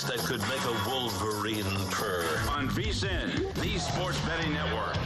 Had 0.00 0.10
voice 0.10 0.16
that 0.16 0.26
could 0.26 0.40
make 0.48 0.64
a 0.64 0.88
wolverine 0.88 1.64
purr. 1.90 2.24
On 2.50 2.68
VSIN, 2.68 3.52
the 3.54 3.78
Sports 3.78 4.20
Betting 4.20 4.52
Network. 4.52 4.96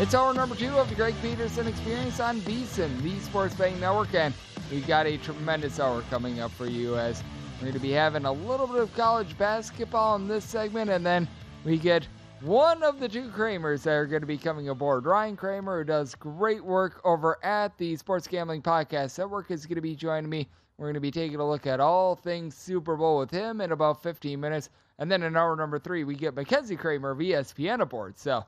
It's 0.00 0.14
hour 0.14 0.32
number 0.32 0.54
two 0.54 0.76
of 0.76 0.88
the 0.88 0.94
Greg 0.94 1.14
Peterson 1.22 1.66
Experience 1.66 2.20
on 2.20 2.40
VSIN, 2.42 3.02
the 3.02 3.18
Sports 3.20 3.54
Betting 3.54 3.80
Network, 3.80 4.14
and 4.14 4.32
we've 4.70 4.86
got 4.86 5.06
a 5.06 5.16
tremendous 5.18 5.80
hour 5.80 6.02
coming 6.10 6.40
up 6.40 6.52
for 6.52 6.66
you 6.66 6.96
as 6.96 7.22
we're 7.56 7.62
going 7.62 7.72
to 7.72 7.80
be 7.80 7.90
having 7.90 8.24
a 8.24 8.32
little 8.32 8.66
bit 8.66 8.80
of 8.80 8.94
college 8.94 9.36
basketball 9.38 10.16
in 10.16 10.28
this 10.28 10.44
segment, 10.44 10.90
and 10.90 11.04
then 11.04 11.26
we 11.64 11.78
get 11.78 12.06
one 12.42 12.84
of 12.84 13.00
the 13.00 13.08
two 13.08 13.28
Kramers 13.30 13.82
that 13.82 13.94
are 13.94 14.06
going 14.06 14.20
to 14.20 14.26
be 14.26 14.38
coming 14.38 14.68
aboard. 14.68 15.04
Ryan 15.04 15.36
Kramer, 15.36 15.78
who 15.78 15.84
does 15.84 16.14
great 16.14 16.64
work 16.64 17.00
over 17.04 17.44
at 17.44 17.76
the 17.78 17.96
Sports 17.96 18.28
Gambling 18.28 18.62
Podcast 18.62 19.18
Network, 19.18 19.50
is 19.50 19.66
going 19.66 19.74
to 19.74 19.80
be 19.80 19.96
joining 19.96 20.30
me. 20.30 20.48
We're 20.78 20.86
going 20.86 20.94
to 20.94 21.00
be 21.00 21.10
taking 21.10 21.40
a 21.40 21.48
look 21.48 21.66
at 21.66 21.80
all 21.80 22.14
things 22.14 22.54
Super 22.54 22.96
Bowl 22.96 23.18
with 23.18 23.32
him 23.32 23.60
in 23.60 23.72
about 23.72 24.00
15 24.00 24.38
minutes. 24.38 24.70
And 25.00 25.10
then 25.10 25.24
in 25.24 25.36
hour 25.36 25.56
number 25.56 25.80
three, 25.80 26.04
we 26.04 26.14
get 26.14 26.36
Mackenzie 26.36 26.76
Kramer 26.76 27.10
of 27.10 27.18
ESPN 27.18 27.80
aboard. 27.80 28.16
So, 28.16 28.44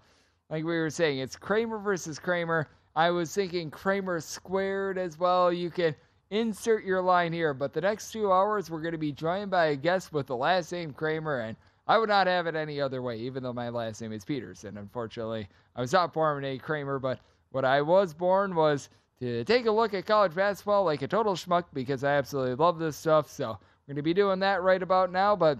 like 0.49 0.65
we 0.65 0.79
were 0.79 0.91
saying, 0.91 1.19
it's 1.19 1.35
Kramer 1.35 1.79
versus 1.79 2.21
Kramer. 2.21 2.69
I 2.95 3.11
was 3.11 3.35
thinking 3.35 3.69
Kramer 3.69 4.21
squared 4.21 4.97
as 4.97 5.19
well. 5.19 5.53
You 5.53 5.71
can 5.71 5.95
insert 6.31 6.85
your 6.85 7.03
line 7.03 7.33
here, 7.33 7.53
but 7.53 7.73
the 7.73 7.81
next 7.81 8.13
two 8.13 8.33
hours, 8.33 8.71
we're 8.71 8.81
going 8.81 8.93
to 8.93 8.99
be 8.99 9.13
joined 9.13 9.51
by 9.51 9.67
a 9.67 9.77
guest 9.77 10.13
with 10.13 10.29
the 10.29 10.37
last 10.37 10.71
name 10.71 10.93
Kramer. 10.93 11.41
And 11.41 11.57
I 11.89 11.99
would 11.99 12.09
not 12.09 12.29
have 12.29 12.47
it 12.47 12.55
any 12.55 12.81
other 12.81 13.03
way, 13.03 13.19
even 13.19 13.43
though 13.43 13.53
my 13.53 13.71
last 13.71 14.01
name 14.01 14.13
is 14.13 14.25
Peterson. 14.25 14.79
Unfortunately, 14.79 15.49
I 15.75 15.81
was 15.81 15.93
not 15.93 16.13
born 16.13 16.45
a 16.45 16.59
Kramer, 16.59 17.01
but 17.01 17.19
what 17.51 17.65
I 17.65 17.83
was 17.83 18.15
born 18.15 18.55
was 18.55 18.89
to 19.21 19.45
take 19.45 19.67
a 19.67 19.71
look 19.71 19.95
at 19.95 20.07
college 20.07 20.35
basketball 20.35 20.85
like 20.85 21.03
a 21.03 21.09
total 21.09 21.35
schmuck 21.35 21.65
because 21.73 22.05
I 22.05 22.17
absolutely 22.17 22.55
love 22.55 22.79
this 22.79 22.97
stuff. 22.97 23.31
So 23.31 23.51
we're 23.51 23.95
going 23.95 23.97
to 23.97 24.03
be 24.03 24.15
doing 24.15 24.41
that 24.41 24.63
right 24.63 24.83
about 24.83 25.13
now. 25.13 25.37
But 25.37 25.59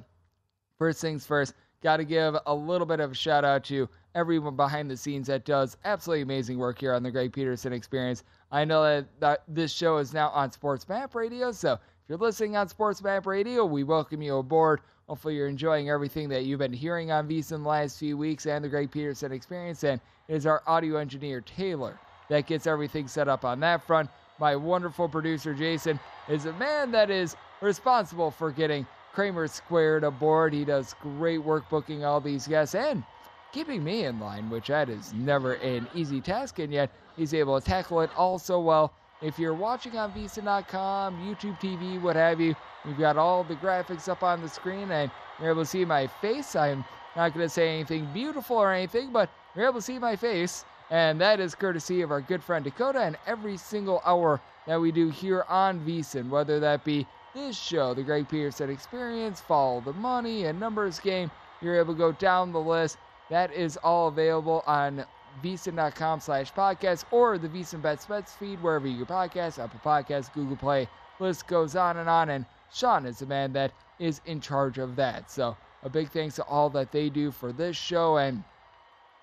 first 0.79 1.01
things 1.01 1.27
first, 1.27 1.55
got 1.83 1.99
to 1.99 2.05
give 2.05 2.37
a 2.47 2.55
little 2.55 2.87
bit 2.87 3.01
of 3.01 3.13
a 3.13 3.15
shout 3.15 3.45
out 3.45 3.65
to 3.65 3.89
everyone 4.15 4.57
behind 4.57 4.91
the 4.91 4.97
scenes 4.97 5.27
that 5.29 5.45
does 5.45 5.77
absolutely 5.85 6.23
amazing 6.23 6.59
work 6.59 6.79
here 6.79 6.95
on 6.95 7.03
the 7.03 7.11
Greg 7.11 7.33
Peterson 7.33 7.73
Experience. 7.73 8.25
I 8.51 8.65
know 8.65 8.83
that, 8.83 9.07
that 9.21 9.43
this 9.49 9.73
show 9.73 9.99
is 9.99 10.13
now 10.13 10.31
on 10.31 10.51
Sports 10.51 10.89
Map 10.89 11.15
Radio, 11.15 11.53
so 11.53 11.75
if 11.75 11.81
you're 12.09 12.19
listening 12.19 12.57
on 12.57 12.69
Sports 12.69 13.03
Map 13.03 13.27
Radio, 13.27 13.65
we 13.65 13.85
welcome 13.85 14.21
you 14.21 14.37
aboard. 14.39 14.81
Hopefully, 15.09 15.37
you're 15.37 15.49
enjoying 15.49 15.91
everything 15.91 16.29
that 16.29 16.45
you've 16.45 16.59
been 16.59 16.73
hearing 16.73 17.11
on 17.11 17.29
VSIN 17.29 17.57
in 17.57 17.63
the 17.63 17.69
last 17.69 17.99
few 17.99 18.17
weeks 18.17 18.47
and 18.47 18.65
the 18.65 18.69
Greg 18.69 18.91
Peterson 18.91 19.33
Experience. 19.33 19.85
And 19.85 20.01
it 20.29 20.35
is 20.35 20.47
our 20.47 20.63
audio 20.67 20.97
engineer, 20.99 21.41
Taylor, 21.41 21.99
that 22.31 22.47
gets 22.47 22.67
everything 22.67 23.07
set 23.07 23.29
up 23.29 23.45
on 23.45 23.61
that 23.61 23.87
front. 23.87 24.09
My 24.39 24.57
wonderful 24.57 25.09
producer, 25.09 25.53
Jason, 25.53 26.01
is 26.29 26.47
a 26.47 26.53
man 26.55 26.91
that 26.93 27.11
is 27.11 27.37
responsible 27.61 28.31
for 28.31 28.51
getting 28.51 28.87
Kramer 29.13 29.47
squared 29.49 30.05
aboard. 30.05 30.55
He 30.55 30.65
does 30.65 30.95
great 31.03 31.39
work 31.45 31.69
booking 31.69 32.05
all 32.05 32.21
these 32.21 32.49
guests 32.49 32.75
and 32.75 33.05
keeping 33.53 33.85
me 33.85 34.05
in 34.05 34.19
line, 34.19 34.49
which 34.49 34.69
that 34.69 34.89
is 34.89 35.13
never 35.13 35.55
an 35.55 35.87
easy 35.95 36.21
task, 36.21 36.59
and 36.59 36.73
yet 36.73 36.91
he's 37.17 37.35
able 37.35 37.61
to 37.61 37.67
tackle 37.67 38.01
it 38.01 38.11
all 38.17 38.39
so 38.39 38.61
well. 38.61 38.95
If 39.21 39.39
you're 39.39 39.53
watching 39.53 39.99
on 39.99 40.13
VSIN.com, 40.13 41.17
YouTube 41.19 41.61
TV, 41.61 42.01
what 42.01 42.17
have 42.17 42.41
you, 42.41 42.55
we've 42.87 42.97
got 42.97 43.19
all 43.19 43.45
the 43.45 43.57
graphics 43.57 44.09
up 44.09 44.23
on 44.23 44.41
the 44.41 44.49
screen, 44.49 44.91
and 44.91 45.11
you're 45.39 45.51
able 45.51 45.63
to 45.63 45.69
see 45.69 45.85
my 45.85 46.07
face. 46.07 46.57
I'm 46.57 46.85
not 47.17 47.35
going 47.35 47.45
to 47.45 47.51
say 47.51 47.75
anything 47.75 48.09
beautiful 48.15 48.57
or 48.57 48.73
anything, 48.73 49.13
but 49.13 49.29
you're 49.55 49.67
able 49.67 49.81
to 49.81 49.83
see 49.83 49.99
my 49.99 50.17
face, 50.17 50.65
and 50.91 51.21
that 51.21 51.41
is 51.41 51.55
courtesy 51.55 52.03
of 52.03 52.11
our 52.11 52.21
good 52.21 52.43
friend 52.43 52.65
Dakota 52.65 53.01
and 53.01 53.17
every 53.27 53.57
single 53.57 54.03
hour 54.05 54.41
that 54.67 54.81
we 54.81 54.93
do 54.93 55.09
here 55.09 55.45
on 55.49 55.81
VSIN, 55.81 56.29
whether 56.29 56.61
that 56.61 56.85
be 56.85 57.07
this 57.35 57.57
show, 57.57 57.95
the 57.95 58.03
Greg 58.03 58.29
Peterson 58.29 58.71
Experience, 58.71 59.41
Follow 59.41 59.81
the 59.81 59.93
Money, 59.93 60.47
and 60.47 60.59
Numbers 60.59 60.99
Game. 60.99 61.31
You're 61.63 61.79
able 61.79 61.95
to 61.95 61.99
go 61.99 62.13
down 62.13 62.53
the 62.53 62.61
list. 62.61 62.99
That 63.29 63.53
is 63.53 63.77
all 63.79 64.09
available 64.09 64.65
on 64.67 65.05
vsin.com 65.43 66.21
slash 66.21 66.53
podcast 66.53 67.05
or 67.13 67.39
the 67.39 67.49
VSIN 67.49 67.81
Bets 67.81 68.07
Bets 68.07 68.33
feed, 68.33 68.61
wherever 68.63 68.89
you 68.89 69.05
get 69.05 69.59
Apple 69.59 69.81
Podcasts, 69.85 70.33
Google 70.33 70.57
Play. 70.57 70.89
List 71.21 71.47
goes 71.47 71.77
on 71.77 71.99
and 71.99 72.09
on. 72.09 72.31
And 72.31 72.45
Sean 72.73 73.07
is 73.07 73.21
the 73.21 73.27
man 73.27 73.53
that 73.53 73.73
is 73.99 74.21
in 74.27 74.41
charge 74.41 74.79
of 74.79 74.97
that. 74.97 75.31
So 75.31 75.57
a 75.83 75.89
big 75.89 76.11
thanks 76.11 76.37
to 76.37 76.45
all 76.45 76.71
that 76.71 76.91
they 76.91 77.09
do 77.09 77.31
for 77.31 77.53
this 77.53 77.77
show. 77.77 78.17
And 78.17 78.43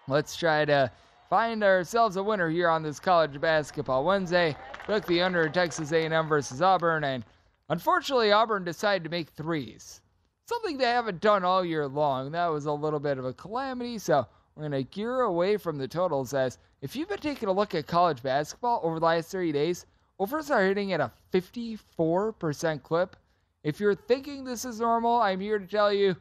let's 0.07 0.35
try 0.35 0.63
to 0.65 0.91
find 1.29 1.63
ourselves 1.63 2.15
a 2.15 2.23
winner 2.23 2.49
here 2.49 2.69
on 2.69 2.83
this 2.83 2.99
college 2.99 3.39
basketball 3.39 4.05
Wednesday. 4.05 4.55
Took 4.85 5.05
the 5.05 5.21
under 5.21 5.49
Texas 5.49 5.91
A&M 5.91 6.27
versus 6.27 6.61
Auburn, 6.61 7.03
and 7.03 7.25
unfortunately, 7.69 8.31
Auburn 8.31 8.63
decided 8.63 9.03
to 9.03 9.09
make 9.09 9.29
threes. 9.29 10.01
Something 10.47 10.77
they 10.77 10.85
haven't 10.85 11.19
done 11.19 11.43
all 11.43 11.65
year 11.65 11.87
long. 11.87 12.31
That 12.31 12.47
was 12.47 12.65
a 12.65 12.71
little 12.71 12.99
bit 12.99 13.17
of 13.17 13.25
a 13.25 13.33
calamity. 13.33 13.97
So 13.97 14.25
we're 14.55 14.69
going 14.69 14.83
to 14.83 14.89
gear 14.89 15.21
away 15.21 15.57
from 15.57 15.77
the 15.77 15.87
totals. 15.87 16.33
As 16.33 16.57
if 16.81 16.95
you've 16.95 17.09
been 17.09 17.17
taking 17.17 17.49
a 17.49 17.53
look 17.53 17.75
at 17.75 17.85
college 17.85 18.23
basketball 18.23 18.79
over 18.81 18.99
the 18.99 19.05
last 19.05 19.29
30 19.29 19.51
days, 19.51 19.85
overs 20.19 20.49
are 20.49 20.65
hitting 20.65 20.93
at 20.93 21.01
a 21.01 21.11
54% 21.33 22.81
clip. 22.81 23.17
If 23.63 23.81
you're 23.81 23.95
thinking 23.95 24.45
this 24.45 24.63
is 24.63 24.79
normal, 24.79 25.17
I'm 25.17 25.41
here 25.41 25.59
to 25.59 25.67
tell 25.67 25.91
you 25.91 26.15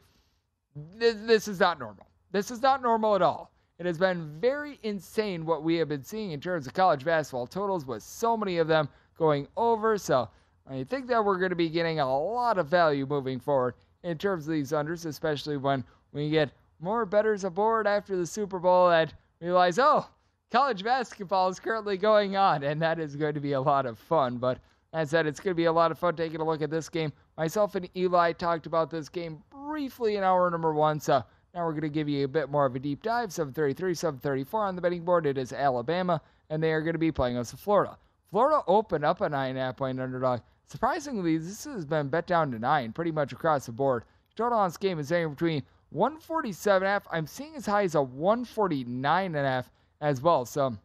th- 0.98 1.16
this 1.24 1.46
is 1.46 1.60
not 1.60 1.78
normal. 1.78 2.08
This 2.32 2.50
is 2.50 2.60
not 2.60 2.82
normal 2.82 3.14
at 3.14 3.22
all. 3.22 3.52
It 3.78 3.84
has 3.86 3.98
been 3.98 4.38
very 4.40 4.78
insane 4.82 5.44
what 5.44 5.62
we 5.62 5.76
have 5.76 5.88
been 5.88 6.02
seeing 6.02 6.30
in 6.30 6.40
terms 6.40 6.66
of 6.66 6.72
college 6.72 7.04
basketball 7.04 7.46
totals, 7.46 7.84
with 7.84 8.02
so 8.02 8.36
many 8.36 8.56
of 8.58 8.68
them 8.68 8.88
going 9.18 9.46
over. 9.56 9.98
So 9.98 10.28
I 10.68 10.84
think 10.84 11.06
that 11.08 11.24
we're 11.24 11.38
going 11.38 11.50
to 11.50 11.56
be 11.56 11.68
getting 11.68 12.00
a 12.00 12.18
lot 12.18 12.58
of 12.58 12.68
value 12.68 13.06
moving 13.06 13.38
forward 13.38 13.74
in 14.02 14.16
terms 14.16 14.46
of 14.46 14.52
these 14.52 14.72
unders, 14.72 15.04
especially 15.04 15.58
when 15.58 15.84
we 16.12 16.30
get 16.30 16.50
more 16.80 17.04
betters 17.04 17.44
aboard 17.44 17.86
after 17.86 18.16
the 18.16 18.26
Super 18.26 18.58
Bowl 18.58 18.90
and 18.90 19.12
realize, 19.40 19.78
oh, 19.78 20.06
college 20.50 20.82
basketball 20.82 21.48
is 21.48 21.60
currently 21.60 21.96
going 21.96 22.36
on, 22.36 22.62
and 22.62 22.80
that 22.80 22.98
is 22.98 23.14
going 23.16 23.34
to 23.34 23.40
be 23.40 23.52
a 23.52 23.60
lot 23.60 23.84
of 23.84 23.98
fun. 23.98 24.38
But 24.38 24.58
as 24.94 25.08
I 25.08 25.18
said, 25.18 25.26
it's 25.26 25.40
going 25.40 25.52
to 25.52 25.56
be 25.56 25.64
a 25.66 25.72
lot 25.72 25.90
of 25.90 25.98
fun 25.98 26.16
taking 26.16 26.40
a 26.40 26.44
look 26.44 26.62
at 26.62 26.70
this 26.70 26.88
game. 26.88 27.12
Myself 27.36 27.74
and 27.74 27.88
Eli 27.94 28.32
talked 28.32 28.66
about 28.66 28.90
this 28.90 29.10
game 29.10 29.42
briefly 29.50 30.16
in 30.16 30.24
hour 30.24 30.50
number 30.50 30.72
one, 30.72 30.98
so 30.98 31.22
now 31.56 31.64
we're 31.64 31.72
going 31.72 31.80
to 31.80 31.88
give 31.88 32.06
you 32.06 32.26
a 32.26 32.28
bit 32.28 32.50
more 32.50 32.66
of 32.66 32.76
a 32.76 32.78
deep 32.78 33.02
dive. 33.02 33.32
733, 33.32 33.94
734 33.94 34.62
on 34.62 34.76
the 34.76 34.82
betting 34.82 35.04
board. 35.04 35.24
It 35.24 35.38
is 35.38 35.54
Alabama, 35.54 36.20
and 36.50 36.62
they 36.62 36.70
are 36.70 36.82
going 36.82 36.92
to 36.92 36.98
be 36.98 37.10
playing 37.10 37.38
us 37.38 37.50
in 37.50 37.56
Florida. 37.56 37.96
Florida 38.30 38.62
opened 38.66 39.06
up 39.06 39.22
a 39.22 39.28
nine 39.28 39.50
and 39.50 39.58
a 39.58 39.62
half 39.62 39.78
point 39.78 39.98
underdog. 39.98 40.40
Surprisingly, 40.66 41.38
this 41.38 41.64
has 41.64 41.86
been 41.86 42.08
bet 42.08 42.26
down 42.26 42.50
to 42.50 42.58
nine 42.58 42.92
pretty 42.92 43.10
much 43.10 43.32
across 43.32 43.64
the 43.64 43.72
board. 43.72 44.04
Total 44.36 44.58
on 44.58 44.68
this 44.68 44.76
game 44.76 44.98
is 44.98 45.10
anywhere 45.10 45.30
between 45.30 45.62
147 45.90 46.82
and 46.82 46.84
a 46.84 46.90
half. 46.90 47.06
I'm 47.10 47.26
seeing 47.26 47.56
as 47.56 47.64
high 47.64 47.84
as 47.84 47.94
a 47.94 48.02
149 48.02 49.24
and 49.24 49.46
a 49.46 49.48
half 49.48 49.70
as 50.02 50.20
well. 50.20 50.44
So 50.44 50.76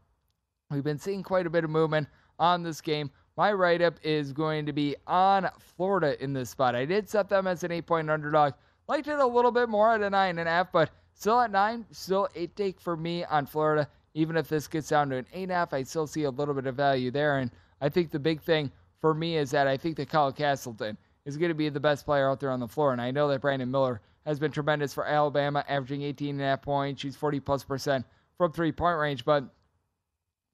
we've 0.70 0.86
been 0.86 1.00
seeing 1.00 1.22
quite 1.22 1.46
a 1.46 1.50
bit 1.50 1.66
of 1.66 1.70
movement 1.70 2.08
on 2.40 2.64
this 2.64 2.80
game. 2.80 3.12
My 3.36 3.52
write 3.52 3.82
up 3.82 3.96
is 4.04 4.32
going 4.32 4.66
to 4.68 4.74
be 4.74 4.96
on 5.06 5.50
Florida 5.60 6.22
in 6.24 6.32
this 6.32 6.52
spot. 6.52 6.76
I 6.76 6.86
did 6.86 7.10
set 7.10 7.28
them 7.28 7.46
as 7.46 7.66
an 7.66 7.74
eight 7.74 7.88
point 7.88 8.10
underdog. 8.10 8.54
Liked 8.88 9.08
it 9.08 9.20
a 9.20 9.26
little 9.26 9.52
bit 9.52 9.70
more 9.70 9.94
at 9.94 10.02
a 10.02 10.10
nine 10.10 10.40
and 10.40 10.48
a 10.48 10.52
half, 10.52 10.72
but 10.72 10.90
still 11.14 11.40
at 11.40 11.52
nine, 11.52 11.86
still 11.92 12.28
eight 12.36 12.56
take 12.56 12.80
for 12.80 12.98
me 12.98 13.24
on 13.26 13.46
Florida. 13.46 13.88
Even 14.14 14.36
if 14.36 14.50
this 14.50 14.68
gets 14.68 14.90
down 14.90 15.10
to 15.10 15.18
an 15.18 15.28
eight 15.34 15.44
and 15.44 15.52
a 15.52 15.56
half, 15.56 15.74
I 15.74 15.84
still 15.84 16.08
see 16.08 16.24
a 16.24 16.30
little 16.30 16.54
bit 16.54 16.66
of 16.66 16.76
value 16.76 17.12
there. 17.12 17.38
And 17.38 17.52
I 17.80 17.90
think 17.90 18.12
the 18.12 18.20
big 18.20 18.42
thing 18.42 18.72
for 19.00 19.14
me 19.14 19.38
is 19.38 19.52
that 19.52 19.68
I 19.68 19.78
think 19.78 19.96
that 19.98 20.10
Kyle 20.10 20.32
Castleton 20.32 20.98
is 21.26 21.38
going 21.38 21.50
to 21.50 21.56
be 21.56 21.70
the 21.70 21.80
best 21.80 22.06
player 22.06 22.30
out 22.30 22.40
there 22.40 22.52
on 22.52 22.60
the 22.60 22.68
floor. 22.68 22.92
And 22.92 23.02
I 23.02 23.12
know 23.12 23.28
that 23.30 23.42
Brandon 23.42 23.72
Miller 23.72 24.02
has 24.26 24.40
been 24.40 24.52
tremendous 24.52 24.94
for 24.94 25.06
Alabama, 25.06 25.64
averaging 25.68 26.02
18 26.04 26.36
and 26.36 26.42
a 26.42 26.46
half 26.46 26.62
points. 26.62 27.02
She's 27.02 27.16
40 27.16 27.40
plus 27.40 27.64
percent 27.64 28.06
from 28.38 28.52
three 28.52 28.72
point 28.72 28.98
range. 28.98 29.26
But 29.26 29.46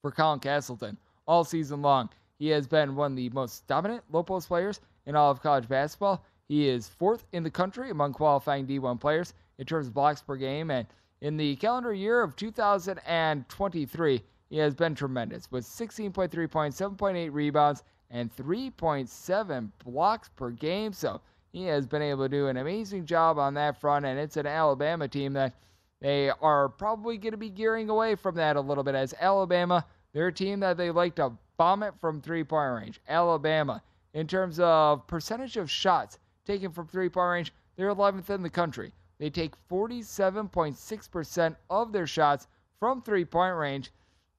for 0.02 0.12
Colin 0.12 0.40
Castleton, 0.40 0.98
all 1.28 1.44
season 1.44 1.82
long, 1.82 2.10
he 2.38 2.50
has 2.50 2.68
been 2.68 2.96
one 2.96 3.14
of 3.14 3.18
the 3.18 3.30
most 3.30 3.68
dominant 3.68 4.04
low 4.12 4.24
post 4.24 4.48
players 4.48 4.80
in 5.06 5.16
all 5.16 5.32
of 5.32 5.42
college 5.42 5.68
basketball. 5.68 6.24
He 6.48 6.70
is 6.70 6.88
fourth 6.88 7.26
in 7.34 7.44
the 7.44 7.52
country 7.52 7.90
among 7.90 8.14
qualifying 8.14 8.66
D1 8.66 9.00
players 9.00 9.34
in 9.58 9.66
terms 9.66 9.88
of 9.88 9.94
blocks 9.94 10.22
per 10.22 10.38
game. 10.38 10.72
And 10.72 10.88
in 11.22 11.36
the 11.36 11.56
calendar 11.58 11.94
year 11.94 12.22
of 12.22 12.36
2023, 12.36 14.24
he 14.50 14.58
has 14.58 14.74
been 14.74 14.96
tremendous 14.96 15.52
with 15.52 15.66
16.3 15.66 16.50
points, 16.50 16.80
7.8 16.80 17.34
rebounds, 17.34 17.84
and 18.10 18.34
3.7 18.34 19.72
blocks 19.84 20.30
per 20.30 20.52
game. 20.52 20.94
So 20.94 21.20
he 21.52 21.66
has 21.66 21.86
been 21.86 22.02
able 22.02 22.26
to 22.26 22.30
do 22.30 22.48
an 22.48 22.58
amazing 22.58 23.06
job 23.06 23.38
on 23.38 23.54
that 23.56 23.82
front. 23.82 24.06
And 24.06 24.18
it's 24.18 24.38
an 24.38 24.46
Alabama 24.46 25.10
team 25.10 25.34
that 25.34 25.54
they 26.00 26.30
are 26.30 26.70
probably 26.70 27.18
going 27.18 27.32
to 27.32 27.38
be 27.38 27.50
gearing 27.50 27.90
away 27.90 28.16
from 28.16 28.36
that 28.36 28.56
a 28.56 28.62
little 28.62 28.84
bit 28.84 28.96
as 28.96 29.14
Alabama, 29.20 29.86
they're 30.14 30.32
team 30.32 30.62
that 30.62 30.78
they 30.78 30.92
like 30.92 31.16
to 31.16 31.34
bomb 31.58 31.84
it 31.84 31.94
from 32.00 32.22
three 32.22 32.44
point 32.44 32.74
range. 32.74 33.02
Alabama, 33.10 33.82
in 34.14 34.28
terms 34.28 34.60
of 34.60 35.06
percentage 35.08 35.58
of 35.58 35.70
shots 35.70 36.20
taken 36.48 36.72
from 36.72 36.88
three 36.88 37.10
point 37.10 37.30
range, 37.30 37.54
they're 37.76 37.94
11th 37.94 38.30
in 38.32 38.42
the 38.42 38.50
country. 38.50 38.92
They 39.20 39.30
take 39.30 39.54
47.6% 39.70 41.56
of 41.70 41.92
their 41.92 42.08
shots 42.08 42.48
from 42.80 43.02
three 43.02 43.26
point 43.26 43.56
range. 43.56 43.92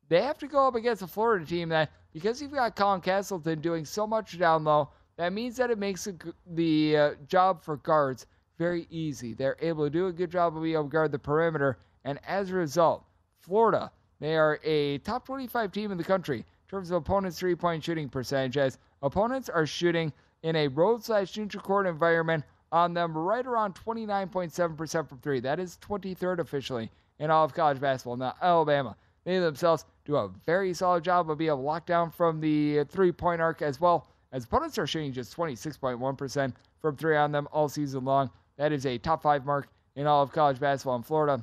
They 0.09 0.23
have 0.23 0.39
to 0.39 0.49
go 0.49 0.67
up 0.67 0.75
against 0.75 1.03
a 1.03 1.07
Florida 1.07 1.45
team 1.45 1.69
that, 1.69 1.93
because 2.13 2.41
you've 2.41 2.53
got 2.53 2.77
Colin 2.77 3.01
Castleton 3.01 3.61
doing 3.61 3.85
so 3.85 4.07
much 4.07 4.39
down 4.39 4.65
low, 4.65 4.89
that 5.17 5.33
means 5.33 5.57
that 5.57 5.71
it 5.71 5.79
makes 5.79 6.09
the 6.47 6.97
uh, 6.97 7.15
job 7.27 7.63
for 7.63 7.77
guards 7.79 8.27
very 8.57 8.87
easy. 8.91 9.35
They're 9.35 9.57
able 9.61 9.85
to 9.85 9.91
do 9.91 10.07
a 10.07 10.13
good 10.13 10.31
job 10.31 10.57
of 10.57 10.63
being 10.63 10.75
able 10.75 10.85
to 10.85 10.91
guard 10.91 11.13
the 11.13 11.19
perimeter, 11.19 11.79
and 12.05 12.19
as 12.27 12.51
a 12.51 12.55
result, 12.55 13.05
Florida, 13.41 13.91
they 14.21 14.37
are 14.37 14.59
a 14.65 14.99
top 14.99 15.27
25 15.27 15.71
team 15.73 15.93
in 15.93 15.99
the 15.99 16.05
country 16.05 16.39
in 16.39 16.45
terms 16.69 16.91
of 16.91 16.97
opponents' 16.97 17.39
three 17.39 17.55
point 17.55 17.85
shooting 17.85 18.09
percentage, 18.09 18.57
as 18.57 18.79
opponents 19.03 19.49
are 19.49 19.67
shooting 19.67 20.13
in 20.43 20.57
a 20.57 20.69
road 20.69 21.05
slash 21.05 21.37
neutral 21.37 21.63
court 21.63 21.87
environment 21.87 22.45
on 22.71 22.95
them 22.95 23.17
right 23.17 23.47
around 23.47 23.75
29.7% 23.75 25.09
from 25.09 25.19
three. 25.19 25.41
That 25.41 25.59
is 25.59 25.79
23rd 25.83 26.39
officially 26.41 26.91
in 27.19 27.31
all 27.31 27.45
of 27.45 27.55
college 27.55 27.81
basketball. 27.81 28.17
Now, 28.17 28.35
Alabama, 28.41 28.97
they 29.25 29.39
themselves 29.39 29.85
do 30.05 30.17
a 30.17 30.31
very 30.47 30.73
solid 30.75 31.05
job 31.05 31.31
of 31.31 31.39
being 31.39 31.49
able 31.49 31.59
to 31.59 31.63
lock 31.63 31.87
down 31.87 32.11
from 32.11 32.41
the 32.41 32.85
three 32.85 33.13
point 33.13 33.41
arc 33.41 33.63
as 33.63 33.81
well, 33.81 34.09
as 34.33 34.45
opponents 34.45 34.79
are 34.79 34.87
shooting 34.87 35.13
just 35.13 35.37
26.1% 35.37 36.53
from 36.81 36.97
three 36.97 37.17
on 37.17 37.33
them 37.33 37.49
all 37.53 37.69
season 37.69 38.05
long. 38.05 38.31
That 38.57 38.73
is 38.73 38.87
a 38.87 38.99
top 38.99 39.23
five 39.23 39.45
mark 39.45 39.69
in 39.97 40.07
all 40.07 40.23
of 40.23 40.33
college 40.33 40.61
basketball 40.61 40.97
in 40.97 41.03
Florida. 41.03 41.43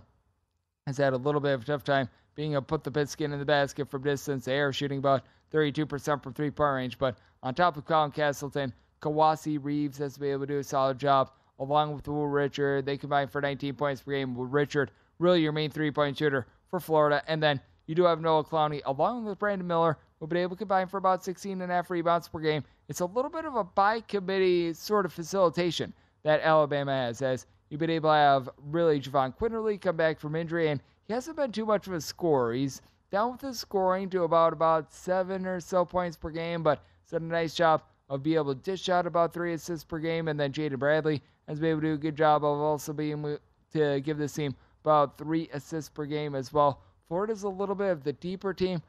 Has 0.88 0.98
had 0.98 1.14
a 1.14 1.18
little 1.18 1.42
bit 1.42 1.54
of 1.54 1.64
a 1.64 1.66
tough 1.66 1.84
time 1.84 2.10
being 2.36 2.54
able 2.54 2.62
to 2.62 2.68
put 2.68 2.84
the 2.84 2.92
piston 2.92 3.34
in 3.34 3.40
the 3.40 3.46
basket 3.46 3.90
from 3.90 4.04
distance. 4.04 4.46
They 4.46 4.60
are 4.60 4.72
shooting 4.72 5.00
about 5.00 5.24
32% 5.52 6.22
from 6.22 6.34
three 6.34 6.52
point 6.52 6.76
range. 6.76 6.98
But 6.98 7.18
on 7.42 7.56
top 7.56 7.78
of 7.78 7.86
Colin 7.86 8.12
Castleton, 8.12 8.74
Kowacie 9.06 9.60
Reeves 9.62 10.00
has 10.00 10.18
been 10.18 10.32
able 10.32 10.48
to 10.48 10.54
do 10.54 10.60
a 10.60 10.64
solid 10.64 10.98
job, 10.98 11.30
along 11.60 11.94
with 11.94 12.08
Will 12.08 12.26
Richard. 12.26 12.88
They 12.88 12.98
combine 12.98 13.28
for 13.28 13.40
19 13.40 13.76
points 13.76 14.02
per 14.02 14.14
game. 14.14 14.34
Will 14.34 14.48
Richard, 14.48 14.90
really 15.20 15.42
your 15.42 15.52
main 15.52 15.70
three 15.70 15.92
point 15.92 16.18
shooter 16.18 16.48
for 16.72 16.80
Florida. 16.80 17.22
And 17.28 17.42
then 17.42 17.62
you 17.86 17.94
do 17.94 18.04
have 18.06 18.20
Noah 18.20 18.44
Clowney, 18.44 18.82
along 18.84 19.26
with 19.26 19.38
Brandon 19.38 19.68
Miller, 19.68 20.00
who've 20.20 20.28
been 20.28 20.40
able 20.40 20.56
to 20.56 20.60
combine 20.60 20.88
for 20.88 20.98
about 20.98 21.24
16 21.24 21.62
and 21.62 21.72
a 21.72 21.76
half 21.76 21.92
rebounds 21.92 22.28
per 22.28 22.40
game. 22.40 22.64
It's 22.90 23.02
a 23.02 23.06
little 23.06 23.30
bit 23.30 23.46
of 23.46 23.56
a 23.56 23.64
by 23.64 24.00
committee 24.02 24.74
sort 24.74 25.06
of 25.06 25.14
facilitation 25.14 25.94
that 26.24 26.42
Alabama 26.42 26.92
has, 26.92 27.22
as 27.22 27.46
you've 27.70 27.80
been 27.80 27.92
able 27.92 28.10
to 28.10 28.16
have 28.16 28.50
really 28.72 29.00
Jahvon 29.00 29.38
Quinerly 29.38 29.80
come 29.80 29.98
back 29.98 30.20
from 30.20 30.36
injury, 30.36 30.70
and 30.70 30.82
he 31.08 31.14
hasn't 31.14 31.38
been 31.38 31.52
too 31.52 31.68
much 31.68 31.86
of 31.86 31.94
a 31.94 32.02
scorer. 32.02 32.54
He's 32.54 32.82
down 33.12 33.34
with 33.34 33.42
his 33.42 33.60
scoring 33.60 34.10
to 34.10 34.24
about 34.24 34.52
about 34.52 34.92
seven 34.92 35.46
or 35.46 35.60
so 35.60 35.86
points 35.86 36.18
per 36.18 36.32
game, 36.32 36.64
but 36.64 36.82
he's 37.04 37.12
done 37.12 37.30
a 37.30 37.34
nice 37.34 37.54
job 37.54 37.84
of 38.10 38.24
being 38.24 38.38
able 38.38 38.54
to 38.54 38.62
dish 38.62 38.90
out 38.90 39.08
about 39.08 39.34
three 39.34 39.54
assists 39.54 39.84
per 39.84 40.00
game, 40.00 40.28
and 40.28 40.40
then 40.40 40.52
Jaden 40.52 40.80
Bradley 40.80 41.22
has 41.48 41.60
been 41.60 41.72
able 41.72 41.82
to 41.82 41.88
do 41.88 41.94
a 41.94 41.98
good 41.98 42.16
job 42.16 42.44
of 42.44 42.60
also 42.60 42.94
being 42.94 43.12
able 43.12 43.38
to 43.74 44.02
give 44.02 44.18
this 44.18 44.34
team 44.34 44.56
about 44.84 45.18
three 45.18 45.50
assists 45.54 45.90
per 45.90 46.06
game 46.06 46.36
as 46.36 46.54
well. 46.54 46.82
Florida's 47.08 47.44
a 47.44 47.50
little 47.50 47.76
bit 47.76 47.90
of 47.90 48.04
the 48.04 48.14
deeper 48.14 48.54
team, 48.54 48.82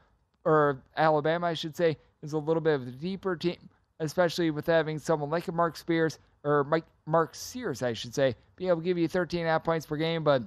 or 0.44 0.82
Alabama, 0.96 1.46
I 1.46 1.54
should 1.54 1.76
say, 1.76 1.96
is 2.22 2.34
a 2.34 2.38
little 2.38 2.60
bit 2.60 2.74
of 2.74 2.84
the 2.84 2.92
deeper 2.92 3.36
team, 3.36 3.56
especially 4.00 4.50
with 4.50 4.66
having 4.66 4.98
someone 4.98 5.30
like 5.30 5.48
a 5.48 5.52
Mark 5.52 5.76
Spears 5.76 6.18
or 6.44 6.64
Mike 6.64 6.84
Mark 7.06 7.34
Sears, 7.34 7.82
I 7.82 7.92
should 7.92 8.14
say, 8.14 8.34
be 8.56 8.68
able 8.68 8.80
to 8.80 8.84
give 8.84 8.98
you 8.98 9.08
13 9.08 9.40
and 9.40 9.48
a 9.48 9.52
half 9.52 9.64
points 9.64 9.86
per 9.86 9.96
game. 9.96 10.22
But 10.22 10.42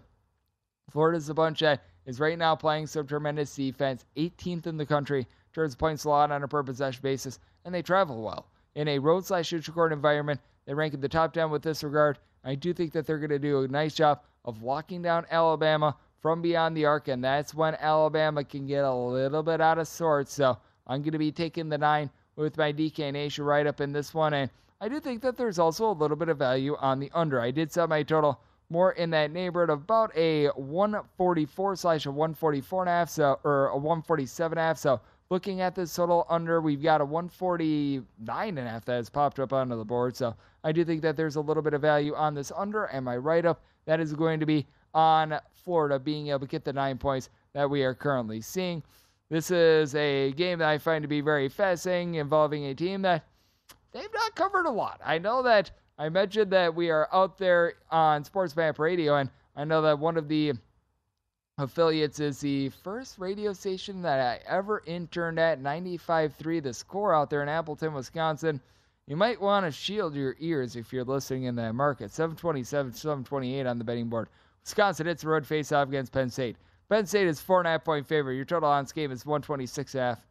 Florida's 0.92 1.30
a 1.30 1.34
bunch 1.34 1.60
that 1.60 1.84
is 2.06 2.20
right 2.20 2.38
now 2.38 2.56
playing 2.56 2.88
some 2.88 3.06
tremendous 3.06 3.54
defense, 3.56 4.06
18th 4.16 4.68
in 4.68 4.78
the 4.78 4.86
country, 4.86 5.28
turns 5.54 5.76
points 5.76 6.06
a 6.06 6.10
lot 6.10 6.32
on 6.32 6.44
a 6.44 6.48
per 6.48 6.64
possession 6.64 7.02
basis, 7.02 7.40
and 7.66 7.74
they 7.74 7.82
travel 7.82 8.22
well 8.22 8.46
in 8.76 8.88
a 8.88 9.00
road 9.00 9.26
slash 9.26 9.52
neutral 9.52 9.76
court 9.76 9.94
environment. 9.94 10.40
They 10.66 10.74
rank 10.74 10.94
in 10.94 11.02
the 11.02 11.10
top 11.10 11.34
10 11.34 11.50
with 11.50 11.64
this 11.64 11.84
regard. 11.84 12.20
I 12.44 12.56
do 12.56 12.74
think 12.74 12.94
that 12.94 13.06
they're 13.06 13.20
going 13.20 13.30
to 13.30 13.40
do 13.40 13.64
a 13.64 13.68
nice 13.68 13.96
job 13.96 14.22
of 14.46 14.62
locking 14.62 15.02
down 15.02 15.26
Alabama 15.32 15.96
from 16.22 16.42
beyond 16.42 16.76
the 16.76 16.86
arc, 16.86 17.08
and 17.08 17.24
that's 17.24 17.54
when 17.54 17.76
Alabama 17.76 18.44
can 18.44 18.68
get 18.68 18.84
a 18.84 18.94
little 18.94 19.44
bit 19.44 19.62
out 19.62 19.78
of 19.78 19.88
sorts. 19.88 20.34
So 20.34 20.58
I'm 20.88 21.02
going 21.02 21.14
to 21.14 21.18
be 21.18 21.32
taking 21.32 21.70
the 21.70 21.78
nine 21.78 22.10
with 22.36 22.58
my 22.58 22.72
DK 22.72 23.12
Nation 23.12 23.44
right 23.44 23.68
up 23.68 23.82
in 23.82 23.92
this 23.92 24.14
one, 24.14 24.34
and 24.34 24.50
I 24.82 24.88
do 24.88 25.00
think 25.00 25.22
that 25.24 25.36
there's 25.36 25.60
also 25.60 25.92
a 25.92 25.92
little 25.92 26.16
bit 26.16 26.30
of 26.30 26.38
value 26.38 26.76
on 26.80 27.00
the 27.00 27.12
under. 27.14 27.42
I 27.42 27.52
did 27.52 27.72
set 27.72 27.90
my 27.90 28.04
total 28.04 28.42
more 28.70 28.94
in 28.94 29.10
that 29.10 29.32
neighborhood 29.32 29.70
of 29.70 29.82
about 29.82 30.16
a 30.16 30.48
144 30.48 31.76
slash 31.76 32.06
a 32.06 32.12
144 32.12 32.84
and 32.84 32.90
a 32.90 32.92
half, 32.92 33.10
so 33.10 33.40
or 33.44 33.68
a 33.68 33.76
147 33.76 34.58
and 34.58 34.60
a 34.60 34.68
half. 34.68 34.78
So 34.78 35.02
looking 35.30 35.62
at 35.62 35.76
this 35.76 35.96
total 35.96 36.26
under, 36.30 36.60
we've 36.60 36.82
got 36.82 37.02
a 37.02 37.06
149 37.06 38.58
and 38.58 38.68
a 38.68 38.70
half 38.70 38.86
that 38.86 38.96
has 38.96 39.10
popped 39.10 39.40
up 39.40 39.54
onto 39.54 39.78
the 39.78 39.86
board. 39.86 40.16
So 40.16 40.36
I 40.64 40.72
do 40.72 40.84
think 40.84 41.02
that 41.04 41.16
there's 41.16 41.36
a 41.36 41.42
little 41.42 41.62
bit 41.64 41.74
of 41.74 41.82
value 41.82 42.16
on 42.16 42.34
this 42.34 42.52
under, 42.56 42.86
and 42.86 43.06
my 43.06 43.18
write 43.18 43.46
up 43.46 43.62
that 43.86 44.00
is 44.00 44.14
going 44.14 44.40
to 44.40 44.46
be 44.46 44.66
on 44.94 45.40
Florida 45.54 46.00
being 46.00 46.30
able 46.30 46.40
to 46.40 46.48
get 46.48 46.66
the 46.66 46.74
nine 46.74 46.98
points 46.98 47.30
that 47.54 47.70
we 47.70 47.84
are 47.84 47.94
currently 47.94 48.42
seeing. 48.42 48.82
This 49.30 49.52
is 49.52 49.94
a 49.94 50.32
game 50.32 50.58
that 50.60 50.70
I 50.70 50.80
find 50.80 51.04
to 51.04 51.08
be 51.08 51.22
very 51.22 51.48
fascinating, 51.48 52.16
involving 52.16 52.66
a 52.66 52.74
team 52.74 53.04
that 53.04 53.24
they've 53.92 54.14
not 54.14 54.36
covered 54.36 54.66
a 54.66 54.72
lot. 54.72 55.00
I 55.06 55.20
know 55.20 55.44
that 55.44 55.70
I 56.00 56.10
mentioned 56.10 56.52
that 56.54 56.74
we 56.74 56.90
are 56.90 57.08
out 57.14 57.38
there 57.38 57.76
on 57.92 58.24
Sports 58.24 58.56
Map 58.56 58.80
Radio, 58.80 59.18
and 59.18 59.30
I 59.56 59.66
know 59.66 59.84
that 59.84 60.00
one 60.00 60.18
of 60.18 60.28
the 60.28 60.54
affiliates 61.60 62.20
is 62.20 62.40
the 62.40 62.70
first 62.70 63.20
radio 63.20 63.54
station 63.54 64.02
that 64.02 64.20
I 64.20 64.40
ever 64.50 64.82
interned 64.86 65.40
at 65.40 65.62
95.3 65.62 66.64
The 66.64 66.74
Score 66.74 67.14
out 67.14 67.30
there 67.30 67.44
in 67.44 67.50
Appleton, 67.50 67.94
Wisconsin. 67.94 68.62
You 69.08 69.16
might 69.16 69.42
want 69.42 69.66
to 69.66 69.72
shield 69.72 70.16
your 70.16 70.36
ears 70.40 70.76
if 70.76 70.94
you're 70.94 71.04
listening 71.04 71.44
in 71.44 71.56
that 71.56 71.74
market. 71.74 72.12
727, 72.12 72.94
728 72.94 73.66
on 73.66 73.78
the 73.78 73.84
betting 73.84 74.08
board. 74.08 74.30
Wisconsin 74.64 75.08
hits 75.08 75.24
the 75.24 75.30
road 75.30 75.46
face 75.46 75.72
off 75.72 75.88
against 75.88 76.12
Penn 76.12 76.30
State. 76.30 76.58
Penn 76.90 77.06
State 77.06 77.28
is 77.28 77.42
four 77.42 77.60
and 77.60 77.68
a 77.68 77.72
half 77.72 77.84
point 77.84 78.08
favorite. 78.08 78.36
Your 78.36 78.46
total 78.46 78.70
on 78.70 78.84
this 78.84 78.92
game 78.92 79.12
is 79.12 79.26
126 79.26 79.96
and 79.96 80.02
half. 80.02 80.28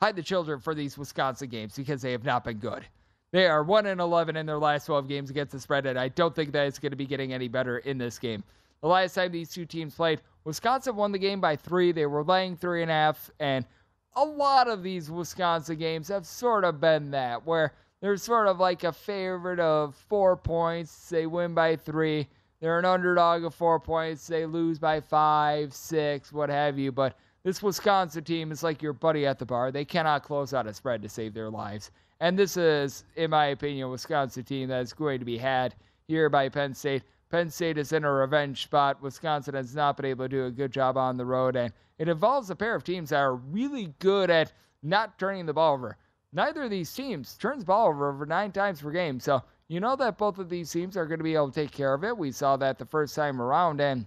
Hide 0.00 0.16
the 0.16 0.22
children 0.22 0.60
for 0.60 0.74
these 0.74 0.96
Wisconsin 0.96 1.48
games 1.48 1.76
because 1.76 2.02
they 2.02 2.12
have 2.12 2.24
not 2.24 2.44
been 2.44 2.58
good. 2.58 2.84
They 3.32 3.46
are 3.46 3.64
1 3.64 3.86
and 3.86 4.00
11 4.00 4.36
in 4.36 4.46
their 4.46 4.58
last 4.58 4.86
12 4.86 5.08
games 5.08 5.30
against 5.30 5.52
the 5.52 5.58
spread, 5.58 5.86
and 5.86 5.98
I 5.98 6.08
don't 6.08 6.34
think 6.34 6.52
that 6.52 6.68
it's 6.68 6.78
going 6.78 6.92
to 6.92 6.96
be 6.96 7.06
getting 7.06 7.32
any 7.32 7.48
better 7.48 7.78
in 7.78 7.98
this 7.98 8.18
game. 8.18 8.44
The 8.80 8.88
last 8.88 9.14
time 9.14 9.32
these 9.32 9.50
two 9.50 9.66
teams 9.66 9.94
played, 9.94 10.20
Wisconsin 10.44 10.96
won 10.96 11.12
the 11.12 11.18
game 11.18 11.40
by 11.40 11.56
three. 11.56 11.92
They 11.92 12.06
were 12.06 12.22
laying 12.22 12.56
three 12.56 12.82
and 12.82 12.90
a 12.90 12.94
half, 12.94 13.30
and 13.40 13.64
a 14.14 14.24
lot 14.24 14.68
of 14.68 14.82
these 14.82 15.10
Wisconsin 15.10 15.76
games 15.76 16.08
have 16.08 16.26
sort 16.26 16.64
of 16.64 16.80
been 16.80 17.10
that, 17.12 17.44
where 17.46 17.72
they're 18.00 18.16
sort 18.16 18.48
of 18.48 18.60
like 18.60 18.84
a 18.84 18.92
favorite 18.92 19.60
of 19.60 19.94
four 19.94 20.36
points. 20.36 21.08
They 21.08 21.26
win 21.26 21.54
by 21.54 21.76
three. 21.76 22.28
They're 22.60 22.78
an 22.78 22.84
underdog 22.84 23.44
of 23.44 23.54
four 23.54 23.80
points. 23.80 24.26
They 24.26 24.46
lose 24.46 24.78
by 24.78 25.00
five, 25.00 25.74
six, 25.74 26.32
what 26.32 26.50
have 26.50 26.78
you. 26.78 26.92
But 26.92 27.16
this 27.42 27.62
Wisconsin 27.62 28.24
team 28.24 28.52
is 28.52 28.62
like 28.62 28.82
your 28.82 28.92
buddy 28.92 29.26
at 29.26 29.38
the 29.38 29.46
bar. 29.46 29.70
They 29.70 29.84
cannot 29.84 30.22
close 30.22 30.54
out 30.54 30.66
a 30.66 30.74
spread 30.74 31.02
to 31.02 31.08
save 31.08 31.34
their 31.34 31.50
lives. 31.50 31.90
And 32.20 32.38
this 32.38 32.56
is, 32.56 33.04
in 33.16 33.30
my 33.30 33.46
opinion, 33.46 33.86
a 33.86 33.90
Wisconsin 33.90 34.44
team 34.44 34.68
that 34.68 34.80
is 34.80 34.92
going 34.92 35.18
to 35.18 35.24
be 35.24 35.36
had 35.36 35.74
here 36.06 36.28
by 36.28 36.48
Penn 36.48 36.74
State. 36.74 37.02
Penn 37.34 37.50
State 37.50 37.78
is 37.78 37.92
in 37.92 38.04
a 38.04 38.12
revenge 38.12 38.62
spot. 38.62 39.02
Wisconsin 39.02 39.54
has 39.56 39.74
not 39.74 39.96
been 39.96 40.06
able 40.06 40.26
to 40.26 40.28
do 40.28 40.46
a 40.46 40.52
good 40.52 40.70
job 40.70 40.96
on 40.96 41.16
the 41.16 41.26
road, 41.26 41.56
and 41.56 41.72
it 41.98 42.08
involves 42.08 42.48
a 42.48 42.54
pair 42.54 42.76
of 42.76 42.84
teams 42.84 43.10
that 43.10 43.18
are 43.18 43.34
really 43.34 43.92
good 43.98 44.30
at 44.30 44.52
not 44.84 45.18
turning 45.18 45.44
the 45.44 45.52
ball 45.52 45.74
over. 45.74 45.96
Neither 46.32 46.62
of 46.62 46.70
these 46.70 46.94
teams 46.94 47.36
turns 47.36 47.62
the 47.62 47.66
ball 47.66 47.88
over 47.88 48.08
over 48.08 48.24
nine 48.24 48.52
times 48.52 48.82
per 48.82 48.92
game, 48.92 49.18
so 49.18 49.42
you 49.66 49.80
know 49.80 49.96
that 49.96 50.16
both 50.16 50.38
of 50.38 50.48
these 50.48 50.70
teams 50.70 50.96
are 50.96 51.06
going 51.06 51.18
to 51.18 51.24
be 51.24 51.34
able 51.34 51.50
to 51.50 51.60
take 51.60 51.72
care 51.72 51.92
of 51.92 52.04
it. 52.04 52.16
We 52.16 52.30
saw 52.30 52.56
that 52.58 52.78
the 52.78 52.86
first 52.86 53.16
time 53.16 53.42
around, 53.42 53.80
and 53.80 54.06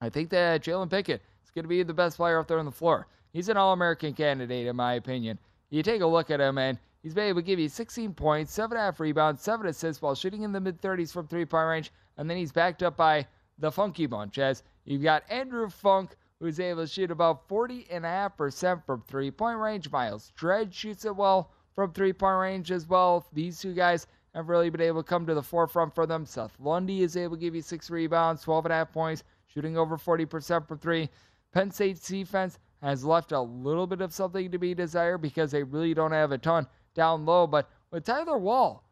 I 0.00 0.08
think 0.08 0.30
that 0.30 0.62
Jalen 0.62 0.88
Pickett 0.88 1.22
is 1.42 1.50
going 1.50 1.64
to 1.64 1.68
be 1.68 1.82
the 1.82 1.92
best 1.92 2.16
player 2.16 2.38
out 2.38 2.46
there 2.46 2.60
on 2.60 2.64
the 2.64 2.70
floor. 2.70 3.08
He's 3.32 3.48
an 3.48 3.56
All 3.56 3.72
American 3.72 4.14
candidate, 4.14 4.68
in 4.68 4.76
my 4.76 4.94
opinion. 4.94 5.36
You 5.70 5.82
take 5.82 6.00
a 6.00 6.06
look 6.06 6.30
at 6.30 6.40
him, 6.40 6.58
and 6.58 6.78
he's 7.02 7.14
been 7.14 7.28
able 7.28 7.40
to 7.40 7.46
give 7.46 7.58
you 7.58 7.68
16 7.68 8.14
points, 8.14 8.56
7.5 8.56 8.98
rebounds, 9.00 9.42
7 9.42 9.66
assists 9.66 10.02
while 10.02 10.14
shooting 10.14 10.42
in 10.42 10.52
the 10.52 10.60
mid 10.60 10.80
30s 10.80 11.12
from 11.12 11.26
three 11.26 11.44
point 11.44 11.68
range 11.68 11.92
and 12.20 12.28
then 12.28 12.36
he's 12.36 12.52
backed 12.52 12.82
up 12.82 12.98
by 12.98 13.26
the 13.58 13.72
Funky 13.72 14.06
Bunch 14.06 14.38
as 14.38 14.62
you've 14.84 15.02
got 15.02 15.22
Andrew 15.30 15.70
Funk, 15.70 16.16
who's 16.38 16.60
able 16.60 16.82
to 16.82 16.86
shoot 16.86 17.10
about 17.10 17.48
40.5% 17.48 18.84
from 18.84 19.02
three 19.02 19.30
point 19.30 19.58
range. 19.58 19.90
Myles 19.90 20.32
Dread 20.36 20.74
shoots 20.74 21.06
it 21.06 21.16
well 21.16 21.50
from 21.74 21.92
three 21.92 22.12
point 22.12 22.38
range 22.38 22.70
as 22.70 22.86
well. 22.86 23.26
These 23.32 23.60
two 23.60 23.72
guys 23.72 24.06
have 24.34 24.50
really 24.50 24.68
been 24.68 24.82
able 24.82 25.02
to 25.02 25.08
come 25.08 25.26
to 25.26 25.34
the 25.34 25.42
forefront 25.42 25.94
for 25.94 26.06
them. 26.06 26.26
Seth 26.26 26.58
Lundy 26.60 27.02
is 27.02 27.16
able 27.16 27.36
to 27.36 27.40
give 27.40 27.54
you 27.54 27.62
six 27.62 27.90
rebounds, 27.90 28.44
12.5 28.44 28.92
points, 28.92 29.24
shooting 29.46 29.78
over 29.78 29.96
40% 29.96 30.68
from 30.68 30.78
three. 30.78 31.08
Penn 31.52 31.70
State's 31.70 32.06
defense 32.06 32.58
has 32.82 33.02
left 33.02 33.32
a 33.32 33.40
little 33.40 33.86
bit 33.86 34.00
of 34.02 34.12
something 34.12 34.50
to 34.50 34.58
be 34.58 34.74
desired 34.74 35.18
because 35.18 35.50
they 35.50 35.62
really 35.62 35.94
don't 35.94 36.12
have 36.12 36.32
a 36.32 36.38
ton 36.38 36.66
down 36.94 37.24
low. 37.24 37.46
But 37.46 37.70
with 37.90 38.04
Tyler 38.04 38.38
Wahl, 38.38 38.84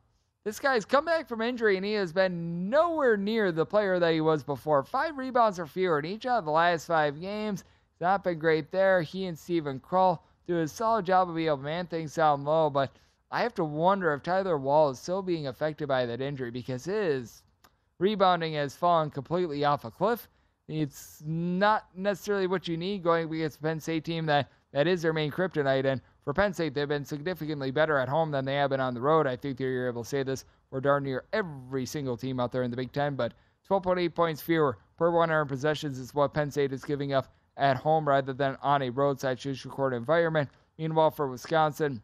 this 0.44 0.58
guy's 0.58 0.84
come 0.84 1.04
back 1.04 1.28
from 1.28 1.42
injury 1.42 1.76
and 1.76 1.84
he 1.84 1.92
has 1.92 2.12
been 2.12 2.70
nowhere 2.70 3.16
near 3.16 3.52
the 3.52 3.66
player 3.66 3.98
that 3.98 4.14
he 4.14 4.20
was 4.20 4.42
before. 4.42 4.82
Five 4.82 5.18
rebounds 5.18 5.58
or 5.58 5.66
fewer 5.66 5.98
in 5.98 6.04
each 6.04 6.26
of 6.26 6.44
the 6.44 6.50
last 6.50 6.86
five 6.86 7.20
games. 7.20 7.64
It's 7.92 8.00
not 8.00 8.24
been 8.24 8.38
great 8.38 8.70
there. 8.70 9.02
He 9.02 9.26
and 9.26 9.38
Steven 9.38 9.80
Crowl 9.80 10.24
do 10.46 10.58
a 10.60 10.68
solid 10.68 11.04
job 11.04 11.28
of 11.28 11.34
being 11.34 11.48
able 11.48 11.58
to 11.58 11.62
man 11.64 11.86
things 11.86 12.14
down 12.14 12.44
low, 12.44 12.70
but 12.70 12.96
I 13.30 13.42
have 13.42 13.54
to 13.56 13.64
wonder 13.64 14.14
if 14.14 14.22
Tyler 14.22 14.56
Wahl 14.56 14.90
is 14.90 14.98
still 14.98 15.20
being 15.20 15.48
affected 15.48 15.88
by 15.88 16.06
that 16.06 16.22
injury 16.22 16.50
because 16.50 16.86
his 16.86 17.42
rebounding 17.98 18.54
has 18.54 18.74
fallen 18.74 19.10
completely 19.10 19.64
off 19.64 19.84
a 19.84 19.90
cliff. 19.90 20.28
It's 20.68 21.22
not 21.26 21.88
necessarily 21.94 22.46
what 22.46 22.68
you 22.68 22.76
need 22.76 23.02
going 23.02 23.32
against 23.32 23.58
a 23.58 23.62
Penn 23.62 23.80
State 23.80 24.04
team 24.04 24.26
that, 24.26 24.50
that 24.72 24.86
is 24.86 25.02
their 25.02 25.12
main 25.12 25.30
kryptonite. 25.30 25.84
And 25.84 26.00
for 26.24 26.34
Penn 26.34 26.52
State, 26.52 26.74
they've 26.74 26.88
been 26.88 27.04
significantly 27.04 27.70
better 27.70 27.98
at 27.98 28.08
home 28.08 28.30
than 28.30 28.44
they 28.44 28.56
have 28.56 28.70
been 28.70 28.80
on 28.80 28.94
the 28.94 29.00
road. 29.00 29.26
I 29.26 29.36
think 29.36 29.60
you're 29.60 29.88
able 29.88 30.02
to 30.02 30.08
say 30.08 30.22
this 30.22 30.44
for 30.70 30.80
darn 30.80 31.04
near 31.04 31.24
every 31.32 31.86
single 31.86 32.16
team 32.16 32.38
out 32.38 32.52
there 32.52 32.62
in 32.62 32.70
the 32.70 32.76
Big 32.76 32.92
Ten, 32.92 33.14
but 33.14 33.32
12.8 33.68 34.14
points 34.14 34.42
fewer 34.42 34.78
per 34.96 35.10
100 35.10 35.46
possessions 35.46 35.98
is 35.98 36.14
what 36.14 36.34
Penn 36.34 36.50
State 36.50 36.72
is 36.72 36.84
giving 36.84 37.12
up 37.12 37.32
at 37.56 37.76
home 37.76 38.06
rather 38.06 38.32
than 38.32 38.56
on 38.62 38.82
a 38.82 38.90
roadside 38.90 39.40
social 39.40 39.70
court 39.70 39.94
environment. 39.94 40.48
Meanwhile, 40.78 41.10
for 41.10 41.28
Wisconsin, 41.28 42.00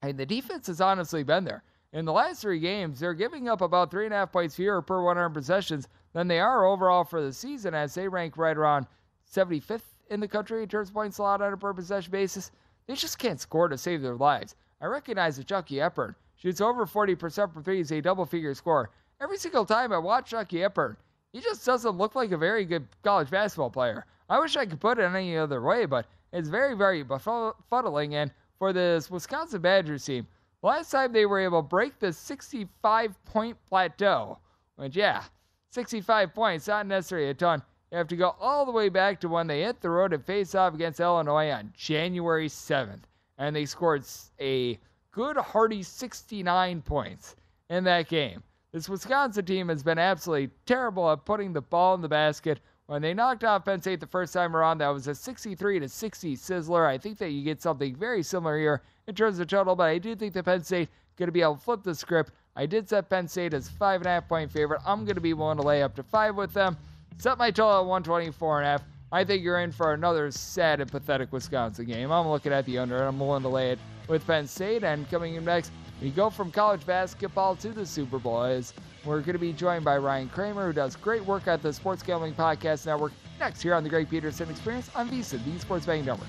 and 0.00 0.18
the 0.18 0.26
defense 0.26 0.66
has 0.66 0.80
honestly 0.80 1.22
been 1.22 1.44
there. 1.44 1.62
In 1.92 2.04
the 2.06 2.12
last 2.12 2.40
three 2.40 2.58
games, 2.58 2.98
they're 2.98 3.12
giving 3.12 3.48
up 3.48 3.60
about 3.60 3.90
three 3.90 4.06
and 4.06 4.14
a 4.14 4.18
half 4.18 4.32
points 4.32 4.56
fewer 4.56 4.80
per 4.80 5.02
100 5.02 5.30
possessions 5.30 5.88
than 6.14 6.26
they 6.26 6.40
are 6.40 6.64
overall 6.64 7.04
for 7.04 7.22
the 7.22 7.32
season, 7.32 7.74
as 7.74 7.94
they 7.94 8.08
rank 8.08 8.36
right 8.36 8.56
around 8.56 8.86
75th 9.30 9.82
in 10.10 10.20
the 10.20 10.28
country 10.28 10.62
in 10.62 10.68
terms 10.68 10.88
of 10.88 10.94
points 10.94 11.18
allowed 11.18 11.42
on 11.42 11.52
a 11.52 11.56
per 11.56 11.74
possession 11.74 12.10
basis. 12.10 12.50
They 12.92 12.96
just 12.96 13.18
can't 13.18 13.40
score 13.40 13.68
to 13.68 13.78
save 13.78 14.02
their 14.02 14.16
lives. 14.16 14.54
I 14.78 14.84
recognize 14.84 15.38
that 15.38 15.46
Chucky 15.46 15.78
Hepburn 15.78 16.14
shoots 16.36 16.60
over 16.60 16.84
40% 16.84 17.50
from 17.50 17.64
threes, 17.64 17.90
a 17.90 18.02
double 18.02 18.26
figure 18.26 18.52
score. 18.52 18.90
Every 19.18 19.38
single 19.38 19.64
time 19.64 19.94
I 19.94 19.96
watch 19.96 20.28
Chucky 20.28 20.60
Hepburn, 20.60 20.98
he 21.32 21.40
just 21.40 21.64
doesn't 21.64 21.96
look 21.96 22.14
like 22.14 22.32
a 22.32 22.36
very 22.36 22.66
good 22.66 22.86
college 23.02 23.30
basketball 23.30 23.70
player. 23.70 24.04
I 24.28 24.38
wish 24.38 24.58
I 24.58 24.66
could 24.66 24.78
put 24.78 24.98
it 24.98 25.04
any 25.04 25.38
other 25.38 25.62
way, 25.62 25.86
but 25.86 26.04
it's 26.34 26.50
very, 26.50 26.76
very 26.76 27.02
befuddling. 27.02 28.12
And 28.12 28.30
for 28.58 28.74
this 28.74 29.10
Wisconsin 29.10 29.62
Badgers 29.62 30.04
team, 30.04 30.26
last 30.60 30.90
time 30.90 31.14
they 31.14 31.24
were 31.24 31.40
able 31.40 31.62
to 31.62 31.68
break 31.68 31.98
the 31.98 32.12
65 32.12 33.24
point 33.24 33.56
plateau, 33.66 34.38
which, 34.76 34.96
yeah, 34.96 35.22
65 35.70 36.34
points, 36.34 36.68
not 36.68 36.86
necessarily 36.86 37.30
a 37.30 37.34
ton. 37.34 37.62
You 37.92 37.98
have 37.98 38.08
to 38.08 38.16
go 38.16 38.34
all 38.40 38.64
the 38.64 38.72
way 38.72 38.88
back 38.88 39.20
to 39.20 39.28
when 39.28 39.46
they 39.46 39.64
hit 39.64 39.82
the 39.82 39.90
road 39.90 40.14
and 40.14 40.24
face 40.24 40.54
off 40.54 40.72
against 40.72 40.98
Illinois 40.98 41.50
on 41.50 41.74
January 41.76 42.48
7th. 42.48 43.02
And 43.36 43.54
they 43.54 43.66
scored 43.66 44.04
a 44.40 44.78
good, 45.10 45.36
hearty 45.36 45.82
69 45.82 46.80
points 46.80 47.36
in 47.68 47.84
that 47.84 48.08
game. 48.08 48.42
This 48.72 48.88
Wisconsin 48.88 49.44
team 49.44 49.68
has 49.68 49.82
been 49.82 49.98
absolutely 49.98 50.48
terrible 50.64 51.10
at 51.10 51.26
putting 51.26 51.52
the 51.52 51.60
ball 51.60 51.94
in 51.94 52.00
the 52.00 52.08
basket. 52.08 52.60
When 52.86 53.02
they 53.02 53.12
knocked 53.12 53.44
off 53.44 53.66
Penn 53.66 53.82
State 53.82 54.00
the 54.00 54.06
first 54.06 54.32
time 54.32 54.56
around, 54.56 54.78
that 54.78 54.88
was 54.88 55.06
a 55.06 55.14
63 55.14 55.80
to 55.80 55.88
60 55.88 56.36
sizzler. 56.36 56.86
I 56.86 56.96
think 56.96 57.18
that 57.18 57.32
you 57.32 57.44
get 57.44 57.60
something 57.60 57.94
very 57.94 58.22
similar 58.22 58.58
here 58.58 58.80
in 59.06 59.14
terms 59.14 59.38
of 59.38 59.48
total, 59.48 59.76
but 59.76 59.90
I 59.90 59.98
do 59.98 60.16
think 60.16 60.32
that 60.32 60.46
Penn 60.46 60.64
State 60.64 60.88
going 61.16 61.28
to 61.28 61.32
be 61.32 61.42
able 61.42 61.56
to 61.56 61.60
flip 61.60 61.82
the 61.82 61.94
script. 61.94 62.32
I 62.56 62.64
did 62.64 62.88
set 62.88 63.10
Penn 63.10 63.28
State 63.28 63.52
as 63.52 63.68
five 63.68 64.00
and 64.00 64.06
a 64.06 64.10
half 64.10 64.28
point 64.28 64.50
favorite. 64.50 64.80
I'm 64.86 65.04
going 65.04 65.16
to 65.16 65.20
be 65.20 65.34
willing 65.34 65.58
to 65.58 65.62
lay 65.62 65.82
up 65.82 65.94
to 65.96 66.02
five 66.02 66.36
with 66.36 66.54
them. 66.54 66.78
Set 67.18 67.38
my 67.38 67.50
total 67.50 67.80
at 67.80 67.86
124 67.86 68.58
and 68.60 68.66
a 68.66 68.70
half. 68.70 68.84
I 69.12 69.24
think 69.24 69.44
you're 69.44 69.60
in 69.60 69.72
for 69.72 69.92
another 69.92 70.30
sad 70.30 70.80
and 70.80 70.90
pathetic 70.90 71.32
Wisconsin 71.32 71.86
game. 71.86 72.10
I'm 72.10 72.28
looking 72.28 72.52
at 72.52 72.64
the 72.64 72.78
under, 72.78 72.96
and 72.96 73.04
I'm 73.04 73.18
willing 73.20 73.42
to 73.42 73.48
lay 73.48 73.70
it 73.72 73.78
with 74.08 74.26
Penn 74.26 74.46
State. 74.46 74.84
And 74.84 75.08
coming 75.10 75.34
in 75.34 75.44
next, 75.44 75.70
we 76.00 76.10
go 76.10 76.30
from 76.30 76.50
college 76.50 76.84
basketball 76.86 77.54
to 77.56 77.68
the 77.68 77.84
Super 77.84 78.18
Bowl. 78.18 78.60
We're 79.04 79.20
going 79.20 79.34
to 79.34 79.38
be 79.38 79.52
joined 79.52 79.84
by 79.84 79.98
Ryan 79.98 80.28
Kramer, 80.28 80.66
who 80.66 80.72
does 80.72 80.96
great 80.96 81.24
work 81.24 81.46
at 81.46 81.62
the 81.62 81.72
Sports 81.72 82.02
Gambling 82.02 82.34
Podcast 82.34 82.86
Network. 82.86 83.12
Next, 83.38 83.60
here 83.60 83.74
on 83.74 83.82
the 83.82 83.90
Greg 83.90 84.08
Peterson 84.08 84.48
Experience 84.48 84.90
on 84.94 85.10
VSiN, 85.10 85.44
the 85.44 85.58
Sports 85.60 85.86
Betting 85.86 86.04
Network. 86.04 86.28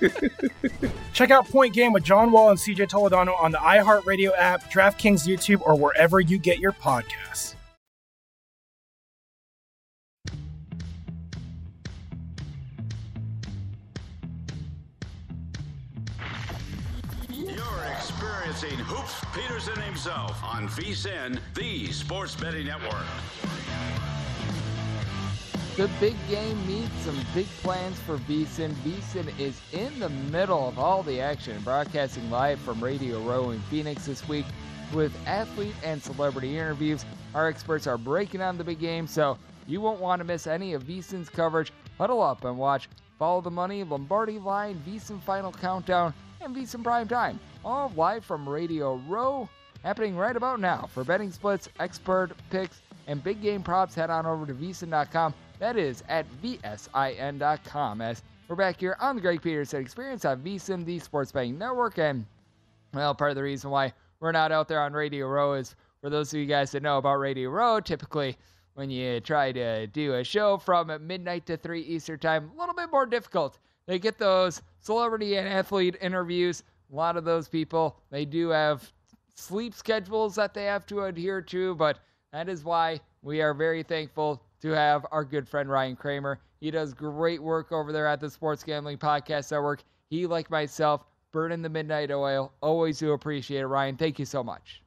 Check 1.12 1.30
out 1.30 1.48
Point 1.48 1.74
Game 1.74 1.92
with 1.92 2.04
John 2.04 2.32
Wall 2.32 2.50
and 2.50 2.58
CJ 2.58 2.88
Toledano 2.88 3.40
on 3.40 3.52
the 3.52 3.58
iHeartRadio 3.58 4.30
app, 4.36 4.70
DraftKings 4.70 5.26
YouTube, 5.26 5.60
or 5.62 5.76
wherever 5.76 6.20
you 6.20 6.38
get 6.38 6.58
your 6.58 6.72
podcasts. 6.72 7.54
You're 17.32 17.84
experiencing 17.92 18.78
Hoops 18.78 19.20
Peterson 19.34 19.80
himself 19.82 20.42
on 20.42 20.68
VSIN, 20.68 21.38
the 21.54 21.92
Sports 21.92 22.34
Betting 22.34 22.66
Network. 22.66 23.06
The 25.80 25.88
big 25.98 26.16
game 26.28 26.66
meets 26.66 26.92
some 27.06 27.18
big 27.32 27.46
plans 27.62 27.98
for 28.00 28.18
VSIN. 28.18 28.70
VSIN 28.84 29.32
is 29.40 29.58
in 29.72 29.98
the 29.98 30.10
middle 30.10 30.68
of 30.68 30.78
all 30.78 31.02
the 31.02 31.22
action, 31.22 31.58
broadcasting 31.62 32.30
live 32.30 32.58
from 32.58 32.84
Radio 32.84 33.18
Row 33.20 33.48
in 33.48 33.60
Phoenix 33.60 34.04
this 34.04 34.28
week 34.28 34.44
with 34.92 35.10
athlete 35.26 35.74
and 35.82 36.02
celebrity 36.02 36.58
interviews. 36.58 37.06
Our 37.34 37.48
experts 37.48 37.86
are 37.86 37.96
breaking 37.96 38.40
down 38.40 38.58
the 38.58 38.64
big 38.64 38.78
game, 38.78 39.06
so 39.06 39.38
you 39.66 39.80
won't 39.80 40.02
want 40.02 40.20
to 40.20 40.24
miss 40.26 40.46
any 40.46 40.74
of 40.74 40.84
VSIN's 40.84 41.30
coverage. 41.30 41.72
Huddle 41.96 42.20
up 42.20 42.44
and 42.44 42.58
watch 42.58 42.90
Follow 43.18 43.40
the 43.40 43.50
Money, 43.50 43.82
Lombardi 43.82 44.38
Line, 44.38 44.78
VSIN 44.86 45.18
Final 45.22 45.50
Countdown, 45.50 46.12
and 46.42 46.54
VSIN 46.54 46.84
Prime 46.84 47.08
Time, 47.08 47.40
all 47.64 47.90
live 47.96 48.22
from 48.22 48.46
Radio 48.46 48.96
Row, 49.08 49.48
happening 49.82 50.14
right 50.14 50.36
about 50.36 50.60
now. 50.60 50.90
For 50.92 51.04
betting 51.04 51.32
splits, 51.32 51.70
expert 51.80 52.32
picks, 52.50 52.82
and 53.06 53.24
big 53.24 53.40
game 53.40 53.62
props, 53.62 53.94
head 53.94 54.10
on 54.10 54.26
over 54.26 54.44
to 54.44 54.52
VSIN.com 54.52 55.32
that 55.60 55.76
is 55.76 56.02
at 56.08 56.26
VSIN.com. 56.42 58.00
As 58.00 58.22
we're 58.48 58.56
back 58.56 58.80
here 58.80 58.96
on 58.98 59.14
the 59.14 59.22
Greg 59.22 59.40
Peterson 59.42 59.80
Experience 59.80 60.24
on 60.24 60.40
VSIN, 60.40 60.84
the 60.84 60.98
Sports 60.98 61.30
Betting 61.30 61.58
Network. 61.58 61.98
And, 61.98 62.26
well, 62.92 63.14
part 63.14 63.30
of 63.30 63.36
the 63.36 63.42
reason 63.42 63.70
why 63.70 63.92
we're 64.18 64.32
not 64.32 64.50
out 64.50 64.66
there 64.68 64.80
on 64.80 64.92
Radio 64.94 65.28
Row 65.28 65.52
is 65.52 65.76
for 66.00 66.10
those 66.10 66.32
of 66.32 66.40
you 66.40 66.46
guys 66.46 66.72
that 66.72 66.82
know 66.82 66.96
about 66.98 67.16
Radio 67.16 67.50
Row, 67.50 67.78
typically 67.78 68.36
when 68.74 68.88
you 68.88 69.20
try 69.20 69.52
to 69.52 69.86
do 69.88 70.14
a 70.14 70.24
show 70.24 70.56
from 70.56 70.90
midnight 71.06 71.44
to 71.46 71.58
3 71.58 71.82
Eastern 71.82 72.18
Time, 72.18 72.50
a 72.56 72.58
little 72.58 72.74
bit 72.74 72.90
more 72.90 73.04
difficult. 73.04 73.58
They 73.86 73.98
get 73.98 74.16
those 74.18 74.62
celebrity 74.80 75.36
and 75.36 75.46
athlete 75.46 75.96
interviews. 76.00 76.62
A 76.90 76.96
lot 76.96 77.18
of 77.18 77.24
those 77.24 77.48
people, 77.48 77.98
they 78.10 78.24
do 78.24 78.48
have 78.48 78.90
sleep 79.34 79.74
schedules 79.74 80.34
that 80.36 80.54
they 80.54 80.64
have 80.64 80.86
to 80.86 81.02
adhere 81.02 81.42
to, 81.42 81.74
but 81.74 81.98
that 82.32 82.48
is 82.48 82.64
why 82.64 83.00
we 83.22 83.42
are 83.42 83.52
very 83.52 83.82
thankful 83.82 84.42
to 84.62 84.70
have 84.70 85.06
our 85.10 85.24
good 85.24 85.48
friend 85.48 85.68
Ryan 85.68 85.96
Kramer. 85.96 86.40
He 86.60 86.70
does 86.70 86.92
great 86.92 87.42
work 87.42 87.72
over 87.72 87.92
there 87.92 88.06
at 88.06 88.20
the 88.20 88.30
Sports 88.30 88.62
Gambling 88.62 88.98
Podcast 88.98 89.50
Network. 89.50 89.82
He, 90.08 90.26
like 90.26 90.50
myself, 90.50 91.04
burning 91.32 91.62
the 91.62 91.68
midnight 91.68 92.10
oil. 92.10 92.52
Always 92.60 92.98
do 92.98 93.12
appreciate 93.12 93.60
it, 93.60 93.66
Ryan. 93.66 93.96
Thank 93.96 94.18
you 94.18 94.24
so 94.24 94.42
much. 94.42 94.82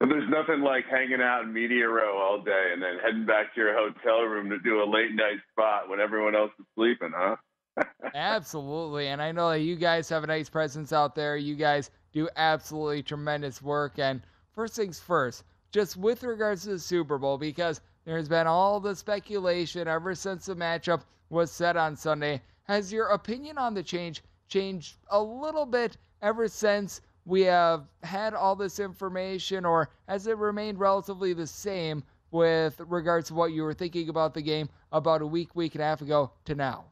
There's 0.00 0.30
nothing 0.30 0.62
like 0.62 0.84
hanging 0.88 1.20
out 1.20 1.42
in 1.42 1.52
media 1.52 1.88
row 1.88 2.18
all 2.18 2.40
day 2.40 2.70
and 2.72 2.80
then 2.80 2.98
heading 3.04 3.26
back 3.26 3.52
to 3.54 3.60
your 3.60 3.74
hotel 3.74 4.22
room 4.22 4.48
to 4.50 4.58
do 4.60 4.80
a 4.80 4.86
late 4.88 5.12
night 5.12 5.38
spot 5.50 5.88
when 5.88 5.98
everyone 5.98 6.36
else 6.36 6.52
is 6.60 6.66
sleeping, 6.76 7.10
huh? 7.14 7.36
absolutely. 8.14 9.08
And 9.08 9.20
I 9.20 9.32
know 9.32 9.50
that 9.50 9.60
you 9.60 9.74
guys 9.74 10.08
have 10.08 10.22
a 10.22 10.28
nice 10.28 10.48
presence 10.48 10.92
out 10.92 11.16
there. 11.16 11.36
You 11.36 11.56
guys 11.56 11.90
do 12.12 12.28
absolutely 12.36 13.02
tremendous 13.02 13.60
work. 13.60 13.98
And 13.98 14.22
first 14.52 14.76
things 14.76 15.00
first, 15.00 15.42
just 15.72 15.96
with 15.96 16.22
regards 16.22 16.62
to 16.62 16.70
the 16.70 16.78
Super 16.78 17.18
Bowl, 17.18 17.36
because 17.36 17.80
there's 18.08 18.28
been 18.28 18.46
all 18.46 18.80
the 18.80 18.96
speculation 18.96 19.86
ever 19.86 20.14
since 20.14 20.46
the 20.46 20.56
matchup 20.56 21.02
was 21.28 21.52
set 21.52 21.76
on 21.76 21.94
Sunday. 21.94 22.40
Has 22.62 22.90
your 22.90 23.08
opinion 23.08 23.58
on 23.58 23.74
the 23.74 23.82
change 23.82 24.22
changed 24.48 24.96
a 25.10 25.22
little 25.22 25.66
bit 25.66 25.98
ever 26.22 26.48
since 26.48 27.02
we 27.26 27.42
have 27.42 27.84
had 28.02 28.32
all 28.32 28.56
this 28.56 28.80
information, 28.80 29.66
or 29.66 29.90
has 30.08 30.26
it 30.26 30.38
remained 30.38 30.78
relatively 30.78 31.34
the 31.34 31.46
same 31.46 32.02
with 32.30 32.80
regards 32.86 33.28
to 33.28 33.34
what 33.34 33.52
you 33.52 33.62
were 33.62 33.74
thinking 33.74 34.08
about 34.08 34.32
the 34.32 34.40
game 34.40 34.70
about 34.90 35.20
a 35.20 35.26
week, 35.26 35.54
week 35.54 35.74
and 35.74 35.82
a 35.82 35.86
half 35.86 36.00
ago 36.00 36.32
to 36.46 36.54
now? 36.54 36.86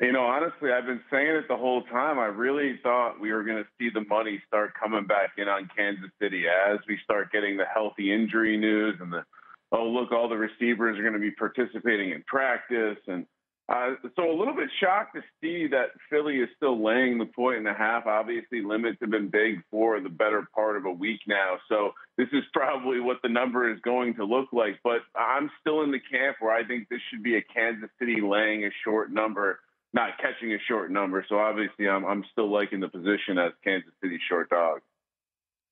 You 0.00 0.12
know, 0.12 0.22
honestly, 0.22 0.72
I've 0.72 0.86
been 0.86 1.02
saying 1.10 1.36
it 1.36 1.44
the 1.46 1.58
whole 1.58 1.82
time. 1.82 2.18
I 2.18 2.24
really 2.24 2.80
thought 2.82 3.20
we 3.20 3.32
were 3.32 3.44
going 3.44 3.62
to 3.62 3.68
see 3.78 3.90
the 3.92 4.06
money 4.08 4.40
start 4.48 4.72
coming 4.72 5.06
back 5.06 5.32
in 5.36 5.46
on 5.46 5.68
Kansas 5.76 6.10
City 6.18 6.44
as 6.48 6.78
we 6.88 6.98
start 7.04 7.30
getting 7.30 7.58
the 7.58 7.66
healthy 7.66 8.10
injury 8.10 8.56
news 8.56 8.94
and 8.98 9.12
the, 9.12 9.24
oh, 9.72 9.86
look, 9.86 10.10
all 10.10 10.26
the 10.26 10.38
receivers 10.38 10.98
are 10.98 11.02
going 11.02 11.12
to 11.12 11.20
be 11.20 11.32
participating 11.32 12.12
in 12.12 12.24
practice. 12.26 12.96
And 13.08 13.26
uh, 13.68 13.96
so 14.16 14.30
a 14.30 14.32
little 14.32 14.54
bit 14.54 14.70
shocked 14.80 15.16
to 15.16 15.22
see 15.42 15.66
that 15.66 15.90
Philly 16.08 16.36
is 16.36 16.48
still 16.56 16.82
laying 16.82 17.18
the 17.18 17.26
point 17.26 17.58
and 17.58 17.68
a 17.68 17.74
half. 17.74 18.06
Obviously, 18.06 18.62
limits 18.62 18.96
have 19.02 19.10
been 19.10 19.28
big 19.28 19.62
for 19.70 20.00
the 20.00 20.08
better 20.08 20.48
part 20.54 20.78
of 20.78 20.86
a 20.86 20.90
week 20.90 21.20
now. 21.28 21.58
So 21.68 21.92
this 22.16 22.28
is 22.32 22.42
probably 22.54 23.00
what 23.00 23.18
the 23.22 23.28
number 23.28 23.70
is 23.70 23.78
going 23.82 24.14
to 24.14 24.24
look 24.24 24.48
like. 24.50 24.80
But 24.82 25.02
I'm 25.14 25.50
still 25.60 25.82
in 25.82 25.90
the 25.90 26.00
camp 26.00 26.38
where 26.40 26.54
I 26.54 26.66
think 26.66 26.88
this 26.88 27.00
should 27.10 27.22
be 27.22 27.36
a 27.36 27.42
Kansas 27.42 27.90
City 27.98 28.22
laying 28.22 28.64
a 28.64 28.70
short 28.82 29.12
number 29.12 29.60
not 29.92 30.18
catching 30.18 30.52
a 30.52 30.58
short 30.68 30.90
number. 30.90 31.24
So 31.28 31.38
obviously, 31.38 31.88
I'm 31.88 32.04
I'm 32.04 32.24
still 32.32 32.50
liking 32.50 32.80
the 32.80 32.88
position 32.88 33.38
as 33.38 33.52
Kansas 33.64 33.92
City 34.02 34.18
short 34.28 34.50
dog. 34.50 34.80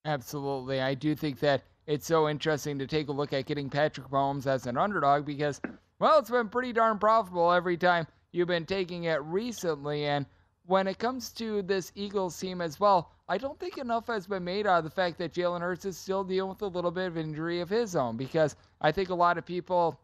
Absolutely, 0.04 0.80
I 0.80 0.94
do 0.94 1.14
think 1.14 1.40
that 1.40 1.62
it's 1.86 2.06
so 2.06 2.28
interesting 2.28 2.78
to 2.78 2.86
take 2.86 3.08
a 3.08 3.12
look 3.12 3.32
at 3.32 3.46
getting 3.46 3.70
Patrick 3.70 4.08
Mahomes 4.08 4.46
as 4.46 4.66
an 4.66 4.76
underdog 4.76 5.24
because, 5.24 5.60
well, 5.98 6.18
it's 6.18 6.30
been 6.30 6.48
pretty 6.48 6.72
darn 6.72 6.98
profitable 6.98 7.50
every 7.50 7.76
time 7.76 8.06
you've 8.32 8.48
been 8.48 8.66
taking 8.66 9.04
it 9.04 9.22
recently. 9.22 10.04
And 10.04 10.26
when 10.66 10.86
it 10.86 10.98
comes 10.98 11.30
to 11.32 11.62
this 11.62 11.90
Eagles 11.94 12.38
team 12.38 12.60
as 12.60 12.78
well, 12.78 13.12
I 13.26 13.38
don't 13.38 13.58
think 13.58 13.78
enough 13.78 14.06
has 14.08 14.26
been 14.26 14.44
made 14.44 14.66
out 14.66 14.78
of 14.78 14.84
the 14.84 14.90
fact 14.90 15.18
that 15.18 15.32
Jalen 15.32 15.60
Hurts 15.60 15.86
is 15.86 15.96
still 15.96 16.24
dealing 16.24 16.50
with 16.50 16.62
a 16.62 16.66
little 16.66 16.90
bit 16.90 17.06
of 17.06 17.16
injury 17.16 17.60
of 17.60 17.70
his 17.70 17.96
own 17.96 18.16
because 18.16 18.54
I 18.80 18.92
think 18.92 19.08
a 19.08 19.14
lot 19.14 19.38
of 19.38 19.46
people 19.46 19.98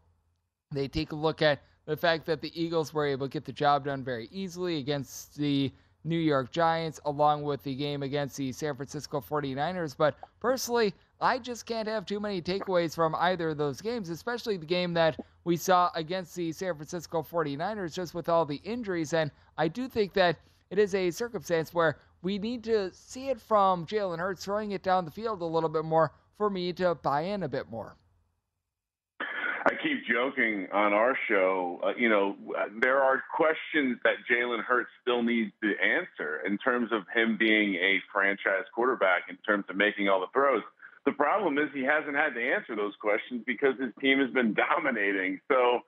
they 0.71 0.87
take 0.87 1.11
a 1.11 1.15
look 1.15 1.41
at 1.41 1.61
the 1.85 1.97
fact 1.97 2.25
that 2.25 2.41
the 2.41 2.51
Eagles 2.59 2.93
were 2.93 3.05
able 3.05 3.27
to 3.27 3.31
get 3.31 3.45
the 3.45 3.51
job 3.51 3.85
done 3.85 4.03
very 4.03 4.27
easily 4.31 4.77
against 4.77 5.35
the 5.37 5.71
New 6.03 6.17
York 6.17 6.51
Giants, 6.51 6.99
along 7.05 7.43
with 7.43 7.63
the 7.63 7.75
game 7.75 8.03
against 8.03 8.37
the 8.37 8.51
San 8.51 8.75
Francisco 8.75 9.19
49ers. 9.19 9.95
But 9.97 10.15
personally, 10.39 10.93
I 11.19 11.39
just 11.39 11.65
can't 11.65 11.87
have 11.87 12.05
too 12.05 12.19
many 12.19 12.41
takeaways 12.41 12.93
from 12.93 13.15
either 13.15 13.49
of 13.49 13.57
those 13.57 13.81
games, 13.81 14.09
especially 14.09 14.57
the 14.57 14.65
game 14.65 14.93
that 14.93 15.19
we 15.43 15.57
saw 15.57 15.89
against 15.95 16.35
the 16.35 16.51
San 16.51 16.75
Francisco 16.75 17.23
49ers, 17.23 17.93
just 17.93 18.13
with 18.13 18.29
all 18.29 18.45
the 18.45 18.61
injuries. 18.63 19.13
And 19.13 19.31
I 19.57 19.67
do 19.67 19.87
think 19.87 20.13
that 20.13 20.37
it 20.69 20.77
is 20.77 20.93
a 20.93 21.09
circumstance 21.11 21.73
where 21.73 21.97
we 22.21 22.37
need 22.37 22.63
to 22.65 22.91
see 22.93 23.29
it 23.29 23.39
from 23.39 23.85
Jalen 23.85 24.19
Hurts 24.19 24.45
throwing 24.45 24.71
it 24.71 24.83
down 24.83 25.05
the 25.05 25.11
field 25.11 25.41
a 25.41 25.45
little 25.45 25.69
bit 25.69 25.85
more 25.85 26.11
for 26.37 26.49
me 26.49 26.73
to 26.73 26.95
buy 26.95 27.21
in 27.21 27.43
a 27.43 27.49
bit 27.49 27.69
more. 27.69 27.95
I 29.65 29.71
keep 29.81 30.05
joking 30.05 30.67
on 30.71 30.93
our 30.93 31.17
show. 31.27 31.79
Uh, 31.83 31.93
you 31.97 32.07
know, 32.07 32.35
there 32.79 33.01
are 33.01 33.23
questions 33.35 33.97
that 34.03 34.13
Jalen 34.29 34.63
Hurts 34.63 34.91
still 35.01 35.23
needs 35.23 35.51
to 35.63 35.73
answer 35.81 36.41
in 36.45 36.59
terms 36.59 36.91
of 36.91 37.01
him 37.13 37.35
being 37.35 37.73
a 37.75 37.99
franchise 38.13 38.65
quarterback, 38.75 39.23
in 39.27 39.37
terms 39.37 39.65
of 39.67 39.75
making 39.75 40.07
all 40.07 40.19
the 40.19 40.27
throws. 40.33 40.61
The 41.05 41.13
problem 41.13 41.57
is 41.57 41.69
he 41.73 41.83
hasn't 41.83 42.15
had 42.15 42.35
to 42.35 42.41
answer 42.41 42.75
those 42.75 42.93
questions 43.01 43.41
because 43.45 43.73
his 43.79 43.91
team 43.99 44.19
has 44.19 44.29
been 44.29 44.53
dominating. 44.69 45.41
So, 45.51 45.81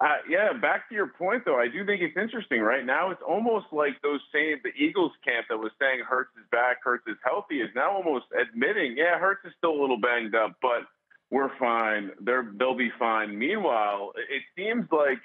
uh, 0.00 0.26
yeah, 0.28 0.52
back 0.52 0.88
to 0.88 0.94
your 0.96 1.08
point 1.08 1.44
though, 1.44 1.58
I 1.58 1.68
do 1.68 1.86
think 1.86 2.02
it's 2.02 2.16
interesting. 2.16 2.60
Right 2.62 2.84
now, 2.84 3.10
it's 3.10 3.22
almost 3.22 3.66
like 3.70 3.94
those 4.02 4.20
same 4.34 4.58
the 4.64 4.70
Eagles 4.74 5.12
camp 5.24 5.46
that 5.50 5.58
was 5.58 5.70
saying 5.80 6.02
Hurts 6.02 6.30
is 6.34 6.46
back, 6.50 6.78
Hurts 6.82 7.06
is 7.06 7.16
healthy, 7.22 7.60
is 7.60 7.70
now 7.76 7.92
almost 7.94 8.26
admitting, 8.34 8.96
yeah, 8.98 9.18
Hurts 9.20 9.44
is 9.44 9.52
still 9.58 9.78
a 9.78 9.80
little 9.80 10.00
banged 10.00 10.34
up, 10.34 10.56
but 10.60 10.82
we're 11.30 11.56
fine. 11.58 12.10
They're 12.20 12.50
they'll 12.58 12.76
be 12.76 12.90
fine. 12.98 13.38
Meanwhile, 13.38 14.12
it 14.16 14.42
seems 14.56 14.86
like 14.90 15.20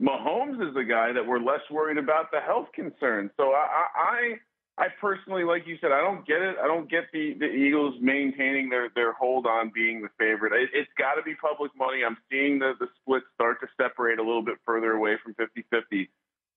Mahomes 0.00 0.66
is 0.66 0.74
the 0.74 0.84
guy 0.84 1.12
that 1.12 1.26
we're 1.26 1.40
less 1.40 1.62
worried 1.70 1.98
about 1.98 2.30
the 2.30 2.40
health 2.40 2.68
concerns. 2.74 3.30
So 3.36 3.50
I, 3.50 3.86
I 3.96 4.34
I 4.78 4.86
personally, 5.00 5.42
like 5.42 5.66
you 5.66 5.76
said, 5.80 5.90
I 5.90 6.00
don't 6.00 6.24
get 6.24 6.40
it. 6.40 6.54
I 6.62 6.68
don't 6.68 6.88
get 6.88 7.10
the, 7.12 7.34
the 7.38 7.46
Eagles 7.46 7.96
maintaining 8.00 8.68
their, 8.68 8.88
their 8.94 9.12
hold 9.12 9.44
on 9.44 9.72
being 9.74 10.02
the 10.02 10.08
favorite. 10.18 10.52
It, 10.52 10.70
has 10.72 10.86
got 10.96 11.14
to 11.14 11.22
be 11.22 11.34
public 11.34 11.72
money. 11.76 12.04
I'm 12.06 12.16
seeing 12.30 12.60
the, 12.60 12.74
the 12.78 12.86
split 13.02 13.24
start 13.34 13.58
to 13.60 13.66
separate 13.76 14.20
a 14.20 14.22
little 14.22 14.42
bit 14.42 14.54
further 14.64 14.92
away 14.92 15.16
from 15.22 15.34
50 15.34 15.64
50. 15.68 16.08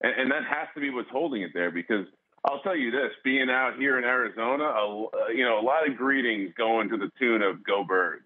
And, 0.01 0.13
and 0.21 0.31
that 0.31 0.43
has 0.45 0.67
to 0.75 0.81
be 0.81 0.91
what's 0.91 1.09
holding 1.09 1.41
it 1.41 1.49
there 1.55 1.71
because 1.71 2.05
I'll 2.45 2.61
tell 2.61 2.75
you 2.75 2.91
this 2.91 3.09
being 3.23 3.49
out 3.49 3.77
here 3.77 3.97
in 3.97 4.03
Arizona, 4.03 4.65
a, 4.65 5.07
you 5.33 5.43
know, 5.43 5.59
a 5.59 5.65
lot 5.65 5.89
of 5.89 5.97
greetings 5.97 6.53
going 6.55 6.89
to 6.89 6.97
the 6.97 7.09
tune 7.17 7.41
of 7.41 7.63
Go 7.63 7.83
Birds. 7.83 8.25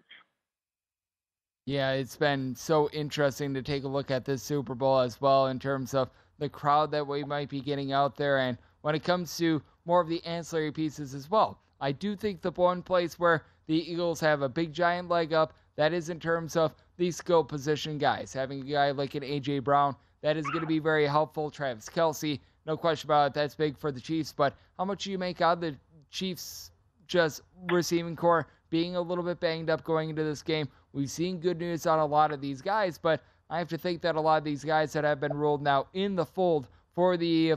Yeah, 1.66 1.90
it's 1.94 2.16
been 2.16 2.54
so 2.54 2.88
interesting 2.90 3.52
to 3.54 3.60
take 3.60 3.82
a 3.82 3.88
look 3.88 4.12
at 4.12 4.24
this 4.24 4.40
Super 4.40 4.76
Bowl 4.76 5.00
as 5.00 5.20
well 5.20 5.48
in 5.48 5.58
terms 5.58 5.94
of 5.94 6.10
the 6.38 6.48
crowd 6.48 6.92
that 6.92 7.04
we 7.04 7.24
might 7.24 7.48
be 7.48 7.60
getting 7.60 7.92
out 7.92 8.16
there 8.16 8.38
and 8.38 8.56
when 8.82 8.94
it 8.94 9.02
comes 9.02 9.36
to 9.38 9.60
more 9.84 10.00
of 10.00 10.08
the 10.08 10.24
ancillary 10.24 10.70
pieces 10.70 11.12
as 11.12 11.28
well. 11.28 11.58
I 11.80 11.90
do 11.90 12.14
think 12.14 12.40
the 12.40 12.52
one 12.52 12.82
place 12.82 13.18
where 13.18 13.44
the 13.66 13.90
Eagles 13.90 14.20
have 14.20 14.42
a 14.42 14.48
big 14.48 14.72
giant 14.72 15.08
leg 15.08 15.32
up, 15.32 15.54
that 15.74 15.92
is 15.92 16.08
in 16.08 16.20
terms 16.20 16.54
of 16.54 16.72
the 16.98 17.10
skill 17.10 17.42
position 17.42 17.98
guys. 17.98 18.32
Having 18.32 18.60
a 18.60 18.72
guy 18.72 18.92
like 18.92 19.16
an 19.16 19.24
A.J. 19.24 19.58
Brown, 19.58 19.96
that 20.22 20.36
is 20.36 20.46
going 20.46 20.60
to 20.60 20.68
be 20.68 20.78
very 20.78 21.06
helpful. 21.06 21.50
Travis 21.50 21.88
Kelce, 21.88 22.38
no 22.64 22.76
question 22.76 23.08
about 23.08 23.32
it, 23.32 23.34
that's 23.34 23.56
big 23.56 23.76
for 23.76 23.90
the 23.90 24.00
Chiefs. 24.00 24.32
But 24.32 24.54
how 24.78 24.84
much 24.84 25.02
do 25.02 25.10
you 25.10 25.18
make 25.18 25.40
out 25.40 25.54
of 25.54 25.60
the 25.62 25.76
Chiefs 26.12 26.70
just 27.08 27.42
receiving 27.72 28.14
core 28.14 28.46
being 28.70 28.94
a 28.94 29.00
little 29.00 29.24
bit 29.24 29.40
banged 29.40 29.68
up 29.68 29.82
going 29.82 30.10
into 30.10 30.22
this 30.22 30.42
game? 30.42 30.68
We've 30.96 31.10
seen 31.10 31.40
good 31.40 31.58
news 31.58 31.86
on 31.86 31.98
a 31.98 32.06
lot 32.06 32.32
of 32.32 32.40
these 32.40 32.62
guys, 32.62 32.96
but 32.96 33.22
I 33.50 33.58
have 33.58 33.68
to 33.68 33.76
think 33.76 34.00
that 34.00 34.16
a 34.16 34.20
lot 34.20 34.38
of 34.38 34.44
these 34.44 34.64
guys 34.64 34.94
that 34.94 35.04
have 35.04 35.20
been 35.20 35.36
ruled 35.36 35.60
now 35.60 35.88
in 35.92 36.16
the 36.16 36.24
fold 36.24 36.68
for 36.94 37.18
the 37.18 37.56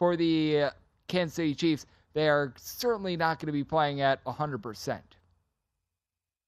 for 0.00 0.16
the 0.16 0.70
Kansas 1.06 1.36
City 1.36 1.54
Chiefs, 1.54 1.86
they 2.12 2.28
are 2.28 2.52
certainly 2.56 3.16
not 3.16 3.38
going 3.38 3.46
to 3.46 3.52
be 3.52 3.62
playing 3.62 4.00
at 4.00 4.22
100%. 4.24 5.00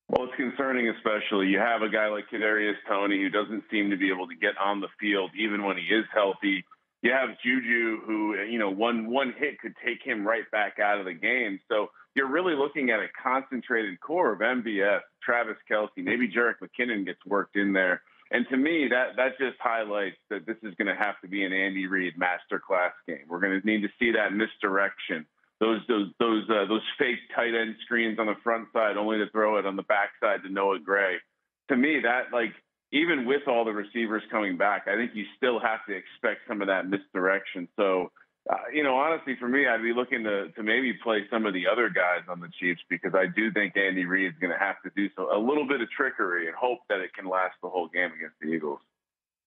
Well, 0.08 0.24
it's 0.24 0.34
concerning, 0.34 0.88
especially 0.88 1.46
you 1.46 1.58
have 1.58 1.82
a 1.82 1.88
guy 1.88 2.08
like 2.08 2.24
Kadarius 2.28 2.74
Toney 2.88 3.22
who 3.22 3.30
doesn't 3.30 3.62
seem 3.70 3.88
to 3.90 3.96
be 3.96 4.10
able 4.10 4.26
to 4.26 4.34
get 4.34 4.58
on 4.58 4.80
the 4.80 4.88
field 4.98 5.30
even 5.38 5.62
when 5.62 5.76
he 5.76 5.84
is 5.84 6.04
healthy. 6.12 6.64
You 7.04 7.12
have 7.12 7.36
Juju, 7.44 8.00
who 8.06 8.34
you 8.44 8.58
know 8.58 8.70
one 8.70 9.10
one 9.10 9.34
hit 9.36 9.60
could 9.60 9.74
take 9.84 10.02
him 10.02 10.26
right 10.26 10.50
back 10.50 10.78
out 10.78 10.98
of 10.98 11.04
the 11.04 11.12
game. 11.12 11.60
So 11.70 11.90
you're 12.14 12.30
really 12.30 12.54
looking 12.54 12.88
at 12.88 12.98
a 12.98 13.08
concentrated 13.22 14.00
core 14.00 14.32
of 14.32 14.38
MVS, 14.38 15.00
Travis 15.22 15.58
Kelce, 15.70 15.90
maybe 15.98 16.26
Jerick 16.26 16.54
McKinnon 16.62 17.04
gets 17.04 17.18
worked 17.26 17.56
in 17.56 17.74
there. 17.74 18.00
And 18.30 18.46
to 18.48 18.56
me, 18.56 18.88
that 18.88 19.16
that 19.16 19.36
just 19.38 19.58
highlights 19.60 20.16
that 20.30 20.46
this 20.46 20.56
is 20.62 20.74
going 20.76 20.88
to 20.88 20.94
have 20.94 21.20
to 21.20 21.28
be 21.28 21.44
an 21.44 21.52
Andy 21.52 21.86
Reid 21.86 22.14
masterclass 22.18 22.92
game. 23.06 23.26
We're 23.28 23.40
going 23.40 23.60
to 23.60 23.66
need 23.66 23.82
to 23.82 23.90
see 23.98 24.12
that 24.12 24.32
misdirection, 24.32 25.26
those 25.60 25.82
those 25.86 26.08
those 26.18 26.44
uh, 26.48 26.64
those 26.66 26.82
fake 26.98 27.20
tight 27.36 27.54
end 27.54 27.76
screens 27.84 28.18
on 28.18 28.26
the 28.26 28.36
front 28.42 28.68
side, 28.72 28.96
only 28.96 29.18
to 29.18 29.28
throw 29.28 29.58
it 29.58 29.66
on 29.66 29.76
the 29.76 29.82
backside 29.82 30.42
to 30.44 30.48
Noah 30.48 30.78
Gray. 30.78 31.16
To 31.68 31.76
me, 31.76 32.00
that 32.02 32.32
like 32.32 32.54
even 32.94 33.26
with 33.26 33.42
all 33.48 33.64
the 33.64 33.72
receivers 33.72 34.22
coming 34.30 34.56
back, 34.56 34.86
I 34.86 34.94
think 34.94 35.10
you 35.14 35.24
still 35.36 35.58
have 35.58 35.84
to 35.88 35.92
expect 35.92 36.42
some 36.46 36.62
of 36.62 36.68
that 36.68 36.88
misdirection. 36.88 37.68
So 37.76 38.12
uh, 38.48 38.56
you 38.72 38.84
know, 38.84 38.94
honestly, 38.94 39.36
for 39.40 39.48
me, 39.48 39.66
I'd 39.66 39.82
be 39.82 39.94
looking 39.94 40.22
to 40.24 40.50
to 40.50 40.62
maybe 40.62 40.92
play 41.02 41.22
some 41.30 41.46
of 41.46 41.54
the 41.54 41.66
other 41.66 41.88
guys 41.88 42.28
on 42.28 42.40
the 42.40 42.48
Chiefs 42.60 42.82
because 42.90 43.12
I 43.14 43.24
do 43.26 43.50
think 43.50 43.74
Andy 43.76 44.04
Reid 44.04 44.32
is 44.32 44.38
going 44.38 44.52
to 44.52 44.58
have 44.58 44.76
to 44.82 44.90
do 44.94 45.08
so 45.16 45.34
a 45.34 45.40
little 45.40 45.66
bit 45.66 45.80
of 45.80 45.90
trickery 45.90 46.46
and 46.46 46.54
hope 46.54 46.80
that 46.90 47.00
it 47.00 47.14
can 47.14 47.26
last 47.26 47.54
the 47.62 47.70
whole 47.70 47.88
game 47.88 48.10
against 48.16 48.36
the 48.40 48.48
Eagles. 48.48 48.80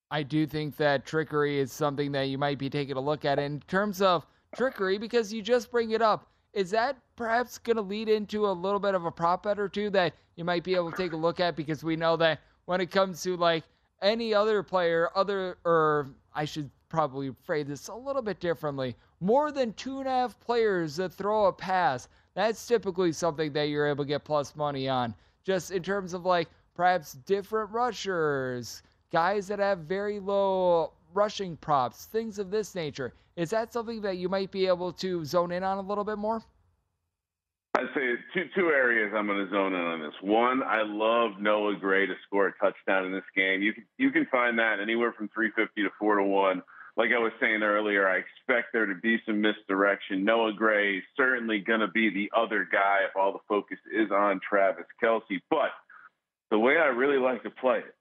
I 0.10 0.24
do 0.24 0.48
think 0.48 0.78
that 0.78 1.06
trickery 1.06 1.60
is 1.60 1.72
something 1.72 2.12
that 2.14 2.24
you 2.24 2.40
might 2.40 2.58
be 2.58 2.70
taking 2.70 2.98
a 2.98 3.02
look 3.02 3.24
at 3.24 3.38
in 3.38 3.60
terms 3.68 4.02
of 4.02 4.26
trickery 4.56 4.98
because 4.98 5.32
you 5.32 5.44
just 5.44 5.70
bring 5.70 5.92
it 5.92 6.02
up. 6.02 6.32
Is 6.54 6.72
that 6.72 6.98
perhaps 7.16 7.60
going 7.60 7.76
to 7.76 7.84
lead 7.84 8.10
into 8.10 8.48
a 8.48 8.52
little 8.52 8.80
bit 8.80 8.96
of 8.96 9.06
a 9.06 9.12
prop 9.12 9.44
bet 9.44 9.60
or 9.60 9.70
two 9.70 9.92
that 9.92 10.16
you 10.38 10.44
might 10.44 10.64
be 10.64 10.74
able 10.74 10.90
to 10.90 10.98
take 10.98 11.14
a 11.14 11.18
look 11.18 11.40
at 11.40 11.56
because 11.56 11.84
we 11.84 11.96
know 11.96 12.18
that 12.18 12.40
when 12.68 12.82
it 12.82 12.92
comes 12.92 13.24
to 13.24 13.36
like 13.36 13.64
any 14.02 14.34
other 14.34 14.62
player, 14.62 15.10
other 15.16 15.58
or 15.66 16.10
I 16.36 16.46
should 16.46 16.70
probably 16.90 17.34
phrase 17.44 17.66
this 17.66 17.88
a 17.88 17.96
little 17.96 18.22
bit 18.22 18.40
differently. 18.40 18.96
More 19.20 19.52
than 19.52 19.74
two 19.74 20.00
and 20.00 20.08
a 20.08 20.12
half 20.12 20.40
players 20.40 20.98
that 20.98 21.14
throw 21.14 21.46
a 21.46 21.54
pass, 21.54 22.08
that's 22.36 22.68
typically 22.68 23.14
something 23.14 23.52
that 23.54 23.70
you're 23.70 23.88
able 23.88 24.04
to 24.04 24.08
get 24.08 24.26
plus 24.26 24.56
money 24.56 24.88
on. 24.88 25.16
Just 25.44 25.72
in 25.72 25.82
terms 25.82 26.14
of 26.14 26.26
like 26.26 26.50
perhaps 26.76 27.14
different 27.14 27.72
rushers, 27.72 28.84
guys 29.12 29.48
that 29.48 29.60
have 29.60 29.80
very 29.80 30.20
low 30.20 30.92
rushing 31.14 31.56
props, 31.58 32.06
things 32.06 32.38
of 32.38 32.52
this 32.52 32.76
nature. 32.76 33.14
Is 33.38 33.50
that 33.52 33.72
something 33.72 34.02
that 34.02 34.18
you 34.18 34.28
might 34.28 34.52
be 34.52 34.68
able 34.68 34.92
to 34.94 35.24
zone 35.24 35.52
in 35.52 35.64
on 35.64 35.78
a 35.78 35.88
little 35.88 36.04
bit 36.04 36.18
more? 36.18 36.44
I'd 37.76 37.94
say 37.94 38.16
two 38.34 38.46
two 38.56 38.68
areas 38.70 39.14
I'm 39.16 39.28
going 39.28 39.46
to 39.46 39.52
zone 39.52 39.74
in 39.74 39.82
on 39.82 40.02
this. 40.02 40.14
One, 40.22 40.64
I 40.64 40.82
love 40.84 41.40
Noah 41.40 41.76
Gray 41.76 42.08
to 42.08 42.14
score 42.26 42.48
a 42.48 42.54
touchdown 42.54 43.06
in 43.06 43.12
this 43.12 43.28
game. 43.36 43.62
You 43.62 43.74
can 43.74 43.86
you 43.98 44.12
can 44.12 44.26
find 44.32 44.58
that 44.60 44.80
anywhere 44.82 45.14
from 45.14 45.30
350 45.30 45.84
to 45.84 45.90
four 46.00 46.16
to 46.16 46.24
one 46.24 46.64
like 46.98 47.12
I 47.16 47.20
was 47.20 47.32
saying 47.40 47.62
earlier, 47.62 48.10
I 48.10 48.18
expect 48.18 48.74
there 48.74 48.88
to 48.88 48.96
be 48.96 49.22
some 49.26 49.40
misdirection. 49.40 50.26
Noah 50.26 50.54
Gray 50.54 50.98
is 50.98 51.04
certainly 51.16 51.60
going 51.60 51.82
to 51.82 51.88
be 51.88 52.10
the 52.10 52.32
other 52.36 52.68
guy 52.70 53.06
if 53.08 53.16
all 53.16 53.32
the 53.32 53.46
focus 53.48 53.78
is 53.94 54.10
on 54.12 54.42
Travis 54.42 54.88
Kelce. 55.02 55.40
But 55.48 55.70
the 56.50 56.58
way 56.58 56.78
I 56.78 56.88
really 56.88 57.20
like 57.20 57.44
to 57.44 57.52
play 57.52 57.78
it, 57.78 57.94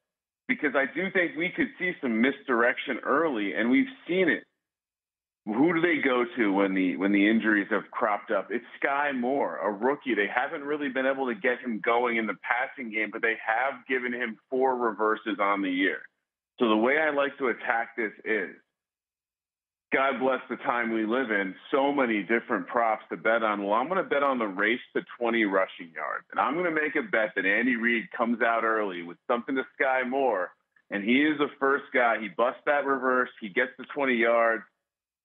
because 0.48 0.74
I 0.74 0.86
do 0.92 1.10
think 1.12 1.36
we 1.36 1.50
could 1.54 1.68
see 1.78 1.92
some 2.00 2.22
misdirection 2.22 3.00
early, 3.04 3.52
and 3.52 3.70
we've 3.70 3.92
seen 4.08 4.30
it. 4.30 4.44
Who 5.46 5.74
do 5.74 5.80
they 5.80 6.02
go 6.02 6.24
to 6.36 6.52
when 6.52 6.74
the 6.74 6.96
when 6.96 7.12
the 7.12 7.28
injuries 7.28 7.68
have 7.70 7.88
cropped 7.92 8.32
up? 8.32 8.48
It's 8.50 8.64
Sky 8.82 9.12
Moore, 9.12 9.58
a 9.58 9.70
rookie. 9.70 10.14
They 10.14 10.26
haven't 10.26 10.66
really 10.66 10.88
been 10.88 11.06
able 11.06 11.26
to 11.26 11.34
get 11.34 11.60
him 11.60 11.80
going 11.84 12.16
in 12.16 12.26
the 12.26 12.34
passing 12.42 12.90
game, 12.90 13.10
but 13.12 13.22
they 13.22 13.36
have 13.46 13.86
given 13.88 14.12
him 14.12 14.38
four 14.50 14.76
reverses 14.76 15.38
on 15.40 15.62
the 15.62 15.70
year. 15.70 16.00
So 16.58 16.68
the 16.68 16.76
way 16.76 16.98
I 16.98 17.10
like 17.10 17.38
to 17.38 17.48
attack 17.48 17.96
this 17.96 18.12
is 18.24 18.56
God 19.92 20.18
bless 20.18 20.40
the 20.50 20.56
time 20.56 20.92
we 20.92 21.06
live 21.06 21.30
in, 21.30 21.54
so 21.70 21.92
many 21.92 22.22
different 22.22 22.66
props 22.66 23.04
to 23.10 23.16
bet 23.16 23.44
on. 23.44 23.62
Well, 23.62 23.74
I'm 23.74 23.88
going 23.88 24.02
to 24.02 24.08
bet 24.08 24.24
on 24.24 24.38
the 24.38 24.46
race 24.46 24.80
to 24.96 25.02
20 25.18 25.44
rushing 25.44 25.92
yards. 25.94 26.24
And 26.32 26.40
I'm 26.40 26.54
going 26.54 26.64
to 26.64 26.70
make 26.70 26.96
a 26.96 27.08
bet 27.08 27.30
that 27.36 27.46
Andy 27.46 27.76
Reid 27.76 28.10
comes 28.10 28.42
out 28.42 28.64
early 28.64 29.04
with 29.04 29.16
something 29.28 29.54
to 29.54 29.62
Sky 29.80 30.02
Moore. 30.06 30.50
And 30.90 31.04
he 31.04 31.22
is 31.22 31.38
the 31.38 31.50
first 31.60 31.84
guy. 31.94 32.20
He 32.20 32.28
busts 32.28 32.60
that 32.66 32.84
reverse. 32.84 33.30
He 33.40 33.48
gets 33.48 33.70
the 33.78 33.84
20 33.94 34.14
yards. 34.14 34.64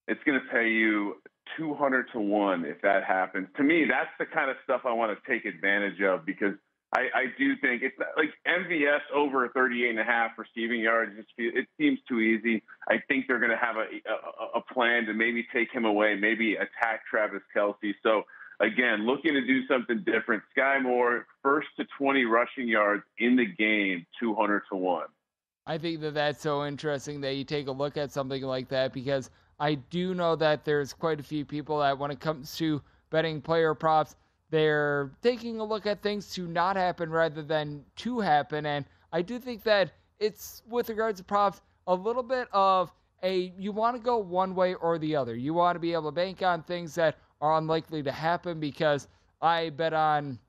It's 0.08 0.22
going 0.24 0.40
to 0.40 0.48
pay 0.52 0.70
you 0.70 1.22
200 1.58 2.08
to 2.14 2.20
1 2.20 2.66
if 2.66 2.82
that 2.82 3.04
happens. 3.04 3.48
To 3.58 3.64
me, 3.64 3.86
that's 3.90 4.10
the 4.20 4.26
kind 4.26 4.50
of 4.50 4.58
stuff 4.64 4.82
I 4.86 4.94
want 4.94 5.18
to 5.18 5.32
take 5.32 5.46
advantage 5.46 6.02
of 6.02 6.26
because– 6.26 6.56
I, 6.94 7.00
I 7.16 7.26
do 7.38 7.56
think 7.62 7.84
it's 7.84 7.96
like 8.18 8.32
MVS 8.46 9.00
over 9.16 9.48
38 9.50 9.92
and 9.92 10.00
a 10.00 10.04
half 10.04 10.32
receiving 10.38 10.82
yards. 10.82 11.14
It 11.38 11.68
seems 11.80 12.00
too 12.08 12.20
easy. 12.20 12.64
I 12.90 12.96
think 13.08 13.26
they're 13.28 13.40
going 13.40 13.52
to 13.52 13.58
have 13.58 13.78
a, 13.78 13.88
a, 14.10 14.60
a 14.60 14.74
plan 14.74 15.06
to 15.06 15.14
maybe 15.14 15.48
take 15.54 15.72
him 15.72 15.86
away, 15.86 16.16
maybe 16.20 16.56
attack 16.56 17.06
Travis 17.10 17.42
Kelce. 17.56 17.94
So 18.04 18.24
again, 18.60 19.06
looking 19.06 19.34
to 19.34 19.42
do 19.42 19.66
something 19.68 20.04
different. 20.06 20.44
Sky 20.52 20.80
Moore, 20.82 21.28
first 21.42 21.70
to 21.78 21.86
20 21.98 22.26
rushing 22.26 22.68
yards 22.68 23.04
in 23.20 23.38
the 23.38 23.46
game, 23.46 24.06
200 24.20 24.64
to 24.72 24.76
1. 24.76 25.06
I 25.68 25.78
think 25.78 26.02
that 26.02 26.14
that's 26.16 26.42
so 26.42 26.66
interesting 26.66 27.22
that 27.22 27.36
you 27.36 27.46
take 27.46 27.68
a 27.68 27.72
look 27.72 27.96
at 27.96 28.12
something 28.12 28.42
like 28.42 28.68
that 28.70 28.92
because 28.92 29.30
I 29.62 29.76
do 29.76 30.16
know 30.16 30.36
that 30.38 30.66
there's 30.66 30.92
quite 30.92 31.20
a 31.20 31.24
few 31.24 31.46
people 31.46 31.80
that 31.80 31.98
when 31.98 32.10
it 32.10 32.20
comes 32.20 32.58
to 32.58 32.82
betting 33.12 33.42
player 33.42 33.76
props, 33.76 34.16
they're 34.50 35.12
taking 35.22 35.60
a 35.60 35.64
look 35.64 35.86
at 35.86 36.02
things 36.02 36.34
to 36.34 36.48
not 36.48 36.76
happen 36.76 37.12
rather 37.12 37.44
than 37.44 37.86
to 37.98 38.20
happen. 38.20 38.66
And 38.66 38.86
I 39.14 39.22
do 39.22 39.38
think 39.38 39.62
that 39.64 39.92
it's, 40.20 40.64
with 40.68 40.90
regards 40.90 41.20
to 41.20 41.24
props, 41.24 41.62
a 41.86 41.94
little 41.94 42.24
bit 42.24 42.48
of 42.52 42.92
a 43.22 43.54
you 43.56 43.72
want 43.72 43.96
to 43.96 44.02
go 44.02 44.18
one 44.18 44.56
way 44.56 44.74
or 44.74 44.98
the 44.98 45.16
other. 45.16 45.36
You 45.36 45.54
want 45.54 45.76
to 45.76 45.80
be 45.80 45.94
able 45.94 46.06
to 46.06 46.12
bank 46.12 46.42
on 46.42 46.64
things 46.64 46.96
that 46.96 47.18
are 47.40 47.60
unlikely 47.60 48.02
to 48.02 48.12
happen 48.12 48.60
because 48.60 49.08
I 49.44 49.70
bet 49.70 49.94
on 49.94 50.40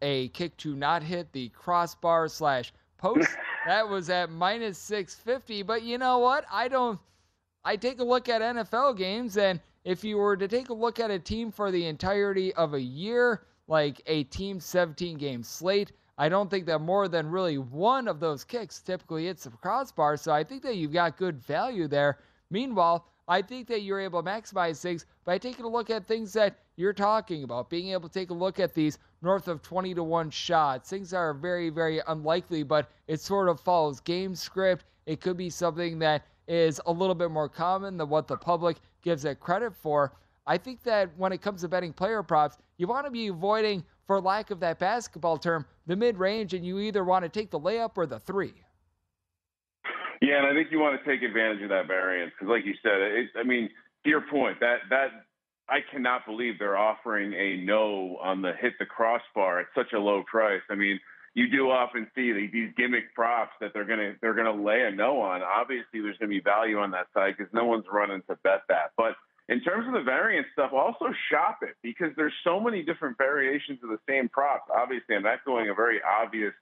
a 0.00 0.28
kick 0.28 0.56
to 0.58 0.76
not 0.76 1.02
hit 1.02 1.32
the 1.32 1.48
crossbar 1.48 2.28
slash 2.28 2.72
post. 2.98 3.28
That 3.66 3.88
was 3.88 4.10
at 4.10 4.30
minus 4.30 4.78
650. 4.78 5.64
But 5.64 5.82
you 5.82 5.98
know 5.98 6.20
what? 6.20 6.44
I 6.52 6.68
don't. 6.68 7.00
I 7.66 7.74
take 7.74 7.98
a 7.98 8.04
look 8.04 8.28
at 8.28 8.42
NFL 8.42 8.96
games, 8.96 9.36
and 9.36 9.60
if 9.84 10.04
you 10.04 10.18
were 10.18 10.36
to 10.36 10.46
take 10.46 10.68
a 10.68 10.72
look 10.72 11.00
at 11.00 11.10
a 11.10 11.18
team 11.18 11.50
for 11.50 11.72
the 11.72 11.86
entirety 11.86 12.54
of 12.54 12.74
a 12.74 12.80
year, 12.80 13.42
like 13.66 14.00
a 14.06 14.22
team 14.22 14.60
17 14.60 15.18
game 15.18 15.42
slate, 15.42 15.90
I 16.16 16.28
don't 16.28 16.48
think 16.48 16.64
that 16.66 16.78
more 16.78 17.08
than 17.08 17.28
really 17.28 17.58
one 17.58 18.06
of 18.06 18.20
those 18.20 18.44
kicks 18.44 18.80
typically 18.80 19.26
hits 19.26 19.42
the 19.42 19.50
crossbar. 19.50 20.16
So 20.16 20.32
I 20.32 20.44
think 20.44 20.62
that 20.62 20.76
you've 20.76 20.92
got 20.92 21.16
good 21.16 21.42
value 21.42 21.88
there. 21.88 22.20
Meanwhile, 22.50 23.08
I 23.26 23.42
think 23.42 23.66
that 23.66 23.82
you're 23.82 23.98
able 23.98 24.22
to 24.22 24.30
maximize 24.30 24.80
things 24.80 25.04
by 25.24 25.36
taking 25.36 25.64
a 25.64 25.68
look 25.68 25.90
at 25.90 26.06
things 26.06 26.32
that 26.34 26.56
you're 26.76 26.92
talking 26.92 27.42
about, 27.42 27.68
being 27.68 27.88
able 27.88 28.08
to 28.08 28.14
take 28.20 28.30
a 28.30 28.34
look 28.34 28.60
at 28.60 28.74
these 28.74 29.00
north 29.22 29.48
of 29.48 29.60
20 29.62 29.92
to 29.94 30.04
1 30.04 30.30
shots. 30.30 30.88
Things 30.88 31.12
are 31.12 31.34
very, 31.34 31.70
very 31.70 32.00
unlikely, 32.06 32.62
but 32.62 32.92
it 33.08 33.20
sort 33.20 33.48
of 33.48 33.58
follows 33.58 33.98
game 33.98 34.36
script. 34.36 34.84
It 35.06 35.20
could 35.20 35.36
be 35.36 35.50
something 35.50 35.98
that 35.98 36.24
is 36.48 36.80
a 36.86 36.92
little 36.92 37.14
bit 37.14 37.30
more 37.30 37.48
common 37.48 37.96
than 37.96 38.08
what 38.08 38.26
the 38.28 38.36
public 38.36 38.76
gives 39.02 39.24
it 39.24 39.40
credit 39.40 39.74
for. 39.74 40.12
I 40.46 40.58
think 40.58 40.82
that 40.84 41.10
when 41.16 41.32
it 41.32 41.42
comes 41.42 41.62
to 41.62 41.68
betting 41.68 41.92
player 41.92 42.22
props, 42.22 42.56
you 42.76 42.86
want 42.86 43.06
to 43.06 43.10
be 43.10 43.28
avoiding, 43.28 43.84
for 44.06 44.20
lack 44.20 44.50
of 44.50 44.60
that 44.60 44.78
basketball 44.78 45.36
term, 45.36 45.64
the 45.86 45.96
mid 45.96 46.16
range, 46.16 46.54
and 46.54 46.64
you 46.64 46.78
either 46.78 47.04
want 47.04 47.24
to 47.24 47.28
take 47.28 47.50
the 47.50 47.58
layup 47.58 47.92
or 47.96 48.06
the 48.06 48.20
three. 48.20 48.54
Yeah, 50.22 50.38
and 50.38 50.46
I 50.46 50.54
think 50.54 50.70
you 50.70 50.78
want 50.78 50.98
to 51.02 51.10
take 51.10 51.22
advantage 51.22 51.62
of 51.62 51.68
that 51.70 51.86
variance 51.86 52.32
because, 52.38 52.50
like 52.50 52.64
you 52.64 52.74
said, 52.82 53.00
it, 53.00 53.30
I 53.36 53.42
mean, 53.42 53.68
to 54.04 54.10
your 54.10 54.22
point, 54.30 54.60
that 54.60 54.78
that 54.90 55.08
I 55.68 55.80
cannot 55.92 56.24
believe 56.24 56.58
they're 56.58 56.76
offering 56.76 57.32
a 57.34 57.56
no 57.64 58.18
on 58.22 58.40
the 58.40 58.52
hit 58.60 58.74
the 58.78 58.86
crossbar 58.86 59.60
at 59.60 59.66
such 59.74 59.92
a 59.92 59.98
low 59.98 60.22
price. 60.30 60.62
I 60.70 60.74
mean, 60.74 60.98
you 61.36 61.50
do 61.50 61.70
often 61.70 62.08
see 62.14 62.32
these 62.32 62.72
gimmick 62.78 63.14
props 63.14 63.52
that 63.60 63.72
they're 63.74 63.84
gonna 63.84 64.14
they're 64.22 64.34
gonna 64.34 64.56
lay 64.56 64.88
a 64.88 64.90
no 64.90 65.20
on. 65.20 65.42
Obviously, 65.42 66.00
there's 66.00 66.16
gonna 66.16 66.30
be 66.30 66.40
value 66.40 66.78
on 66.78 66.90
that 66.92 67.08
side 67.12 67.34
because 67.36 67.52
no 67.52 67.66
one's 67.66 67.84
running 67.92 68.22
to 68.30 68.38
bet 68.42 68.62
that. 68.70 68.92
But 68.96 69.16
in 69.50 69.60
terms 69.60 69.86
of 69.86 69.92
the 69.92 70.00
variance 70.00 70.46
stuff, 70.54 70.72
also 70.72 71.12
shop 71.30 71.58
it 71.60 71.76
because 71.82 72.08
there's 72.16 72.32
so 72.42 72.58
many 72.58 72.82
different 72.82 73.18
variations 73.18 73.80
of 73.84 73.90
the 73.90 73.98
same 74.08 74.30
props. 74.30 74.70
Obviously, 74.74 75.14
I'm 75.14 75.26
echoing 75.26 75.68
a 75.68 75.74
very 75.74 76.00
obvious 76.02 76.54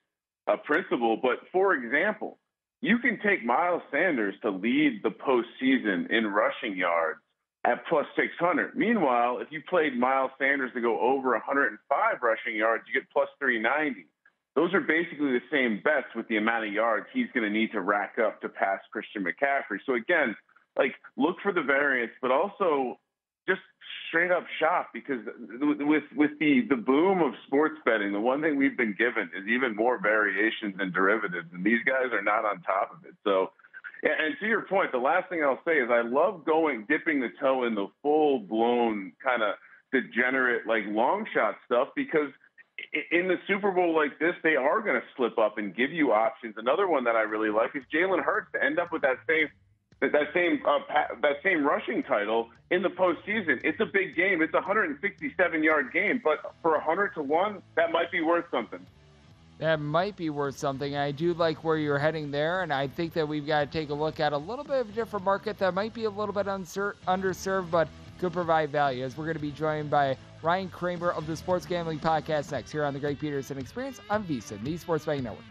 uh, 0.48 0.56
principle, 0.56 1.18
but 1.22 1.38
for 1.52 1.74
example, 1.74 2.38
you 2.80 2.98
can 2.98 3.20
take 3.24 3.44
Miles 3.44 3.82
Sanders 3.92 4.34
to 4.42 4.50
lead 4.50 5.04
the 5.04 5.10
postseason 5.10 6.10
in 6.10 6.26
rushing 6.26 6.76
yards 6.76 7.20
at 7.64 7.86
plus 7.86 8.06
600. 8.16 8.74
Meanwhile, 8.74 9.38
if 9.38 9.52
you 9.52 9.62
played 9.70 9.96
Miles 9.96 10.32
Sanders 10.36 10.72
to 10.74 10.80
go 10.80 10.98
over 11.00 11.30
105 11.30 11.78
rushing 12.20 12.56
yards, 12.56 12.82
you 12.88 13.00
get 13.00 13.08
plus 13.12 13.28
390. 13.38 14.08
Those 14.54 14.72
are 14.72 14.80
basically 14.80 15.32
the 15.32 15.42
same 15.50 15.80
bets 15.82 16.14
with 16.14 16.28
the 16.28 16.36
amount 16.36 16.66
of 16.66 16.72
yards 16.72 17.06
he's 17.12 17.26
going 17.34 17.44
to 17.44 17.50
need 17.50 17.72
to 17.72 17.80
rack 17.80 18.18
up 18.24 18.40
to 18.42 18.48
pass 18.48 18.78
Christian 18.92 19.24
McCaffrey. 19.24 19.78
So 19.84 19.94
again, 19.94 20.36
like 20.76 20.94
look 21.16 21.36
for 21.42 21.52
the 21.52 21.62
variance, 21.62 22.12
but 22.22 22.30
also 22.30 22.98
just 23.48 23.60
straight 24.08 24.30
up 24.30 24.44
shop 24.60 24.90
because 24.94 25.20
with 25.60 26.04
with 26.16 26.30
the 26.38 26.62
the 26.68 26.76
boom 26.76 27.20
of 27.20 27.32
sports 27.46 27.76
betting, 27.84 28.12
the 28.12 28.20
one 28.20 28.40
thing 28.40 28.56
we've 28.56 28.76
been 28.76 28.94
given 28.96 29.30
is 29.36 29.46
even 29.48 29.74
more 29.74 30.00
variations 30.00 30.76
and 30.78 30.92
derivatives, 30.92 31.48
and 31.52 31.64
these 31.64 31.82
guys 31.84 32.12
are 32.12 32.22
not 32.22 32.44
on 32.44 32.62
top 32.62 32.92
of 32.92 33.04
it. 33.04 33.14
So 33.24 33.50
and 34.02 34.36
to 34.40 34.46
your 34.46 34.62
point, 34.62 34.92
the 34.92 34.98
last 34.98 35.28
thing 35.30 35.42
I'll 35.42 35.62
say 35.64 35.78
is 35.78 35.88
I 35.90 36.02
love 36.02 36.44
going 36.44 36.84
dipping 36.88 37.20
the 37.20 37.30
toe 37.40 37.64
in 37.64 37.74
the 37.74 37.86
full 38.02 38.38
blown 38.38 39.12
kind 39.24 39.42
of 39.42 39.54
degenerate 39.92 40.66
like 40.66 40.82
long 40.88 41.26
shot 41.34 41.56
stuff 41.64 41.88
because 41.96 42.30
in 43.10 43.28
the 43.28 43.36
Super 43.46 43.70
Bowl 43.70 43.94
like 43.94 44.18
this, 44.18 44.34
they 44.42 44.56
are 44.56 44.80
going 44.80 45.00
to 45.00 45.06
slip 45.16 45.38
up 45.38 45.58
and 45.58 45.74
give 45.74 45.92
you 45.92 46.12
options. 46.12 46.54
Another 46.56 46.88
one 46.88 47.04
that 47.04 47.16
I 47.16 47.22
really 47.22 47.50
like 47.50 47.74
is 47.74 47.82
Jalen 47.92 48.22
Hurts 48.22 48.48
to 48.52 48.62
end 48.62 48.78
up 48.78 48.92
with 48.92 49.02
that 49.02 49.18
same 49.28 49.48
that 50.00 50.34
same 50.34 50.60
uh, 50.66 50.80
that 51.22 51.36
same 51.42 51.64
rushing 51.64 52.02
title 52.02 52.50
in 52.70 52.82
the 52.82 52.90
postseason. 52.90 53.60
It's 53.64 53.80
a 53.80 53.86
big 53.86 54.14
game. 54.16 54.42
It's 54.42 54.52
a 54.52 54.58
167 54.58 55.62
yard 55.62 55.92
game, 55.92 56.20
but 56.22 56.54
for 56.62 56.74
a 56.74 56.80
hundred 56.80 57.14
to 57.14 57.22
one, 57.22 57.62
that 57.76 57.90
might 57.90 58.10
be 58.10 58.20
worth 58.20 58.44
something 58.50 58.84
that 59.58 59.80
might 59.80 60.16
be 60.16 60.30
worth 60.30 60.58
something. 60.58 60.96
I 60.96 61.12
do 61.12 61.32
like 61.34 61.62
where 61.62 61.76
you're 61.76 61.98
heading 61.98 62.30
there, 62.30 62.62
and 62.62 62.72
I 62.72 62.88
think 62.88 63.12
that 63.14 63.26
we've 63.26 63.46
got 63.46 63.60
to 63.60 63.66
take 63.78 63.90
a 63.90 63.94
look 63.94 64.20
at 64.20 64.32
a 64.32 64.36
little 64.36 64.64
bit 64.64 64.80
of 64.80 64.88
a 64.88 64.92
different 64.92 65.24
market 65.24 65.58
that 65.58 65.74
might 65.74 65.94
be 65.94 66.04
a 66.04 66.10
little 66.10 66.34
bit 66.34 66.48
unser- 66.48 66.96
underserved, 67.06 67.70
but 67.70 67.88
could 68.18 68.32
provide 68.32 68.70
value. 68.70 69.04
As 69.04 69.16
we're 69.16 69.24
going 69.24 69.36
to 69.36 69.42
be 69.42 69.52
joined 69.52 69.90
by 69.90 70.16
Ryan 70.44 70.68
Kramer 70.68 71.10
of 71.10 71.26
the 71.26 71.34
Sports 71.34 71.64
Gambling 71.64 71.98
Podcast 71.98 72.52
next 72.52 72.70
here 72.70 72.84
on 72.84 72.92
the 72.92 73.00
Greg 73.00 73.18
Peterson 73.18 73.56
Experience 73.56 73.98
on 74.10 74.24
VSiN, 74.24 74.62
the 74.62 74.76
Sports 74.76 75.06
Betting 75.06 75.24
Network. 75.24 75.42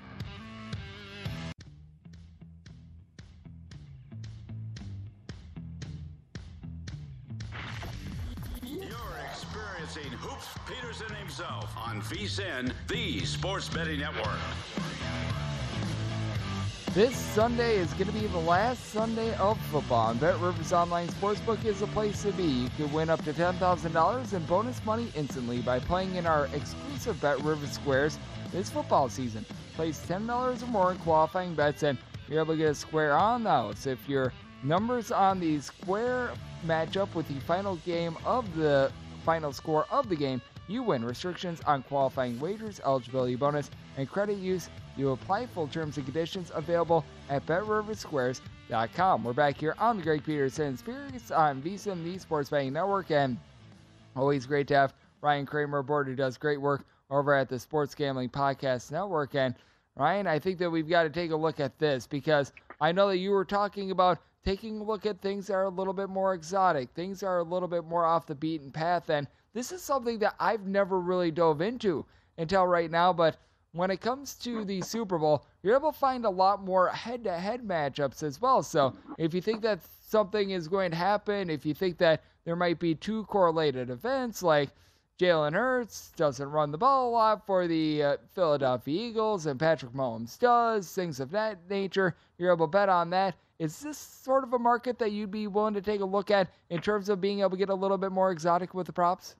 You're 8.63 8.87
experiencing 9.31 10.11
Hoops 10.19 10.49
Peterson 10.67 11.15
himself 11.15 11.75
on 11.75 11.99
VSiN, 12.03 12.71
the 12.87 13.25
Sports 13.25 13.69
Betting 13.69 13.99
Network. 13.99 14.37
This 16.93 17.15
Sunday 17.15 17.77
is 17.77 17.91
going 17.93 18.05
to 18.05 18.11
be 18.13 18.27
the 18.27 18.37
last 18.37 18.91
Sunday 18.91 19.33
of 19.37 19.59
football, 19.71 20.11
and 20.11 20.19
Bet 20.19 20.39
Rivers 20.39 20.71
Online 20.71 21.07
Sportsbook 21.07 21.65
is 21.65 21.81
a 21.81 21.87
place 21.87 22.21
to 22.21 22.31
be. 22.33 22.43
You 22.43 22.69
can 22.77 22.93
win 22.93 23.09
up 23.09 23.23
to 23.23 23.33
$10,000 23.33 24.33
in 24.33 24.43
bonus 24.43 24.85
money 24.85 25.11
instantly 25.15 25.63
by 25.63 25.79
playing 25.79 26.17
in 26.17 26.27
our 26.27 26.45
exclusive 26.53 27.19
Bet 27.19 27.41
Rivers 27.41 27.71
Squares 27.71 28.19
this 28.51 28.69
football 28.69 29.09
season. 29.09 29.43
Place 29.73 30.05
$10 30.07 30.61
or 30.61 30.65
more 30.67 30.91
in 30.91 30.99
qualifying 30.99 31.55
bets, 31.55 31.81
and 31.81 31.97
you're 32.29 32.41
able 32.41 32.53
to 32.53 32.59
get 32.59 32.69
a 32.69 32.75
square 32.75 33.15
on 33.17 33.43
those. 33.43 33.87
If 33.87 34.07
your 34.07 34.31
numbers 34.61 35.11
on 35.11 35.39
the 35.39 35.61
square 35.61 36.29
match 36.63 36.95
up 36.95 37.15
with 37.15 37.27
the 37.27 37.39
final 37.39 37.77
game 37.77 38.15
of 38.23 38.55
the 38.55 38.91
final 39.25 39.51
score 39.51 39.87
of 39.89 40.09
the 40.09 40.15
game, 40.15 40.43
you 40.67 40.83
win. 40.83 41.03
Restrictions 41.03 41.59
on 41.65 41.81
qualifying 41.81 42.39
wagers, 42.39 42.79
eligibility 42.85 43.35
bonus, 43.35 43.71
and 43.97 44.07
credit 44.07 44.37
use. 44.37 44.69
You 44.95 45.11
apply 45.11 45.47
full 45.47 45.67
terms 45.67 45.97
and 45.97 46.05
conditions 46.05 46.51
available 46.53 47.03
at 47.29 47.45
BetRiverSquares.com. 47.47 49.23
We're 49.23 49.33
back 49.33 49.57
here 49.57 49.75
on 49.79 49.97
the 49.97 50.03
Greg 50.03 50.23
Peterson 50.23 50.73
Experience 50.73 51.31
on 51.31 51.61
VSiN, 51.63 52.03
the 52.03 52.19
Sports 52.19 52.49
Betting 52.51 52.73
Network, 52.73 53.09
and 53.09 53.37
always 54.15 54.45
great 54.45 54.67
to 54.67 54.75
have 54.75 54.93
Ryan 55.21 55.47
Kramer 55.47 55.79
aboard 55.79 56.07
who 56.07 56.15
does 56.15 56.37
great 56.37 56.61
work 56.61 56.85
over 57.09 57.33
at 57.33 57.49
the 57.49 57.57
Sports 57.57 57.95
Gambling 57.95 58.29
Podcast 58.29 58.91
Network. 58.91 59.33
And 59.33 59.55
Ryan, 59.95 60.27
I 60.27 60.37
think 60.37 60.59
that 60.59 60.69
we've 60.69 60.89
got 60.89 61.03
to 61.03 61.09
take 61.09 61.31
a 61.31 61.35
look 61.35 61.59
at 61.59 61.79
this 61.79 62.05
because 62.05 62.53
I 62.79 62.91
know 62.91 63.07
that 63.07 63.17
you 63.17 63.31
were 63.31 63.45
talking 63.45 63.89
about 63.89 64.19
taking 64.45 64.79
a 64.79 64.83
look 64.83 65.07
at 65.07 65.21
things 65.21 65.47
that 65.47 65.53
are 65.53 65.65
a 65.65 65.69
little 65.69 65.93
bit 65.93 66.09
more 66.09 66.35
exotic, 66.35 66.89
things 66.93 67.23
are 67.23 67.39
a 67.39 67.43
little 67.43 67.67
bit 67.67 67.85
more 67.85 68.05
off 68.05 68.27
the 68.27 68.35
beaten 68.35 68.71
path, 68.71 69.09
and 69.09 69.27
this 69.53 69.71
is 69.71 69.81
something 69.81 70.19
that 70.19 70.35
I've 70.39 70.65
never 70.67 70.99
really 70.99 71.31
dove 71.31 71.61
into 71.61 72.05
until 72.37 72.67
right 72.67 72.91
now, 72.91 73.13
but 73.13 73.37
when 73.73 73.89
it 73.89 74.01
comes 74.01 74.35
to 74.35 74.63
the 74.63 74.81
Super 74.81 75.17
Bowl, 75.17 75.45
you're 75.61 75.75
able 75.75 75.91
to 75.91 75.97
find 75.97 76.25
a 76.25 76.29
lot 76.29 76.63
more 76.63 76.89
head 76.89 77.23
to 77.23 77.33
head 77.33 77.61
matchups 77.61 78.21
as 78.23 78.39
well. 78.39 78.61
So 78.61 78.93
if 79.17 79.33
you 79.33 79.41
think 79.41 79.61
that 79.63 79.79
something 80.07 80.51
is 80.51 80.67
going 80.67 80.91
to 80.91 80.97
happen, 80.97 81.49
if 81.49 81.65
you 81.65 81.73
think 81.73 81.97
that 81.97 82.23
there 82.45 82.55
might 82.55 82.79
be 82.79 82.93
two 82.93 83.23
correlated 83.25 83.89
events 83.89 84.43
like 84.43 84.69
Jalen 85.19 85.53
Hurts 85.53 86.11
doesn't 86.15 86.49
run 86.49 86.71
the 86.71 86.77
ball 86.77 87.09
a 87.09 87.11
lot 87.11 87.45
for 87.45 87.67
the 87.67 88.03
uh, 88.03 88.17
Philadelphia 88.33 89.09
Eagles 89.09 89.45
and 89.47 89.59
Patrick 89.59 89.93
Mahomes 89.93 90.37
does, 90.37 90.91
things 90.91 91.19
of 91.19 91.31
that 91.31 91.57
nature, 91.69 92.15
you're 92.37 92.51
able 92.51 92.67
to 92.67 92.71
bet 92.71 92.89
on 92.89 93.09
that. 93.11 93.35
Is 93.59 93.79
this 93.79 93.97
sort 93.97 94.43
of 94.43 94.53
a 94.53 94.59
market 94.59 94.99
that 94.99 95.11
you'd 95.11 95.31
be 95.31 95.47
willing 95.47 95.75
to 95.75 95.81
take 95.81 96.01
a 96.01 96.05
look 96.05 96.29
at 96.31 96.51
in 96.69 96.81
terms 96.81 97.09
of 97.09 97.21
being 97.21 97.39
able 97.39 97.51
to 97.51 97.57
get 97.57 97.69
a 97.69 97.75
little 97.75 97.97
bit 97.97 98.11
more 98.11 98.31
exotic 98.31 98.73
with 98.73 98.87
the 98.87 98.93
props? 98.93 99.35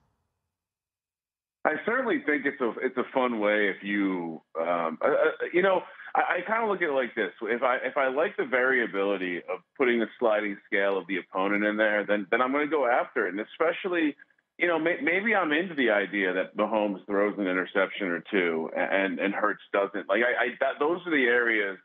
I 1.64 1.76
certainly 1.86 2.22
think 2.26 2.44
it's 2.44 2.60
a 2.60 2.72
it's 2.82 2.96
a 2.98 3.04
fun 3.14 3.40
way 3.40 3.68
if 3.70 3.82
you 3.82 4.42
um, 4.60 4.98
uh, 5.02 5.08
uh 5.08 5.46
you 5.52 5.62
know 5.62 5.80
I, 6.14 6.38
I 6.38 6.40
kind 6.46 6.62
of 6.62 6.68
look 6.68 6.82
at 6.82 6.90
it 6.90 6.92
like 6.92 7.14
this. 7.14 7.32
If 7.40 7.62
I 7.62 7.76
if 7.76 7.96
I 7.96 8.08
like 8.08 8.36
the 8.36 8.44
variability 8.44 9.38
of 9.38 9.60
putting 9.78 9.98
the 9.98 10.06
sliding 10.18 10.58
scale 10.66 10.98
of 10.98 11.06
the 11.06 11.16
opponent 11.16 11.64
in 11.64 11.76
there 11.76 12.04
then 12.06 12.26
then 12.30 12.42
I'm 12.42 12.52
going 12.52 12.66
to 12.66 12.70
go 12.70 12.86
after 12.86 13.26
it. 13.26 13.30
And 13.30 13.40
especially 13.40 14.14
you 14.58 14.68
know 14.68 14.78
may, 14.78 14.96
maybe 15.02 15.34
I'm 15.34 15.52
into 15.52 15.74
the 15.74 15.88
idea 15.88 16.34
that 16.34 16.54
Mahomes 16.54 17.04
throws 17.06 17.34
an 17.38 17.46
interception 17.46 18.08
or 18.08 18.22
two 18.30 18.68
and 18.76 19.18
and 19.18 19.32
Hurts 19.32 19.62
doesn't. 19.72 20.06
Like 20.06 20.20
I, 20.20 20.44
I 20.44 20.46
that, 20.60 20.78
those 20.78 21.00
are 21.06 21.10
the 21.10 21.24
areas 21.24 21.78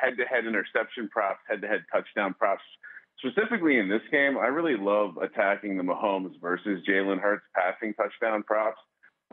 head 0.00 0.16
to 0.16 0.24
head 0.24 0.46
interception 0.46 1.10
props 1.12 1.40
head 1.46 1.60
to 1.60 1.68
head 1.68 1.84
touchdown 1.92 2.32
props. 2.32 2.64
Specifically 3.18 3.76
in 3.76 3.90
this 3.90 4.00
game, 4.10 4.38
I 4.38 4.46
really 4.46 4.82
love 4.82 5.18
attacking 5.18 5.76
the 5.76 5.82
Mahomes 5.82 6.40
versus 6.40 6.80
Jalen 6.88 7.20
Hurts 7.20 7.44
passing 7.54 7.92
touchdown 7.92 8.42
props. 8.44 8.80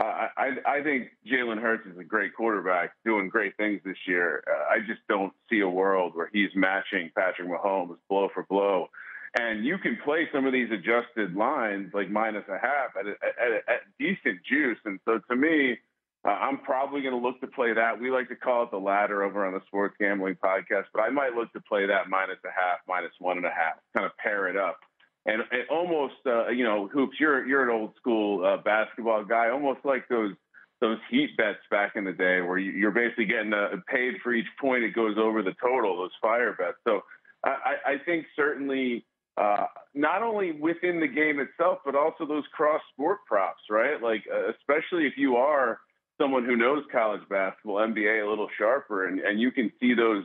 I, 0.03 0.49
I, 0.65 0.83
think 0.83 1.09
Jalen 1.25 1.59
Hurts 1.59 1.87
is 1.87 1.97
a 1.97 2.03
great 2.03 2.35
quarterback, 2.35 2.91
doing 3.03 3.29
great 3.29 3.57
things 3.57 3.81
this 3.83 3.97
year. 4.07 4.43
Uh, 4.47 4.75
I 4.75 4.79
just 4.79 5.01
don't 5.09 5.33
see 5.49 5.61
a 5.61 5.69
world 5.69 6.15
where 6.15 6.29
he's 6.31 6.51
matching 6.55 7.09
Patrick 7.17 7.49
Mahomes 7.49 7.97
blow 8.07 8.29
for 8.33 8.43
blow. 8.43 8.89
And 9.39 9.65
you 9.65 9.77
can 9.77 9.97
play 10.05 10.27
some 10.31 10.45
of 10.45 10.53
these 10.53 10.69
adjusted 10.71 11.35
lines 11.35 11.91
like 11.93 12.09
minus 12.09 12.45
a 12.47 12.59
half 12.59 12.95
at, 12.99 13.07
at, 13.07 13.15
at, 13.23 13.51
at 13.67 13.81
decent 13.99 14.39
juice. 14.47 14.77
And 14.85 14.99
so 15.05 15.19
to 15.29 15.35
me, 15.35 15.77
Uh, 16.25 16.31
I'm 16.31 16.57
probably 16.57 17.01
going 17.01 17.13
to 17.13 17.19
look 17.19 17.39
to 17.41 17.47
play 17.47 17.73
that. 17.73 18.01
We 18.01 18.11
like 18.11 18.27
to 18.29 18.35
call 18.35 18.63
it 18.63 18.71
the 18.71 18.79
ladder 18.79 19.23
over 19.23 19.45
on 19.45 19.53
the 19.53 19.61
Sports 19.67 19.95
Gambling 19.99 20.35
Podcast, 20.43 20.85
but 20.93 21.01
I 21.01 21.09
might 21.09 21.33
look 21.33 21.53
to 21.53 21.61
play 21.61 21.85
that 21.85 22.09
minus 22.09 22.39
a 22.43 22.49
half, 22.49 22.79
minus 22.87 23.13
one 23.19 23.37
and 23.37 23.45
a 23.45 23.49
half, 23.51 23.75
kind 23.95 24.05
of 24.05 24.11
pair 24.17 24.49
it 24.49 24.57
up. 24.57 24.79
And, 25.27 25.41
and 25.51 25.63
almost, 25.69 26.15
uh, 26.25 26.47
you 26.47 26.63
know, 26.63 26.87
hoops. 26.87 27.17
You're 27.19 27.45
you're 27.45 27.63
an 27.63 27.69
old 27.69 27.95
school 27.97 28.45
uh, 28.45 28.57
basketball 28.63 29.25
guy, 29.25 29.49
almost 29.49 29.79
like 29.83 30.07
those 30.07 30.33
those 30.79 30.97
heat 31.09 31.35
bets 31.37 31.59
back 31.69 31.93
in 31.95 32.05
the 32.05 32.13
day, 32.13 32.39
where 32.41 32.57
you, 32.57 32.71
you're 32.71 32.91
basically 32.91 33.25
getting 33.25 33.53
uh, 33.53 33.69
paid 33.89 34.15
for 34.23 34.33
each 34.33 34.47
point 34.59 34.83
it 34.83 34.95
goes 34.95 35.17
over 35.17 35.43
the 35.43 35.53
total. 35.61 35.97
Those 35.97 36.11
fire 36.21 36.55
bets. 36.57 36.77
So 36.87 37.01
I, 37.43 37.75
I 37.85 37.97
think 38.05 38.25
certainly 38.35 39.05
uh, 39.37 39.65
not 39.93 40.23
only 40.23 40.53
within 40.53 40.99
the 40.99 41.07
game 41.07 41.39
itself, 41.39 41.79
but 41.85 41.95
also 41.95 42.25
those 42.25 42.43
cross 42.53 42.81
sport 42.93 43.19
props, 43.27 43.61
right? 43.69 44.01
Like 44.01 44.23
uh, 44.33 44.49
especially 44.49 45.05
if 45.05 45.13
you 45.17 45.35
are 45.35 45.79
someone 46.19 46.45
who 46.45 46.55
knows 46.55 46.83
college 46.91 47.21
basketball, 47.29 47.75
NBA 47.77 48.25
a 48.25 48.29
little 48.29 48.49
sharper, 48.57 49.07
and, 49.07 49.19
and 49.19 49.39
you 49.39 49.51
can 49.51 49.71
see 49.79 49.93
those 49.93 50.23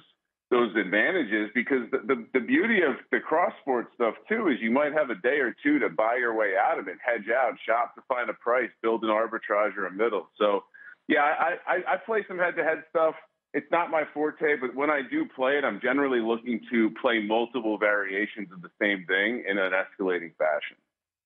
those 0.52 0.76
advantages 0.76 1.48
because 1.54 1.90
the, 1.90 1.98
the, 2.06 2.26
the 2.34 2.40
beauty 2.40 2.82
of 2.82 2.96
the 3.10 3.18
cross 3.18 3.52
sport 3.62 3.86
stuff 3.94 4.14
too 4.28 4.48
is 4.48 4.58
you 4.60 4.70
might 4.70 4.92
have 4.92 5.08
a 5.08 5.14
day 5.14 5.40
or 5.40 5.56
two 5.62 5.78
to 5.78 5.88
buy 5.88 6.16
your 6.16 6.36
way 6.36 6.52
out 6.60 6.78
of 6.78 6.88
it, 6.88 6.98
hedge 7.04 7.28
out, 7.34 7.54
shop 7.66 7.94
to 7.94 8.02
find 8.06 8.28
a 8.28 8.34
price, 8.34 8.68
build 8.82 9.02
an 9.02 9.08
arbitrage 9.08 9.76
or 9.78 9.86
a 9.86 9.90
middle. 9.90 10.28
So 10.38 10.64
yeah, 11.08 11.22
I, 11.22 11.56
I, 11.66 11.94
I 11.94 11.96
play 11.96 12.22
some 12.28 12.38
head 12.38 12.54
to 12.56 12.62
head 12.62 12.84
stuff. 12.90 13.14
It's 13.54 13.66
not 13.72 13.90
my 13.90 14.02
forte, 14.12 14.56
but 14.60 14.74
when 14.74 14.90
I 14.90 15.00
do 15.10 15.24
play 15.34 15.52
it, 15.56 15.64
I'm 15.64 15.80
generally 15.80 16.20
looking 16.20 16.60
to 16.70 16.90
play 17.00 17.18
multiple 17.18 17.78
variations 17.78 18.48
of 18.52 18.60
the 18.60 18.70
same 18.80 19.06
thing 19.06 19.44
in 19.48 19.56
an 19.56 19.72
escalating 19.72 20.36
fashion. 20.36 20.76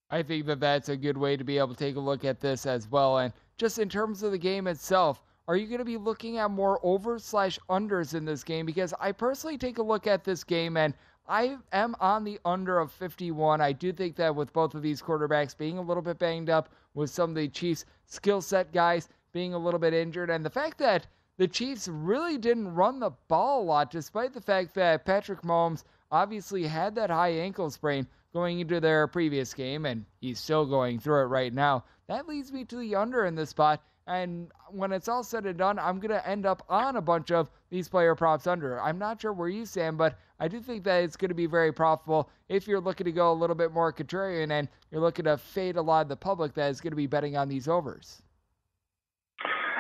I 0.09 0.23
think 0.23 0.47
that 0.47 0.61
that's 0.61 0.89
a 0.89 0.97
good 0.97 1.19
way 1.19 1.37
to 1.37 1.43
be 1.43 1.59
able 1.59 1.75
to 1.75 1.77
take 1.77 1.97
a 1.97 2.01
look 2.01 2.25
at 2.25 2.41
this 2.41 2.65
as 2.65 2.89
well. 2.89 3.19
And 3.19 3.33
just 3.59 3.81
in 3.81 3.89
terms 3.89 4.23
of 4.23 4.31
the 4.31 4.39
game 4.39 4.69
itself, 4.69 5.23
are 5.49 5.57
you 5.57 5.67
going 5.67 5.79
to 5.79 5.85
be 5.85 5.97
looking 5.97 6.39
at 6.39 6.51
more 6.51 6.81
overs 6.83 7.25
slash 7.25 7.59
unders 7.71 8.15
in 8.15 8.25
this 8.25 8.43
game? 8.43 8.67
Because 8.67 8.93
I 9.01 9.13
personally 9.13 9.59
take 9.59 9.79
a 9.79 9.83
look 9.83 10.07
at 10.07 10.25
this 10.25 10.43
game 10.43 10.77
and 10.77 10.93
I 11.29 11.57
am 11.73 11.97
on 12.01 12.25
the 12.25 12.39
under 12.45 12.79
of 12.79 12.93
51. 12.93 13.61
I 13.61 13.73
do 13.73 13.93
think 13.93 14.17
that 14.17 14.35
with 14.35 14.53
both 14.53 14.75
of 14.75 14.83
these 14.83 15.03
quarterbacks 15.03 15.57
being 15.57 15.79
a 15.79 15.83
little 15.83 16.03
bit 16.03 16.19
banged 16.19 16.51
up, 16.51 16.69
with 16.95 17.11
some 17.11 17.31
of 17.31 17.37
the 17.37 17.49
Chiefs' 17.49 17.85
skill 18.07 18.41
set 18.41 18.73
guys 18.73 19.09
being 19.33 19.55
a 19.55 19.59
little 19.59 19.79
bit 19.79 19.93
injured, 19.93 20.31
and 20.31 20.45
the 20.45 20.51
fact 20.51 20.79
that 20.79 21.07
the 21.37 21.47
Chiefs 21.47 21.89
really 21.89 22.39
didn't 22.39 22.75
run 22.75 22.99
the 22.99 23.11
ball 23.29 23.63
a 23.63 23.65
lot, 23.65 23.91
despite 23.91 24.33
the 24.33 24.41
fact 24.41 24.75
that 24.75 25.05
Patrick 25.05 25.43
Mahomes 25.43 25.85
obviously 26.11 26.67
had 26.67 26.95
that 26.95 27.11
high 27.11 27.33
ankle 27.33 27.71
sprain 27.71 28.07
going 28.33 28.61
into 28.61 28.81
their 28.81 29.07
previous 29.07 29.53
game, 29.53 29.85
and 29.85 30.05
he's 30.21 30.41
still 30.41 30.65
going 30.65 30.99
through 30.99 31.23
it 31.23 31.27
right 31.27 31.53
now. 31.53 31.85
That 32.07 32.27
leads 32.27 32.53
me 32.53 32.65
to 32.65 32.77
the 32.77 32.95
under 32.95 33.27
in 33.27 33.35
this 33.35 33.51
spot. 33.51 33.83
And 34.07 34.53
when 34.71 34.93
it's 34.93 35.09
all 35.09 35.25
said 35.25 35.47
and 35.47 35.59
done, 35.59 35.79
I'm 35.79 35.99
going 35.99 36.11
to 36.11 36.29
end 36.29 36.47
up 36.47 36.65
on 36.69 36.97
a 36.97 37.01
bunch 37.01 37.33
of 37.33 37.51
these 37.71 37.89
player 37.89 38.15
props 38.15 38.47
under. 38.47 38.81
I'm 38.81 38.99
not 38.99 39.21
sure 39.21 39.33
where 39.33 39.49
you 39.49 39.67
stand, 39.67 39.99
but 39.99 40.17
I 40.39 40.47
do 40.47 40.61
think 40.61 40.85
that 40.85 41.03
it's 41.03 41.17
going 41.17 41.31
to 41.31 41.35
be 41.35 41.47
very 41.47 41.73
profitable 41.73 42.31
if 42.49 42.69
you're 42.69 42.81
looking 42.81 43.07
to 43.07 43.13
go 43.13 43.33
a 43.33 43.35
little 43.35 43.57
bit 43.57 43.73
more 43.73 43.93
contrarian 43.93 44.53
and 44.53 44.69
you're 44.91 45.01
looking 45.01 45.25
to 45.25 45.37
fade 45.37 45.77
a 45.77 45.83
lot 45.83 46.03
of 46.03 46.09
the 46.09 46.17
public 46.17 46.55
that 46.55 46.71
is 46.71 46.81
going 46.81 46.93
to 46.93 46.97
be 46.97 47.07
betting 47.09 47.37
on 47.37 47.49
these 47.49 47.67
overs. 47.67 48.23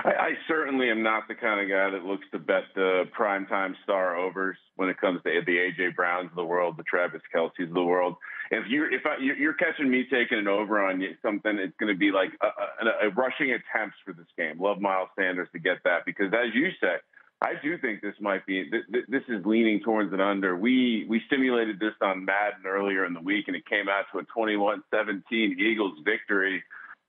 I, 0.06 0.10
I 0.10 0.30
certainly 0.46 0.88
am 0.90 1.02
not 1.02 1.26
the 1.28 1.34
kind 1.34 1.60
of 1.60 1.68
guy 1.68 1.90
that 1.90 2.06
looks 2.06 2.24
to 2.32 2.38
bet 2.38 2.64
the 2.74 3.04
primetime 3.18 3.74
star 3.82 4.16
overs 4.16 4.56
when 4.76 4.88
it 4.88 5.00
comes 5.00 5.20
to 5.24 5.40
the 5.44 5.52
AJ 5.52 5.96
Browns 5.96 6.30
of 6.30 6.36
the 6.36 6.44
world, 6.44 6.76
the 6.76 6.84
Travis 6.84 7.22
Kelce's 7.34 7.68
of 7.68 7.74
the 7.74 7.82
world. 7.82 8.16
If 8.50 8.64
you 8.68 8.86
if 8.90 9.02
I, 9.04 9.16
you're 9.18 9.54
catching 9.54 9.90
me 9.90 10.06
taking 10.10 10.38
an 10.38 10.46
over 10.46 10.80
on 10.84 11.02
something, 11.22 11.58
it's 11.58 11.76
going 11.80 11.92
to 11.92 11.98
be 11.98 12.12
like 12.12 12.30
a, 12.40 12.46
a, 12.46 13.08
a 13.08 13.10
rushing 13.10 13.50
attempts 13.50 13.96
for 14.04 14.12
this 14.12 14.26
game. 14.38 14.60
Love 14.60 14.80
Miles 14.80 15.08
Sanders 15.16 15.48
to 15.52 15.58
get 15.58 15.78
that 15.84 16.04
because, 16.06 16.32
as 16.32 16.54
you 16.54 16.70
say, 16.80 16.96
I 17.42 17.54
do 17.62 17.76
think 17.76 18.00
this 18.00 18.14
might 18.20 18.46
be 18.46 18.70
this 18.70 19.22
is 19.28 19.44
leaning 19.44 19.80
towards 19.80 20.12
an 20.12 20.20
under. 20.20 20.56
We 20.56 21.06
we 21.08 21.20
simulated 21.28 21.80
this 21.80 21.92
on 22.00 22.24
Madden 22.24 22.64
earlier 22.66 23.04
in 23.04 23.12
the 23.12 23.20
week, 23.20 23.48
and 23.48 23.56
it 23.56 23.66
came 23.66 23.88
out 23.88 24.04
to 24.12 24.20
a 24.20 24.24
21-17 24.24 25.22
Eagles 25.32 25.98
victory. 26.04 26.62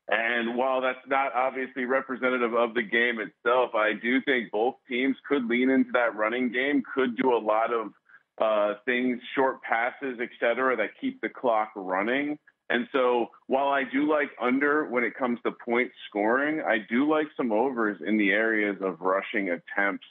And 0.09 0.55
while 0.55 0.81
that's 0.81 1.05
not 1.07 1.33
obviously 1.33 1.83
representative 1.83 2.53
of 2.53 2.73
the 2.73 2.83
game 2.83 3.19
itself, 3.19 3.71
I 3.75 3.91
do 4.01 4.21
think 4.21 4.51
both 4.51 4.75
teams 4.87 5.17
could 5.27 5.45
lean 5.45 5.69
into 5.69 5.91
that 5.93 6.15
running 6.15 6.51
game, 6.51 6.81
could 6.95 7.17
do 7.17 7.33
a 7.33 7.37
lot 7.37 7.73
of 7.73 7.91
uh, 8.39 8.79
things, 8.85 9.19
short 9.35 9.61
passes, 9.63 10.19
et 10.21 10.29
cetera, 10.39 10.77
that 10.77 10.91
keep 11.01 11.19
the 11.19 11.29
clock 11.29 11.71
running. 11.75 12.37
And 12.69 12.87
so 12.91 13.27
while 13.47 13.67
I 13.67 13.83
do 13.91 14.09
like 14.09 14.29
under 14.41 14.85
when 14.87 15.03
it 15.03 15.15
comes 15.15 15.39
to 15.45 15.51
point 15.51 15.91
scoring, 16.09 16.61
I 16.61 16.77
do 16.89 17.09
like 17.09 17.27
some 17.35 17.51
overs 17.51 17.99
in 18.05 18.17
the 18.17 18.31
areas 18.31 18.77
of 18.81 19.01
rushing 19.01 19.49
attempts, 19.49 20.05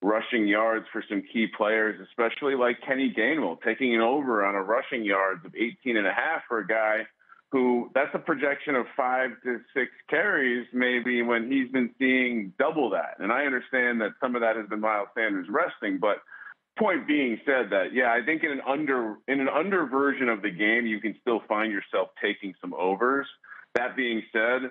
rushing 0.00 0.46
yards 0.46 0.86
for 0.92 1.04
some 1.08 1.22
key 1.30 1.46
players, 1.56 2.00
especially 2.08 2.54
like 2.54 2.76
Kenny 2.86 3.14
Gainwell, 3.16 3.58
taking 3.62 3.94
an 3.94 4.00
over 4.00 4.44
on 4.44 4.54
a 4.54 4.62
rushing 4.62 5.04
yards 5.04 5.44
of 5.44 5.54
18 5.54 5.96
and 5.96 6.06
a 6.06 6.12
half 6.12 6.42
for 6.48 6.58
a 6.58 6.66
guy 6.66 7.06
who 7.52 7.90
that's 7.94 8.14
a 8.14 8.18
projection 8.18 8.74
of 8.74 8.86
five 8.96 9.30
to 9.44 9.60
six 9.74 9.90
carries 10.08 10.66
maybe 10.72 11.20
when 11.20 11.52
he's 11.52 11.70
been 11.70 11.90
seeing 11.98 12.52
double 12.58 12.88
that. 12.90 13.16
And 13.18 13.30
I 13.30 13.44
understand 13.44 14.00
that 14.00 14.12
some 14.20 14.34
of 14.34 14.40
that 14.40 14.56
has 14.56 14.66
been 14.68 14.80
Miles 14.80 15.08
Sanders 15.14 15.46
resting, 15.50 15.98
but 15.98 16.16
point 16.78 17.06
being 17.06 17.38
said 17.44 17.68
that 17.70 17.92
yeah, 17.92 18.10
I 18.10 18.24
think 18.24 18.42
in 18.42 18.50
an 18.50 18.62
under 18.66 19.16
in 19.28 19.40
an 19.40 19.48
under 19.48 19.86
version 19.86 20.30
of 20.30 20.40
the 20.40 20.50
game 20.50 20.86
you 20.86 20.98
can 20.98 21.14
still 21.20 21.42
find 21.46 21.70
yourself 21.70 22.08
taking 22.20 22.54
some 22.60 22.72
overs. 22.72 23.26
That 23.74 23.96
being 23.96 24.22
said, 24.32 24.70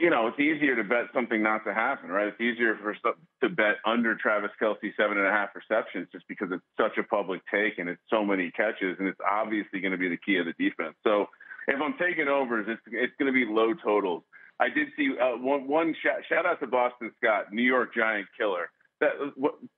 you 0.00 0.10
know, 0.10 0.26
it's 0.26 0.38
easier 0.40 0.74
to 0.76 0.82
bet 0.82 1.06
something 1.14 1.42
not 1.42 1.64
to 1.64 1.72
happen, 1.72 2.10
right? 2.10 2.28
It's 2.28 2.40
easier 2.40 2.76
for 2.82 2.94
to 3.42 3.48
bet 3.48 3.76
under 3.86 4.14
Travis 4.16 4.50
Kelce 4.60 4.94
seven 4.96 5.18
and 5.18 5.26
a 5.26 5.30
half 5.30 5.50
receptions 5.54 6.08
just 6.12 6.26
because 6.28 6.48
it's 6.50 6.64
such 6.78 6.98
a 6.98 7.04
public 7.04 7.42
take 7.52 7.78
and 7.78 7.88
it's 7.88 8.02
so 8.10 8.24
many 8.24 8.50
catches 8.50 8.96
and 8.98 9.08
it's 9.08 9.20
obviously 9.30 9.80
going 9.80 9.92
to 9.92 9.98
be 9.98 10.08
the 10.08 10.16
key 10.16 10.36
of 10.36 10.46
the 10.46 10.54
defense. 10.58 10.94
So 11.04 11.26
if 11.68 11.80
I'm 11.80 11.94
taking 11.98 12.28
overs, 12.28 12.66
it's 12.68 12.82
it's 12.86 13.12
going 13.18 13.32
to 13.32 13.36
be 13.36 13.50
low 13.50 13.74
totals. 13.74 14.24
I 14.60 14.68
did 14.68 14.88
see 14.96 15.14
uh, 15.20 15.38
one 15.38 15.68
one 15.68 15.94
shout, 16.02 16.20
shout 16.28 16.46
out 16.46 16.60
to 16.60 16.66
Boston 16.66 17.12
Scott, 17.22 17.52
New 17.52 17.62
York 17.62 17.94
Giant 17.94 18.26
killer. 18.36 18.70
That 19.00 19.12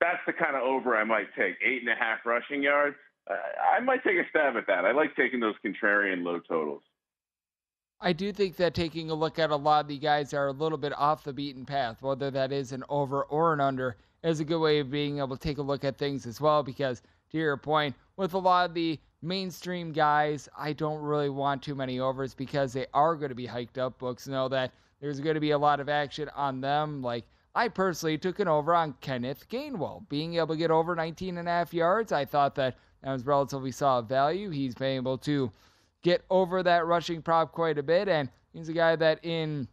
that's 0.00 0.24
the 0.26 0.32
kind 0.32 0.56
of 0.56 0.62
over 0.62 0.96
I 0.96 1.04
might 1.04 1.28
take. 1.36 1.56
Eight 1.64 1.82
and 1.82 1.90
a 1.90 1.96
half 1.96 2.24
rushing 2.24 2.62
yards. 2.62 2.96
Uh, 3.30 3.34
I 3.76 3.80
might 3.80 4.02
take 4.02 4.16
a 4.16 4.28
stab 4.30 4.56
at 4.56 4.66
that. 4.66 4.86
I 4.86 4.92
like 4.92 5.14
taking 5.14 5.40
those 5.40 5.54
contrarian 5.64 6.24
low 6.24 6.40
totals. 6.40 6.82
I 8.02 8.14
do 8.14 8.32
think 8.32 8.56
that 8.56 8.72
taking 8.72 9.10
a 9.10 9.14
look 9.14 9.38
at 9.38 9.50
a 9.50 9.56
lot 9.56 9.84
of 9.84 9.88
the 9.88 9.98
guys 9.98 10.32
are 10.32 10.46
a 10.46 10.52
little 10.52 10.78
bit 10.78 10.94
off 10.96 11.22
the 11.22 11.34
beaten 11.34 11.66
path, 11.66 12.00
whether 12.00 12.30
that 12.30 12.50
is 12.50 12.72
an 12.72 12.82
over 12.88 13.24
or 13.24 13.52
an 13.52 13.60
under, 13.60 13.96
is 14.24 14.40
a 14.40 14.44
good 14.44 14.60
way 14.60 14.78
of 14.78 14.90
being 14.90 15.18
able 15.18 15.36
to 15.36 15.42
take 15.42 15.58
a 15.58 15.62
look 15.62 15.84
at 15.84 15.98
things 15.98 16.24
as 16.24 16.40
well. 16.40 16.62
Because 16.62 17.02
to 17.30 17.36
your 17.36 17.58
point, 17.58 17.94
with 18.16 18.32
a 18.32 18.38
lot 18.38 18.70
of 18.70 18.74
the 18.74 18.98
mainstream 19.20 19.92
guys, 19.92 20.48
I 20.56 20.72
don't 20.72 21.02
really 21.02 21.28
want 21.28 21.62
too 21.62 21.74
many 21.74 22.00
overs 22.00 22.32
because 22.32 22.72
they 22.72 22.86
are 22.94 23.16
going 23.16 23.28
to 23.28 23.34
be 23.34 23.44
hiked 23.44 23.76
up. 23.76 23.98
Books 23.98 24.26
know 24.26 24.48
that 24.48 24.72
there's 25.02 25.20
going 25.20 25.34
to 25.34 25.40
be 25.40 25.50
a 25.50 25.58
lot 25.58 25.78
of 25.78 25.90
action 25.90 26.30
on 26.34 26.62
them. 26.62 27.02
Like 27.02 27.26
I 27.54 27.68
personally 27.68 28.16
took 28.16 28.38
an 28.40 28.48
over 28.48 28.74
on 28.74 28.94
Kenneth 29.02 29.46
Gainwell, 29.50 30.08
being 30.08 30.36
able 30.36 30.54
to 30.54 30.56
get 30.56 30.70
over 30.70 30.94
19 30.94 31.36
and 31.36 31.46
a 31.46 31.50
half 31.50 31.74
yards. 31.74 32.12
I 32.12 32.24
thought 32.24 32.54
that 32.54 32.78
that 33.02 33.12
was 33.12 33.26
relatively 33.26 33.72
solid 33.72 34.08
value. 34.08 34.48
He's 34.48 34.74
been 34.74 34.96
able 34.96 35.18
to 35.18 35.52
get 36.02 36.22
over 36.30 36.62
that 36.62 36.86
rushing 36.86 37.22
prop 37.22 37.52
quite 37.52 37.78
a 37.78 37.82
bit. 37.82 38.08
And 38.08 38.28
he's 38.52 38.68
a 38.68 38.72
guy 38.72 38.96
that, 38.96 39.24
in 39.24 39.68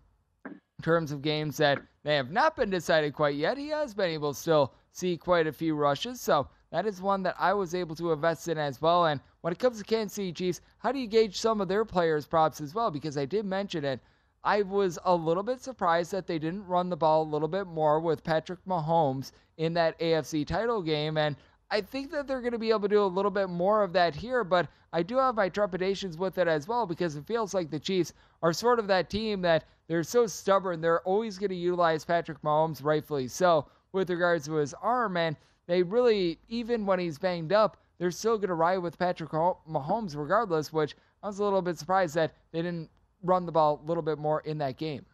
terms 0.82 1.12
of 1.12 1.22
games 1.22 1.58
that 1.58 1.80
they 2.04 2.16
have 2.16 2.32
not 2.32 2.56
been 2.56 2.70
decided 2.70 3.14
quite 3.14 3.36
yet, 3.36 3.58
he 3.58 3.70
has 3.70 3.94
been 3.94 4.10
able 4.10 4.34
to 4.34 4.40
still 4.40 4.74
see 4.92 5.18
quite 5.18 5.48
a 5.48 5.52
few 5.52 5.76
rushes. 5.76 6.22
So 6.22 6.48
that 6.72 6.86
is 6.86 7.02
one 7.02 7.24
that 7.24 7.36
I 7.40 7.54
was 7.54 7.74
able 7.74 7.96
to 7.96 8.12
invest 8.12 8.48
in 8.48 8.58
as 8.58 8.82
well. 8.82 9.06
And 9.06 9.22
when 9.42 9.54
it 9.54 9.60
comes 9.60 9.78
to 9.78 9.84
Kansas 9.84 10.16
City 10.16 10.34
Chiefs, 10.34 10.62
how 10.80 10.92
do 10.92 11.00
you 11.00 11.08
gauge 11.08 11.40
some 11.40 11.62
of 11.62 11.68
their 11.68 11.86
players' 11.86 12.26
props 12.26 12.62
as 12.62 12.74
well? 12.76 12.92
Because 12.92 13.18
I 13.18 13.26
did 13.26 13.46
mention 13.46 13.86
it. 13.86 14.00
I 14.44 14.62
was 14.62 15.00
a 15.04 15.16
little 15.16 15.44
bit 15.44 15.62
surprised 15.62 16.12
that 16.12 16.28
they 16.28 16.40
didn't 16.40 16.66
run 16.68 16.90
the 16.90 16.96
ball 16.96 17.24
a 17.24 17.32
little 17.32 17.48
bit 17.48 17.68
more 17.68 18.00
with 18.00 18.24
Patrick 18.24 18.60
Mahomes 18.66 19.32
in 19.58 19.74
that 19.74 20.00
AFC 20.00 20.46
title 20.46 20.82
game. 20.82 21.18
And 21.18 21.36
I 21.70 21.82
think 21.82 22.12
that 22.12 22.28
they're 22.28 22.42
going 22.42 22.54
to 22.54 22.60
be 22.60 22.70
able 22.70 22.82
to 22.82 22.88
do 22.88 23.04
a 23.04 23.06
little 23.06 23.32
bit 23.32 23.50
more 23.50 23.84
of 23.84 23.92
that 23.94 24.16
here, 24.16 24.44
but 24.44 24.70
I 24.94 25.04
do 25.04 25.18
have 25.18 25.36
my 25.36 25.50
trepidations 25.50 26.18
with 26.18 26.38
it 26.38 26.48
as 26.48 26.68
well 26.68 26.86
because 26.86 27.16
it 27.16 27.28
feels 27.28 27.54
like 27.54 27.70
the 27.70 27.80
Chiefs 27.80 28.14
are 28.42 28.54
sort 28.54 28.80
of 28.80 28.88
that 28.88 29.10
team 29.10 29.42
that 29.42 29.66
they're 29.88 30.04
so 30.04 30.28
stubborn. 30.28 30.80
They're 30.80 31.02
always 31.02 31.38
going 31.38 31.50
to 31.50 31.56
utilize 31.56 32.06
Patrick 32.06 32.42
Mahomes, 32.42 32.84
rightfully 32.84 33.28
so, 33.28 33.68
with 33.92 34.10
regards 34.10 34.46
to 34.46 34.54
his 34.54 34.74
arm. 34.76 35.18
And 35.18 35.36
they 35.68 35.84
really, 35.84 36.40
even 36.48 36.86
when 36.86 37.00
he's 37.00 37.18
banged 37.18 37.52
up, 37.52 37.78
they're 37.98 38.12
still 38.12 38.38
going 38.38 38.48
to 38.48 38.54
ride 38.54 38.78
with 38.78 38.98
Patrick 38.98 39.32
Mahomes 39.32 40.16
regardless, 40.16 40.72
which 40.72 40.96
I 41.22 41.28
was 41.28 41.40
a 41.40 41.44
little 41.44 41.62
bit 41.62 41.78
surprised 41.78 42.16
that 42.16 42.34
they 42.52 42.62
didn't 42.62 42.90
run 43.24 43.46
the 43.46 43.52
ball 43.52 43.82
a 43.84 43.88
little 43.88 44.04
bit 44.04 44.20
more 44.20 44.40
in 44.42 44.58
that 44.60 44.78
game 44.78 45.06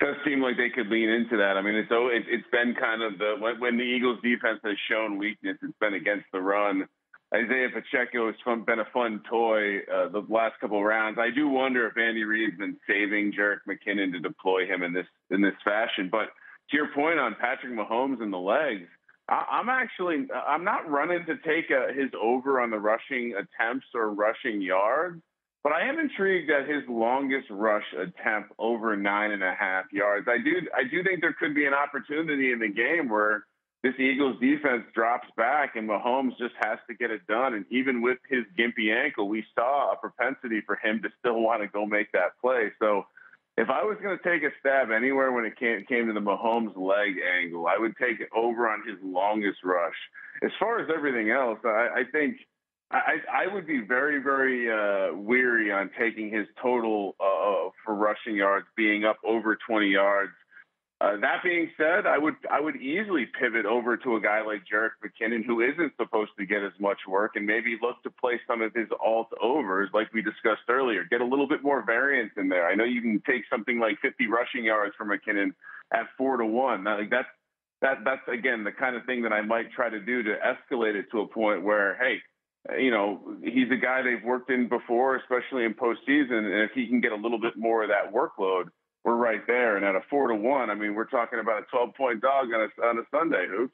does 0.00 0.14
seem 0.24 0.40
like 0.40 0.56
they 0.56 0.70
could 0.70 0.88
lean 0.88 1.08
into 1.08 1.36
that. 1.36 1.56
I 1.56 1.62
mean, 1.62 1.74
it's 1.74 1.90
it's 1.90 2.46
been 2.52 2.74
kind 2.74 3.02
of 3.02 3.18
the 3.18 3.36
when, 3.40 3.60
when 3.60 3.76
the 3.76 3.84
Eagles 3.84 4.18
defense 4.22 4.60
has 4.64 4.76
shown 4.90 5.18
weakness, 5.18 5.56
it's 5.62 5.78
been 5.80 5.94
against 5.94 6.26
the 6.32 6.40
run. 6.40 6.88
Isaiah 7.34 7.68
Pacheco 7.68 8.26
has 8.26 8.36
fun, 8.42 8.64
been 8.64 8.78
a 8.78 8.88
fun 8.92 9.20
toy 9.28 9.80
uh, 9.80 10.08
the 10.08 10.24
last 10.30 10.58
couple 10.60 10.82
rounds. 10.82 11.18
I 11.20 11.28
do 11.30 11.48
wonder 11.48 11.86
if 11.86 11.98
Andy 11.98 12.24
Reid's 12.24 12.56
been 12.56 12.76
saving 12.88 13.32
Jerick 13.38 13.58
McKinnon 13.68 14.12
to 14.12 14.20
deploy 14.20 14.66
him 14.66 14.82
in 14.82 14.94
this 14.94 15.06
in 15.30 15.42
this 15.42 15.54
fashion. 15.64 16.08
But 16.10 16.28
to 16.70 16.76
your 16.76 16.88
point 16.94 17.18
on 17.18 17.36
Patrick 17.38 17.72
Mahomes 17.72 18.22
and 18.22 18.32
the 18.32 18.38
legs, 18.38 18.88
I, 19.28 19.60
am 19.60 19.68
actually 19.68 20.26
I'm 20.46 20.64
not 20.64 20.88
running 20.88 21.26
to 21.26 21.36
take 21.38 21.70
a, 21.70 21.92
his 21.92 22.10
over 22.20 22.60
on 22.60 22.70
the 22.70 22.78
rushing 22.78 23.34
attempts 23.34 23.86
or 23.94 24.14
rushing 24.14 24.62
yards, 24.62 25.20
but 25.68 25.74
I 25.74 25.86
am 25.86 25.98
intrigued 25.98 26.50
at 26.50 26.66
his 26.66 26.82
longest 26.88 27.48
rush 27.50 27.84
attempt 27.92 28.52
over 28.58 28.96
nine 28.96 29.32
and 29.32 29.42
a 29.42 29.54
half 29.54 29.84
yards. 29.92 30.26
I 30.26 30.38
do 30.38 30.66
I 30.74 30.88
do 30.88 31.04
think 31.04 31.20
there 31.20 31.34
could 31.38 31.54
be 31.54 31.66
an 31.66 31.74
opportunity 31.74 32.52
in 32.52 32.58
the 32.58 32.68
game 32.68 33.10
where 33.10 33.44
this 33.82 33.92
Eagles 33.98 34.40
defense 34.40 34.84
drops 34.94 35.28
back 35.36 35.76
and 35.76 35.86
Mahomes 35.86 36.38
just 36.38 36.54
has 36.60 36.78
to 36.88 36.94
get 36.94 37.10
it 37.10 37.26
done. 37.26 37.52
And 37.52 37.66
even 37.70 38.00
with 38.00 38.16
his 38.30 38.44
gimpy 38.58 38.96
ankle, 38.96 39.28
we 39.28 39.44
saw 39.54 39.92
a 39.92 39.96
propensity 39.96 40.62
for 40.64 40.76
him 40.82 41.02
to 41.02 41.10
still 41.18 41.40
want 41.40 41.60
to 41.60 41.68
go 41.68 41.84
make 41.84 42.10
that 42.12 42.40
play. 42.40 42.72
So 42.80 43.04
if 43.58 43.68
I 43.68 43.84
was 43.84 43.98
going 44.02 44.16
to 44.16 44.24
take 44.24 44.42
a 44.42 44.52
stab 44.60 44.90
anywhere 44.90 45.32
when 45.32 45.44
it 45.44 45.58
came, 45.58 46.06
to 46.06 46.12
the 46.14 46.20
Mahomes 46.20 46.76
leg 46.76 47.16
angle, 47.38 47.66
I 47.66 47.76
would 47.78 47.92
take 48.00 48.20
it 48.20 48.30
over 48.34 48.70
on 48.70 48.88
his 48.88 48.96
longest 49.02 49.58
rush. 49.62 49.96
As 50.42 50.50
far 50.58 50.80
as 50.80 50.88
everything 50.96 51.30
else, 51.30 51.58
I, 51.62 51.88
I 51.98 52.02
think 52.10 52.38
I, 52.90 53.16
I 53.44 53.52
would 53.52 53.66
be 53.66 53.80
very, 53.80 54.22
very 54.22 54.70
uh, 54.70 55.14
weary 55.14 55.70
on 55.70 55.90
taking 55.98 56.30
his 56.30 56.46
total 56.62 57.16
uh, 57.20 57.70
for 57.84 57.94
rushing 57.94 58.36
yards 58.36 58.66
being 58.76 59.04
up 59.04 59.18
over 59.24 59.58
20 59.68 59.88
yards 59.88 60.32
uh, 61.00 61.16
that 61.20 61.44
being 61.44 61.70
said, 61.76 62.06
I 62.06 62.18
would 62.18 62.34
I 62.50 62.60
would 62.60 62.74
easily 62.74 63.26
pivot 63.38 63.66
over 63.66 63.96
to 63.96 64.16
a 64.16 64.20
guy 64.20 64.42
like 64.42 64.64
Jerick 64.66 64.98
McKinnon, 64.98 65.44
who 65.46 65.60
isn't 65.60 65.92
supposed 65.96 66.32
to 66.38 66.44
get 66.44 66.64
as 66.64 66.72
much 66.80 66.98
work, 67.06 67.36
and 67.36 67.46
maybe 67.46 67.78
look 67.80 68.02
to 68.02 68.10
play 68.10 68.40
some 68.48 68.62
of 68.62 68.74
his 68.74 68.88
alt 69.00 69.28
overs, 69.40 69.90
like 69.94 70.12
we 70.12 70.22
discussed 70.22 70.66
earlier. 70.68 71.04
Get 71.08 71.20
a 71.20 71.24
little 71.24 71.46
bit 71.46 71.62
more 71.62 71.84
variance 71.86 72.32
in 72.36 72.48
there. 72.48 72.66
I 72.66 72.74
know 72.74 72.82
you 72.82 73.00
can 73.00 73.22
take 73.24 73.42
something 73.48 73.78
like 73.78 74.00
50 74.02 74.26
rushing 74.26 74.64
yards 74.64 74.92
from 74.98 75.10
McKinnon 75.10 75.50
at 75.92 76.06
four 76.18 76.36
to 76.36 76.44
one. 76.44 76.82
Like 76.82 77.10
that's 77.10 77.28
that 77.80 77.98
that's 78.04 78.26
again 78.26 78.64
the 78.64 78.72
kind 78.72 78.96
of 78.96 79.04
thing 79.04 79.22
that 79.22 79.32
I 79.32 79.42
might 79.42 79.70
try 79.70 79.88
to 79.88 80.00
do 80.00 80.24
to 80.24 80.34
escalate 80.42 80.96
it 80.96 81.06
to 81.12 81.20
a 81.20 81.28
point 81.28 81.62
where, 81.62 81.94
hey, 81.94 82.16
you 82.78 82.90
know, 82.90 83.36
he's 83.42 83.70
a 83.70 83.76
guy 83.76 84.02
they've 84.02 84.24
worked 84.24 84.50
in 84.50 84.68
before, 84.68 85.16
especially 85.16 85.64
in 85.64 85.74
postseason, 85.74 86.44
and 86.44 86.62
if 86.62 86.70
he 86.74 86.86
can 86.86 87.00
get 87.00 87.12
a 87.12 87.16
little 87.16 87.40
bit 87.40 87.56
more 87.56 87.82
of 87.82 87.90
that 87.90 88.12
workload 88.12 88.68
we're 89.04 89.16
right 89.16 89.46
there. 89.46 89.76
And 89.76 89.84
at 89.84 89.94
a 89.94 90.00
four 90.10 90.28
to 90.28 90.34
one, 90.34 90.70
I 90.70 90.74
mean, 90.74 90.94
we're 90.94 91.06
talking 91.06 91.38
about 91.38 91.62
a 91.62 91.66
12 91.70 91.94
point 91.94 92.20
dog 92.20 92.48
on 92.52 92.60
a, 92.68 92.86
on 92.86 92.98
a 92.98 93.02
Sunday, 93.10 93.46
hoops. 93.48 93.72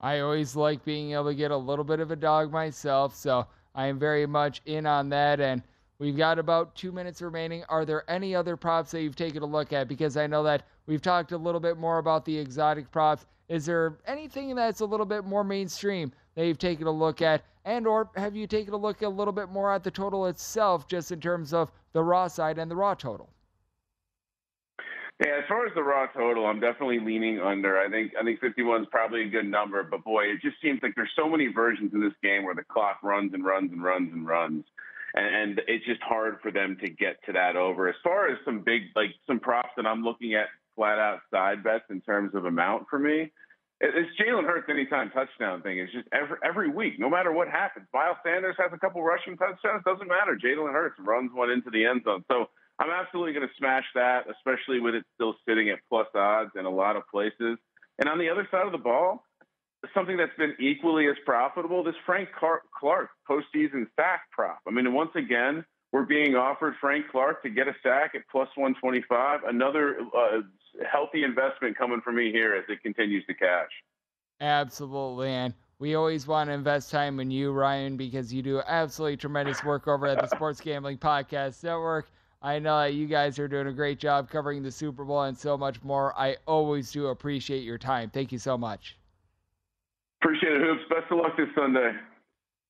I 0.00 0.20
always 0.20 0.54
like 0.54 0.84
being 0.84 1.12
able 1.12 1.26
to 1.26 1.34
get 1.34 1.50
a 1.50 1.56
little 1.56 1.84
bit 1.84 2.00
of 2.00 2.10
a 2.10 2.16
dog 2.16 2.52
myself, 2.52 3.16
so 3.16 3.46
I 3.74 3.86
am 3.86 3.98
very 3.98 4.26
much 4.26 4.62
in 4.64 4.86
on 4.86 5.08
that. 5.08 5.40
And 5.40 5.62
we've 5.98 6.16
got 6.16 6.38
about 6.38 6.76
two 6.76 6.92
minutes 6.92 7.20
remaining. 7.20 7.64
Are 7.68 7.84
there 7.84 8.08
any 8.08 8.34
other 8.34 8.56
props 8.56 8.92
that 8.92 9.02
you've 9.02 9.16
taken 9.16 9.42
a 9.42 9.46
look 9.46 9.72
at? 9.72 9.88
Because 9.88 10.16
I 10.16 10.26
know 10.26 10.44
that 10.44 10.62
we've 10.86 11.02
talked 11.02 11.32
a 11.32 11.36
little 11.36 11.60
bit 11.60 11.76
more 11.76 11.98
about 11.98 12.24
the 12.24 12.38
exotic 12.38 12.90
props. 12.92 13.26
Is 13.48 13.66
there 13.66 13.98
anything 14.06 14.54
that's 14.54 14.80
a 14.80 14.86
little 14.86 15.06
bit 15.06 15.24
more 15.24 15.42
mainstream 15.42 16.12
that 16.38 16.46
you've 16.46 16.56
taken 16.56 16.86
a 16.86 16.90
look 16.90 17.20
at? 17.20 17.42
And 17.64 17.84
or 17.84 18.08
have 18.16 18.36
you 18.36 18.46
taken 18.46 18.72
a 18.72 18.76
look 18.76 19.02
a 19.02 19.08
little 19.08 19.32
bit 19.32 19.48
more 19.48 19.72
at 19.72 19.82
the 19.82 19.90
total 19.90 20.26
itself, 20.26 20.86
just 20.86 21.10
in 21.10 21.20
terms 21.20 21.52
of 21.52 21.72
the 21.92 22.02
raw 22.02 22.28
side 22.28 22.58
and 22.58 22.70
the 22.70 22.76
raw 22.76 22.94
total? 22.94 23.28
Yeah, 25.20 25.32
as 25.38 25.44
far 25.48 25.66
as 25.66 25.74
the 25.74 25.82
raw 25.82 26.06
total, 26.06 26.46
I'm 26.46 26.60
definitely 26.60 27.00
leaning 27.00 27.40
under. 27.40 27.76
I 27.76 27.90
think 27.90 28.12
I 28.18 28.22
think 28.22 28.38
51 28.38 28.82
is 28.82 28.88
probably 28.88 29.22
a 29.22 29.28
good 29.28 29.50
number, 29.50 29.82
but 29.82 30.04
boy, 30.04 30.26
it 30.26 30.40
just 30.40 30.54
seems 30.62 30.78
like 30.80 30.94
there's 30.94 31.10
so 31.16 31.28
many 31.28 31.48
versions 31.48 31.92
of 31.92 32.00
this 32.00 32.12
game 32.22 32.44
where 32.44 32.54
the 32.54 32.62
clock 32.62 33.00
runs 33.02 33.34
and 33.34 33.44
runs 33.44 33.72
and 33.72 33.82
runs 33.82 34.12
and 34.12 34.24
runs, 34.24 34.64
and, 35.14 35.34
and 35.34 35.60
it's 35.66 35.84
just 35.86 36.00
hard 36.02 36.38
for 36.40 36.52
them 36.52 36.76
to 36.84 36.88
get 36.88 37.16
to 37.26 37.32
that 37.32 37.56
over. 37.56 37.88
As 37.88 37.96
far 38.04 38.28
as 38.28 38.38
some 38.44 38.60
big 38.60 38.82
like 38.94 39.10
some 39.26 39.40
props 39.40 39.70
that 39.76 39.86
I'm 39.86 40.04
looking 40.04 40.34
at 40.34 40.46
flat 40.76 41.00
out 41.00 41.18
side 41.32 41.64
bets 41.64 41.86
in 41.90 42.00
terms 42.00 42.36
of 42.36 42.44
amount 42.44 42.86
for 42.88 43.00
me, 43.00 43.32
it's 43.80 44.10
Jalen 44.20 44.44
Hurts 44.44 44.68
anytime 44.68 45.10
touchdown 45.10 45.62
thing. 45.62 45.78
It's 45.78 45.92
just 45.92 46.08
every 46.12 46.36
every 46.44 46.68
week, 46.68 46.98
no 46.98 47.08
matter 47.08 47.32
what 47.32 47.48
happens. 47.48 47.86
Miles 47.92 48.16
Sanders 48.24 48.56
has 48.58 48.70
a 48.72 48.78
couple 48.78 49.02
rushing 49.02 49.36
touchdowns, 49.36 49.82
doesn't 49.84 50.08
matter. 50.08 50.36
Jalen 50.36 50.72
Hurts 50.72 50.96
runs 51.00 51.30
one 51.32 51.50
into 51.50 51.70
the 51.70 51.84
end 51.84 52.02
zone, 52.04 52.24
so. 52.30 52.46
I'm 52.80 52.90
absolutely 52.90 53.32
going 53.32 53.44
to 53.44 53.52
smash 53.58 53.82
that, 53.96 54.26
especially 54.30 54.78
with 54.78 54.94
it 54.94 55.04
still 55.16 55.34
sitting 55.48 55.68
at 55.68 55.80
plus 55.88 56.06
odds 56.14 56.52
in 56.54 56.64
a 56.64 56.70
lot 56.70 56.94
of 56.94 57.02
places. 57.10 57.58
And 57.98 58.08
on 58.08 58.18
the 58.18 58.28
other 58.28 58.46
side 58.52 58.66
of 58.66 58.70
the 58.70 58.78
ball, 58.78 59.24
something 59.94 60.16
that's 60.16 60.36
been 60.36 60.54
equally 60.60 61.06
as 61.08 61.16
profitable, 61.24 61.82
this 61.84 61.94
Frank 62.04 62.28
Clark 62.32 63.10
postseason 63.28 63.86
sack 63.96 64.22
prop. 64.32 64.60
I 64.66 64.70
mean, 64.70 64.92
once 64.92 65.10
again, 65.14 65.64
we're 65.92 66.04
being 66.04 66.34
offered 66.34 66.74
Frank 66.80 67.06
Clark 67.10 67.42
to 67.42 67.50
get 67.50 67.66
a 67.66 67.74
sack 67.82 68.12
at 68.14 68.22
plus 68.30 68.48
125. 68.56 69.40
Another 69.44 69.98
uh, 70.16 70.40
healthy 70.90 71.24
investment 71.24 71.76
coming 71.76 72.00
for 72.02 72.12
me 72.12 72.30
here 72.30 72.54
as 72.54 72.64
it 72.68 72.82
continues 72.82 73.24
to 73.26 73.34
cash. 73.34 73.70
Absolutely. 74.40 75.30
And 75.30 75.54
we 75.78 75.94
always 75.94 76.26
want 76.26 76.48
to 76.48 76.54
invest 76.54 76.90
time 76.90 77.20
in 77.20 77.30
you, 77.30 77.52
Ryan, 77.52 77.96
because 77.96 78.32
you 78.32 78.42
do 78.42 78.60
absolutely 78.66 79.16
tremendous 79.16 79.62
work 79.64 79.86
over 79.88 80.06
at 80.06 80.20
the 80.20 80.26
Sports 80.36 80.60
Gambling 80.60 80.98
Podcast 80.98 81.62
Network. 81.62 82.10
I 82.40 82.58
know 82.58 82.78
that 82.80 82.94
you 82.94 83.06
guys 83.06 83.38
are 83.38 83.48
doing 83.48 83.66
a 83.66 83.72
great 83.72 83.98
job 83.98 84.30
covering 84.30 84.62
the 84.62 84.70
Super 84.70 85.04
Bowl 85.04 85.22
and 85.22 85.36
so 85.36 85.56
much 85.56 85.82
more. 85.82 86.16
I 86.18 86.36
always 86.46 86.92
do 86.92 87.08
appreciate 87.08 87.64
your 87.64 87.78
time. 87.78 88.10
Thank 88.10 88.30
you 88.30 88.38
so 88.38 88.56
much. 88.56 88.96
Appreciate 90.22 90.52
it, 90.52 90.60
Hoops. 90.60 90.82
Best 90.88 91.10
of 91.10 91.18
luck 91.18 91.36
this 91.36 91.48
Sunday. 91.56 91.92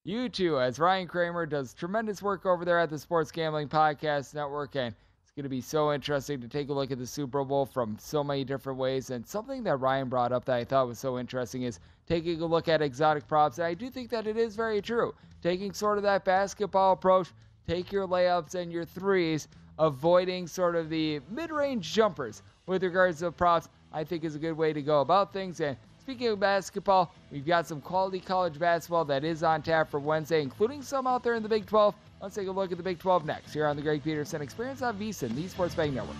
You 0.05 0.31
too, 0.31 0.59
as 0.59 0.79
Ryan 0.79 1.07
Kramer 1.07 1.45
does 1.45 1.75
tremendous 1.75 2.23
work 2.23 2.47
over 2.47 2.65
there 2.65 2.79
at 2.79 2.89
the 2.89 2.99
Sports 2.99 3.31
Gambling 3.31 3.69
Podcast 3.69 4.35
Network. 4.35 4.75
And 4.75 4.95
going 5.39 5.45
to 5.45 5.49
be 5.49 5.61
so 5.61 5.93
interesting 5.93 6.41
to 6.41 6.49
take 6.49 6.69
a 6.69 6.73
look 6.73 6.91
at 6.91 6.99
the 6.99 7.07
Super 7.07 7.45
Bowl 7.45 7.65
from 7.65 7.97
so 8.01 8.25
many 8.25 8.43
different 8.43 8.77
ways. 8.77 9.11
And 9.11 9.25
something 9.25 9.63
that 9.63 9.77
Ryan 9.77 10.09
brought 10.09 10.33
up 10.33 10.45
that 10.47 10.57
I 10.57 10.65
thought 10.65 10.89
was 10.89 10.99
so 10.99 11.17
interesting 11.17 11.63
is 11.63 11.79
taking 12.09 12.43
a 12.43 12.45
look 12.45 12.67
at 12.67 12.83
exotic 12.83 13.29
props. 13.29 13.59
And 13.59 13.67
I 13.69 13.75
do 13.75 13.89
think 13.89 14.11
that 14.11 14.27
it 14.27 14.37
is 14.37 14.57
very 14.57 14.83
true. 14.83 15.15
Taking 15.41 15.73
sort 15.73 15.97
of 15.97 16.03
that 16.03 16.25
basketball 16.25 16.95
approach 16.95 17.29
take 17.69 17.93
your 17.93 18.09
layups 18.09 18.57
and 18.57 18.73
your 18.73 18.85
threes, 18.85 19.47
avoiding 19.79 20.49
sort 20.49 20.75
of 20.75 20.91
the 20.91 21.21
mid 21.31 21.53
range 21.53 21.93
jumpers 21.93 22.43
with 22.67 22.83
regards 22.83 23.21
to 23.21 23.31
props, 23.31 23.69
I 23.93 24.03
think 24.03 24.25
is 24.25 24.35
a 24.35 24.41
good 24.41 24.57
way 24.57 24.73
to 24.73 24.83
go 24.83 25.03
about 25.03 25.33
things. 25.33 25.61
And 25.61 25.77
speaking 26.01 26.27
of 26.27 26.41
basketball, 26.41 27.15
we've 27.31 27.47
got 27.47 27.69
some 27.69 27.81
quality 27.81 28.19
college 28.19 28.59
basketball 28.59 29.05
that 29.05 29.23
is 29.23 29.45
on 29.45 29.63
tap 29.63 29.89
for 29.89 30.01
Wednesday, 30.01 30.43
including 30.43 30.83
some 30.83 31.07
out 31.07 31.23
there 31.23 31.35
in 31.35 31.45
the 31.45 31.49
Big 31.49 31.65
12. 31.65 31.95
Let's 32.21 32.35
take 32.35 32.49
a 32.49 32.53
look 32.53 32.73
at 32.73 32.79
the 32.79 32.85
Big 32.85 32.99
12 32.99 33.25
next 33.25 33.53
here 33.53 33.67
on 33.67 33.77
the 33.77 33.83
Greg 33.83 34.03
Peterson 34.03 34.43
Experience 34.43 34.83
on 34.83 34.99
VSIN, 34.99 35.35
the 35.35 35.47
Sports 35.47 35.75
Betting 35.75 35.95
Network. 35.95 36.17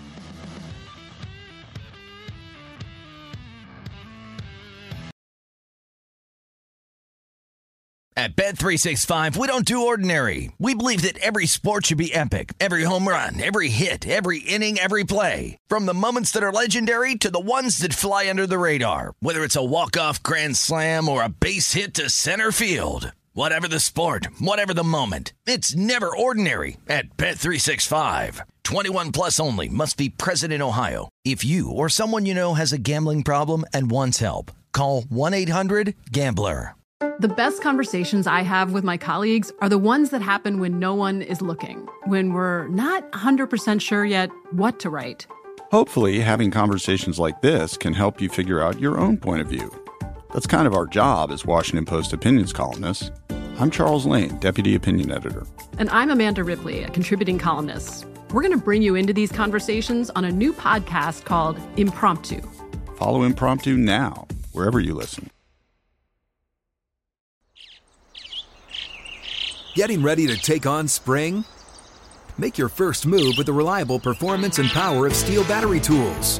At 8.15 8.35
Bet365, 8.35 9.37
we 9.37 9.47
don't 9.47 9.63
do 9.63 9.85
ordinary. 9.85 10.51
We 10.59 10.73
believe 10.73 11.03
that 11.03 11.17
every 11.19 11.45
sport 11.45 11.85
should 11.85 11.97
be 11.97 12.13
epic. 12.13 12.51
Every 12.59 12.83
home 12.83 13.07
run, 13.07 13.41
every 13.41 13.69
hit, 13.69 14.05
every 14.05 14.39
inning, 14.39 14.77
every 14.77 15.05
play. 15.05 15.57
From 15.69 15.85
the 15.85 15.93
moments 15.93 16.31
that 16.31 16.43
are 16.43 16.51
legendary 16.51 17.15
to 17.15 17.31
the 17.31 17.39
ones 17.39 17.77
that 17.77 17.93
fly 17.93 18.29
under 18.29 18.45
the 18.45 18.59
radar. 18.59 19.13
Whether 19.21 19.45
it's 19.45 19.55
a 19.55 19.63
walk-off 19.63 20.21
grand 20.21 20.57
slam 20.57 21.07
or 21.07 21.23
a 21.23 21.29
base 21.29 21.71
hit 21.73 21.93
to 21.93 22.09
center 22.09 22.51
field. 22.51 23.13
Whatever 23.33 23.67
the 23.67 23.79
sport, 23.79 24.27
whatever 24.39 24.73
the 24.73 24.83
moment. 24.83 25.33
It's 25.45 25.75
never 25.75 26.09
ordinary 26.15 26.77
at 26.87 27.15
Bet365. 27.15 28.41
21 28.63 29.11
plus 29.11 29.39
only 29.39 29.69
must 29.69 29.97
be 29.97 30.09
present 30.09 30.51
in 30.51 30.63
Ohio. 30.63 31.09
If 31.23 31.45
you 31.45 31.69
or 31.69 31.89
someone 31.89 32.25
you 32.25 32.33
know 32.33 32.55
has 32.55 32.73
a 32.73 32.79
gambling 32.79 33.21
problem 33.21 33.65
and 33.71 33.91
wants 33.91 34.17
help, 34.17 34.51
call 34.73 35.03
1-800-GAMBLER. 35.03 36.75
The 37.19 37.27
best 37.27 37.61
conversations 37.61 38.27
I 38.27 38.41
have 38.41 38.73
with 38.73 38.83
my 38.83 38.97
colleagues 38.97 39.53
are 39.61 39.69
the 39.69 39.77
ones 39.77 40.09
that 40.09 40.21
happen 40.21 40.59
when 40.59 40.79
no 40.79 40.95
one 40.95 41.21
is 41.21 41.41
looking, 41.41 41.87
when 42.07 42.33
we're 42.33 42.67
not 42.69 43.09
100% 43.11 43.79
sure 43.79 44.03
yet 44.05 44.31
what 44.51 44.79
to 44.79 44.89
write. 44.89 45.27
Hopefully, 45.71 46.19
having 46.19 46.49
conversations 46.49 47.19
like 47.19 47.41
this 47.41 47.77
can 47.77 47.93
help 47.93 48.19
you 48.19 48.27
figure 48.27 48.59
out 48.59 48.79
your 48.79 48.99
own 48.99 49.17
point 49.17 49.39
of 49.41 49.47
view. 49.47 49.71
That's 50.33 50.45
kind 50.45 50.67
of 50.67 50.75
our 50.75 50.85
job 50.85 51.31
as 51.31 51.45
Washington 51.45 51.85
Post 51.85 52.13
opinions 52.13 52.53
columnists. 52.53 53.11
I'm 53.57 53.71
Charles 53.71 54.05
Lane, 54.05 54.37
Deputy 54.37 54.75
Opinion 54.75 55.11
Editor. 55.11 55.45
And 55.79 55.89
I'm 55.89 56.11
Amanda 56.11 56.43
Ripley, 56.43 56.83
a 56.83 56.89
contributing 56.89 57.39
columnist. 57.39 58.05
We're 58.31 58.43
going 58.43 58.57
to 58.57 58.63
bring 58.63 58.83
you 58.83 58.95
into 58.95 59.11
these 59.11 59.31
conversations 59.31 60.11
on 60.11 60.25
a 60.25 60.31
new 60.31 60.53
podcast 60.53 61.25
called 61.25 61.59
Impromptu. 61.77 62.41
Follow 62.97 63.23
Impromptu 63.23 63.75
now, 63.75 64.27
wherever 64.53 64.79
you 64.79 64.93
listen. 64.93 65.31
Getting 69.73 70.03
ready 70.03 70.27
to 70.27 70.37
take 70.37 70.67
on 70.67 70.87
spring? 70.87 71.43
Make 72.37 72.57
your 72.57 72.69
first 72.69 73.05
move 73.05 73.33
with 73.37 73.47
the 73.47 73.53
reliable 73.53 73.99
performance 73.99 74.59
and 74.59 74.69
power 74.69 75.07
of 75.07 75.13
STIHL 75.13 75.47
battery 75.47 75.79
tools. 75.79 76.39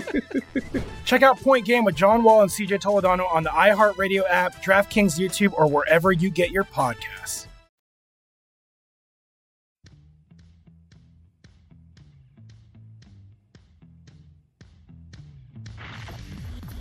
Check 1.04 1.22
out 1.22 1.40
Point 1.40 1.64
Game 1.64 1.84
with 1.84 1.94
John 1.94 2.22
Wall 2.22 2.42
and 2.42 2.50
CJ 2.50 2.80
Toledano 2.80 3.30
on 3.32 3.42
the 3.42 3.50
iHeartRadio 3.50 4.22
app, 4.28 4.62
DraftKings 4.62 5.18
YouTube, 5.18 5.52
or 5.54 5.66
wherever 5.68 6.12
you 6.12 6.30
get 6.30 6.50
your 6.50 6.64
podcasts. 6.64 7.46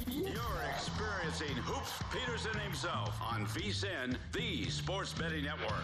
You're 0.08 0.34
experiencing 0.74 1.56
Hoops 1.64 1.94
Peterson 2.12 2.60
himself 2.60 3.20
on 3.22 3.46
VSIN, 3.48 4.18
the 4.32 4.70
Sports 4.70 5.14
Betting 5.14 5.44
Network. 5.44 5.84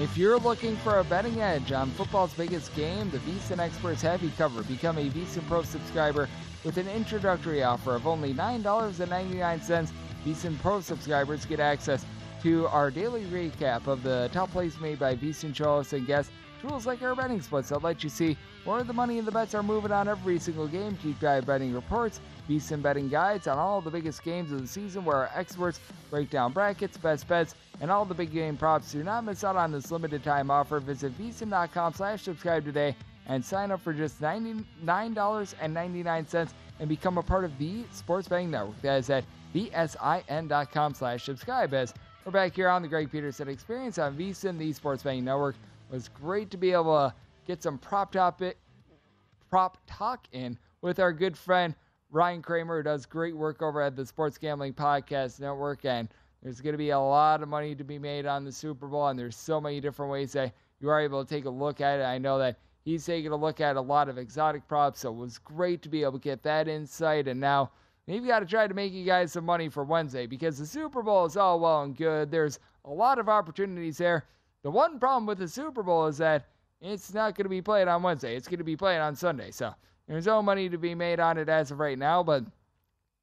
If 0.00 0.16
you're 0.16 0.38
looking 0.38 0.76
for 0.76 1.00
a 1.00 1.04
betting 1.04 1.42
edge 1.42 1.72
on 1.72 1.90
football's 1.90 2.32
biggest 2.32 2.74
game, 2.74 3.10
the 3.10 3.18
VSiN 3.18 3.58
experts 3.58 4.00
have 4.00 4.22
you 4.22 4.30
covered. 4.30 4.66
Become 4.66 4.96
a 4.96 5.10
VSiN 5.10 5.46
Pro 5.46 5.62
subscriber 5.62 6.26
with 6.64 6.78
an 6.78 6.88
introductory 6.88 7.62
offer 7.62 7.96
of 7.96 8.06
only 8.06 8.32
$9.99. 8.32 9.92
VSiN 10.24 10.58
Pro 10.60 10.80
subscribers 10.80 11.44
get 11.44 11.60
access 11.60 12.06
to 12.42 12.66
our 12.68 12.90
daily 12.90 13.24
recap 13.26 13.88
of 13.88 14.02
the 14.02 14.30
top 14.32 14.50
plays 14.52 14.80
made 14.80 14.98
by 14.98 15.14
VSiN 15.14 15.54
shows 15.54 15.92
and 15.92 16.06
guests, 16.06 16.32
tools 16.60 16.86
like 16.86 17.02
our 17.02 17.14
betting 17.14 17.40
splits 17.40 17.70
that 17.70 17.82
let 17.82 18.04
you 18.04 18.10
see 18.10 18.36
where 18.64 18.84
the 18.84 18.92
money 18.92 19.18
and 19.18 19.26
the 19.26 19.32
bets 19.32 19.54
are 19.54 19.62
moving 19.62 19.92
on 19.92 20.08
every 20.08 20.38
single 20.38 20.68
game, 20.68 20.98
deep 21.02 21.18
dive 21.18 21.46
betting 21.46 21.72
reports, 21.72 22.20
VSiN 22.48 22.82
betting 22.82 23.08
guides 23.08 23.46
on 23.46 23.58
all 23.58 23.80
the 23.80 23.90
biggest 23.90 24.22
games 24.22 24.52
of 24.52 24.60
the 24.60 24.66
season 24.66 25.02
where 25.04 25.16
our 25.16 25.30
experts 25.34 25.80
break 26.10 26.28
down 26.30 26.52
brackets, 26.52 26.98
best 26.98 27.26
bets, 27.26 27.54
and 27.80 27.90
all 27.90 28.04
the 28.04 28.14
big 28.14 28.32
game 28.32 28.56
props. 28.56 28.92
Do 28.92 29.02
not 29.02 29.24
miss 29.24 29.42
out 29.44 29.56
on 29.56 29.72
this 29.72 29.90
limited 29.90 30.22
time 30.22 30.50
offer. 30.50 30.78
Visit 30.80 31.16
VSiN.com 31.18 31.94
slash 31.94 32.22
subscribe 32.22 32.64
today 32.64 32.94
and 33.26 33.44
sign 33.44 33.70
up 33.70 33.80
for 33.80 33.92
just 33.92 34.20
$99.99 34.20 36.48
and 36.80 36.88
become 36.88 37.18
a 37.18 37.22
part 37.22 37.44
of 37.44 37.56
the 37.58 37.84
Sports 37.92 38.28
Betting 38.28 38.50
Network. 38.50 38.80
That 38.82 38.98
is 38.98 39.10
at 39.10 39.24
VSIN.com 39.54 40.94
slash 40.94 41.24
subscribe. 41.24 41.74
As 41.74 41.94
we're 42.24 42.32
back 42.32 42.54
here 42.54 42.68
on 42.68 42.82
the 42.82 42.88
Greg 42.88 43.10
Peterson 43.10 43.48
Experience 43.48 43.98
on 43.98 44.16
VSiN, 44.16 44.58
the 44.58 44.72
Sports 44.72 45.02
Betting 45.02 45.24
Network. 45.24 45.56
It 45.90 45.94
was 45.94 46.08
great 46.08 46.50
to 46.52 46.56
be 46.56 46.70
able 46.70 46.96
to 46.96 47.14
get 47.48 47.64
some 47.64 47.76
prop 47.76 48.12
topic 48.12 48.56
prop 49.48 49.76
talk 49.88 50.28
in 50.30 50.56
with 50.82 51.00
our 51.00 51.12
good 51.12 51.36
friend 51.36 51.74
Ryan 52.12 52.42
Kramer, 52.42 52.76
who 52.76 52.82
does 52.84 53.06
great 53.06 53.36
work 53.36 53.60
over 53.60 53.82
at 53.82 53.96
the 53.96 54.06
Sports 54.06 54.38
Gambling 54.38 54.74
Podcast 54.74 55.40
Network. 55.40 55.84
And 55.84 56.08
there's 56.44 56.60
going 56.60 56.74
to 56.74 56.78
be 56.78 56.90
a 56.90 56.98
lot 56.98 57.42
of 57.42 57.48
money 57.48 57.74
to 57.74 57.82
be 57.82 57.98
made 57.98 58.24
on 58.24 58.44
the 58.44 58.52
Super 58.52 58.86
Bowl, 58.86 59.08
and 59.08 59.18
there's 59.18 59.34
so 59.34 59.60
many 59.60 59.80
different 59.80 60.12
ways 60.12 60.32
that 60.34 60.54
you 60.80 60.88
are 60.88 61.00
able 61.00 61.24
to 61.24 61.28
take 61.28 61.44
a 61.44 61.50
look 61.50 61.80
at 61.80 61.98
it. 61.98 62.04
I 62.04 62.18
know 62.18 62.38
that 62.38 62.56
he's 62.84 63.04
taking 63.04 63.32
a 63.32 63.36
look 63.36 63.60
at 63.60 63.74
a 63.74 63.80
lot 63.80 64.08
of 64.08 64.16
exotic 64.16 64.66
props, 64.68 65.00
so 65.00 65.10
it 65.10 65.16
was 65.16 65.38
great 65.38 65.82
to 65.82 65.88
be 65.88 66.02
able 66.02 66.12
to 66.12 66.18
get 66.20 66.44
that 66.44 66.68
insight. 66.68 67.26
And 67.26 67.40
now 67.40 67.72
we've 68.06 68.24
got 68.24 68.40
to 68.40 68.46
try 68.46 68.68
to 68.68 68.74
make 68.74 68.92
you 68.92 69.04
guys 69.04 69.32
some 69.32 69.44
money 69.44 69.68
for 69.68 69.82
Wednesday 69.82 70.26
because 70.26 70.56
the 70.56 70.66
Super 70.66 71.02
Bowl 71.02 71.24
is 71.24 71.36
all 71.36 71.58
well 71.58 71.82
and 71.82 71.96
good. 71.96 72.30
There's 72.30 72.60
a 72.84 72.90
lot 72.90 73.18
of 73.18 73.28
opportunities 73.28 73.98
there. 73.98 74.24
The 74.62 74.70
one 74.70 74.98
problem 74.98 75.26
with 75.26 75.38
the 75.38 75.48
Super 75.48 75.82
Bowl 75.82 76.06
is 76.06 76.18
that 76.18 76.46
it's 76.80 77.14
not 77.14 77.34
going 77.34 77.44
to 77.44 77.50
be 77.50 77.62
played 77.62 77.88
on 77.88 78.02
Wednesday. 78.02 78.36
It's 78.36 78.48
going 78.48 78.58
to 78.58 78.64
be 78.64 78.76
played 78.76 78.98
on 78.98 79.16
Sunday. 79.16 79.50
So 79.50 79.74
there's 80.06 80.26
no 80.26 80.42
money 80.42 80.68
to 80.68 80.78
be 80.78 80.94
made 80.94 81.20
on 81.20 81.38
it 81.38 81.48
as 81.48 81.70
of 81.70 81.78
right 81.78 81.98
now, 81.98 82.22
but 82.22 82.44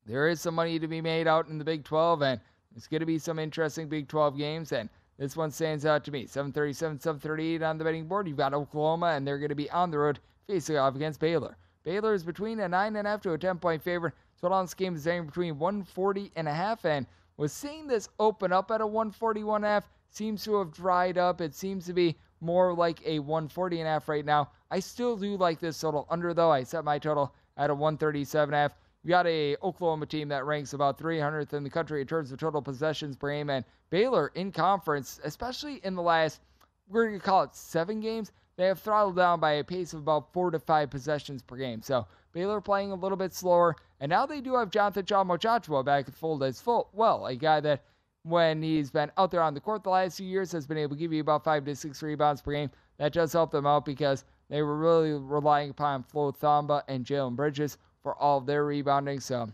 there 0.05 0.29
is 0.29 0.41
some 0.41 0.55
money 0.55 0.79
to 0.79 0.88
be 0.88 1.01
made 1.01 1.27
out 1.27 1.47
in 1.47 1.57
the 1.57 1.65
Big 1.65 1.83
12, 1.83 2.21
and 2.21 2.41
it's 2.75 2.88
going 2.88 3.01
to 3.01 3.05
be 3.05 3.19
some 3.19 3.39
interesting 3.39 3.89
Big 3.89 4.07
12 4.07 4.38
games. 4.38 4.71
And 4.71 4.89
this 5.17 5.35
one 5.35 5.51
stands 5.51 5.85
out 5.85 6.03
to 6.05 6.11
me 6.11 6.25
737, 6.25 6.99
738 6.99 7.61
on 7.61 7.77
the 7.77 7.83
betting 7.83 8.07
board. 8.07 8.27
You've 8.27 8.38
got 8.38 8.53
Oklahoma, 8.53 9.07
and 9.07 9.27
they're 9.27 9.39
going 9.39 9.49
to 9.49 9.55
be 9.55 9.69
on 9.71 9.91
the 9.91 9.99
road 9.99 10.19
facing 10.47 10.77
off 10.77 10.95
against 10.95 11.19
Baylor. 11.19 11.57
Baylor 11.83 12.13
is 12.13 12.23
between 12.23 12.59
a 12.59 12.69
9.5 12.69 13.21
to 13.21 13.33
a 13.33 13.38
10 13.38 13.57
point 13.59 13.81
favorite. 13.81 14.13
So 14.39 14.51
on 14.51 14.65
this 14.65 14.73
game 14.73 14.95
is 14.95 15.07
anywhere 15.07 15.25
between 15.25 15.57
140 15.57 16.31
and 16.35 16.47
a 16.47 16.53
half. 16.53 16.85
And 16.85 17.05
was 17.38 17.53
seeing 17.53 17.88
this 17.88 18.09
open 18.19 18.51
up 18.51 18.71
at 18.71 18.81
a 18.81 18.88
141 18.88 19.63
half 19.63 19.88
seems 20.09 20.43
to 20.43 20.55
have 20.57 20.71
dried 20.71 21.17
up. 21.17 21.41
It 21.41 21.55
seems 21.55 21.85
to 21.85 21.93
be 21.93 22.17
more 22.41 22.73
like 22.73 23.01
a 23.05 23.19
140 23.19 23.79
and 23.79 23.87
a 23.87 23.91
half 23.91 24.09
right 24.09 24.25
now. 24.25 24.49
I 24.69 24.79
still 24.79 25.17
do 25.17 25.37
like 25.37 25.59
this 25.59 25.79
total 25.79 26.07
under 26.09 26.33
though. 26.33 26.51
I 26.51 26.63
set 26.63 26.83
my 26.83 26.99
total 26.99 27.33
at 27.57 27.69
a 27.69 27.75
137 27.75 28.49
and 28.49 28.55
a 28.55 28.57
half. 28.57 28.77
You 29.03 29.09
got 29.09 29.27
a 29.27 29.55
Oklahoma 29.63 30.05
team 30.05 30.27
that 30.29 30.45
ranks 30.45 30.73
about 30.73 30.97
300th 30.97 31.53
in 31.53 31.63
the 31.63 31.69
country 31.69 32.01
in 32.01 32.07
terms 32.07 32.31
of 32.31 32.39
total 32.39 32.61
possessions 32.61 33.15
per 33.15 33.31
game, 33.31 33.49
and 33.49 33.63
Baylor 33.89 34.31
in 34.35 34.51
conference, 34.51 35.19
especially 35.23 35.79
in 35.83 35.95
the 35.95 36.01
last, 36.01 36.41
we're 36.89 37.05
gonna 37.05 37.19
call 37.19 37.43
it 37.43 37.55
seven 37.55 38.01
games, 38.01 38.31
they 38.57 38.65
have 38.65 38.79
throttled 38.79 39.15
down 39.15 39.39
by 39.39 39.53
a 39.53 39.63
pace 39.63 39.93
of 39.93 39.99
about 39.99 40.33
four 40.33 40.51
to 40.51 40.59
five 40.59 40.89
possessions 40.89 41.41
per 41.41 41.55
game. 41.55 41.81
So 41.81 42.05
Baylor 42.33 42.59
playing 42.59 42.91
a 42.91 42.95
little 42.95 43.17
bit 43.17 43.33
slower, 43.33 43.75
and 43.99 44.09
now 44.09 44.25
they 44.25 44.41
do 44.41 44.55
have 44.55 44.71
Jonathan 44.71 45.05
Tchamwa 45.05 45.39
Tchatchoua 45.39 45.85
back 45.85 46.07
at 46.07 46.15
full 46.15 46.43
as 46.43 46.59
full. 46.59 46.89
Well, 46.91 47.27
a 47.27 47.35
guy 47.35 47.59
that 47.61 47.83
when 48.28 48.61
he's 48.61 48.91
been 48.91 49.11
out 49.17 49.32
there 49.32 49.41
on 49.41 49.53
the 49.53 49.59
court 49.59 49.84
the 49.84 49.89
last 49.89 50.17
few 50.17 50.28
years 50.28 50.51
has 50.51 50.67
been 50.67 50.78
able 50.78 50.95
to 50.95 50.99
give 50.99 51.13
you 51.13 51.21
about 51.21 51.43
five 51.43 51.65
to 51.65 51.75
six 51.75 52.01
rebounds 52.01 52.41
per 52.41 52.51
game. 52.51 52.69
That 52.97 53.13
does 53.13 53.34
help 53.34 53.51
them 53.51 53.65
out 53.65 53.86
because 53.86 54.25
they 54.49 54.61
were 54.61 54.78
really 54.78 55.13
relying 55.13 55.69
upon 55.69 56.03
Flo 56.03 56.32
Thamba 56.32 56.82
and 56.88 57.05
Jalen 57.05 57.36
Bridges 57.36 57.78
for 58.01 58.15
all 58.15 58.41
their 58.41 58.65
rebounding. 58.65 59.19
So 59.19 59.49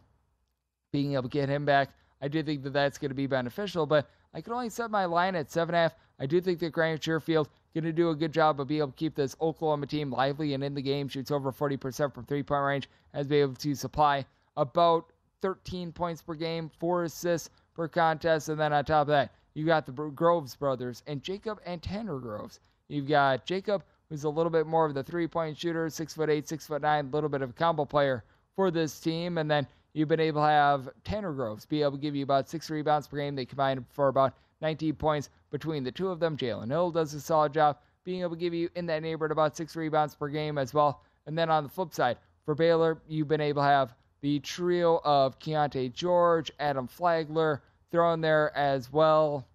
being 0.91 1.13
able 1.13 1.23
to 1.23 1.29
get 1.29 1.49
him 1.49 1.65
back, 1.65 1.89
I 2.21 2.27
do 2.27 2.41
think 2.41 2.63
that 2.63 2.73
that's 2.73 2.97
going 2.97 3.11
to 3.11 3.15
be 3.15 3.27
beneficial. 3.27 3.85
But 3.85 4.09
I 4.33 4.41
can 4.41 4.53
only 4.53 4.69
set 4.69 4.91
my 4.91 5.05
line 5.05 5.35
at 5.35 5.51
seven 5.51 5.75
and 5.75 5.79
a 5.79 5.81
half. 5.83 5.95
I 6.19 6.25
do 6.25 6.39
think 6.39 6.59
that 6.59 6.71
Grant 6.71 7.01
Sherfield 7.01 7.47
going 7.73 7.83
to 7.83 7.91
do 7.91 8.11
a 8.11 8.15
good 8.15 8.31
job 8.31 8.59
of 8.59 8.67
being 8.67 8.81
able 8.81 8.91
to 8.91 8.97
keep 8.97 9.15
this 9.15 9.35
Oklahoma 9.41 9.87
team 9.87 10.11
lively 10.11 10.53
and 10.53 10.63
in 10.63 10.75
the 10.75 10.81
game. 10.81 11.07
Shoots 11.07 11.31
over 11.31 11.51
40% 11.51 12.13
from 12.13 12.25
three 12.25 12.43
point 12.43 12.63
range. 12.63 12.89
Has 13.13 13.27
been 13.27 13.41
able 13.41 13.55
to 13.55 13.75
supply 13.75 14.25
about 14.55 15.11
13 15.41 15.91
points 15.91 16.21
per 16.21 16.35
game, 16.35 16.69
four 16.79 17.03
assists 17.03 17.49
per 17.73 17.87
contest, 17.87 18.49
and 18.49 18.59
then 18.59 18.73
on 18.73 18.85
top 18.85 19.01
of 19.01 19.07
that, 19.07 19.31
you 19.53 19.65
got 19.65 19.85
the 19.85 19.91
Groves 19.91 20.55
brothers 20.55 21.03
and 21.07 21.23
Jacob 21.23 21.59
and 21.65 21.81
Tanner 21.81 22.19
Groves. 22.19 22.59
You've 22.87 23.07
got 23.07 23.45
Jacob, 23.45 23.83
who's 24.09 24.23
a 24.23 24.29
little 24.29 24.49
bit 24.49 24.67
more 24.67 24.85
of 24.85 24.93
the 24.93 25.03
three-point 25.03 25.57
shooter, 25.57 25.89
six 25.89 26.13
foot 26.13 26.29
eight, 26.29 26.47
six 26.47 26.67
foot 26.67 26.81
nine, 26.81 27.07
a 27.07 27.09
little 27.09 27.29
bit 27.29 27.41
of 27.41 27.51
a 27.51 27.53
combo 27.53 27.85
player 27.85 28.23
for 28.55 28.71
this 28.71 28.99
team, 28.99 29.37
and 29.37 29.49
then 29.49 29.67
you've 29.93 30.07
been 30.07 30.19
able 30.19 30.41
to 30.41 30.47
have 30.47 30.89
Tanner 31.03 31.33
Groves 31.33 31.65
be 31.65 31.81
able 31.81 31.93
to 31.93 31.97
give 31.97 32.15
you 32.15 32.23
about 32.23 32.49
six 32.49 32.69
rebounds 32.69 33.07
per 33.07 33.17
game. 33.17 33.35
They 33.35 33.45
combine 33.45 33.85
for 33.89 34.07
about 34.07 34.33
19 34.61 34.95
points 34.95 35.29
between 35.51 35.83
the 35.83 35.91
two 35.91 36.09
of 36.09 36.19
them. 36.19 36.37
Jalen 36.37 36.69
Hill 36.69 36.91
does 36.91 37.13
a 37.13 37.21
solid 37.21 37.53
job 37.53 37.77
being 38.03 38.21
able 38.21 38.31
to 38.31 38.37
give 38.37 38.53
you 38.53 38.69
in 38.75 38.85
that 38.87 39.01
neighborhood 39.01 39.31
about 39.31 39.55
six 39.55 39.75
rebounds 39.75 40.15
per 40.15 40.27
game 40.27 40.57
as 40.57 40.73
well. 40.73 41.01
And 41.25 41.37
then 41.37 41.49
on 41.49 41.63
the 41.63 41.69
flip 41.69 41.93
side, 41.93 42.17
for 42.45 42.55
Baylor, 42.55 43.01
you've 43.07 43.27
been 43.27 43.41
able 43.41 43.61
to 43.61 43.67
have 43.67 43.95
the 44.23 44.39
trio 44.39 45.01
of 45.03 45.37
Keyonte 45.37 45.91
George, 45.91 46.49
Adam 46.57 46.87
Flagler 46.87 47.61
thrown 47.91 48.21
there 48.21 48.55
as 48.55 48.89
well. 48.89 49.45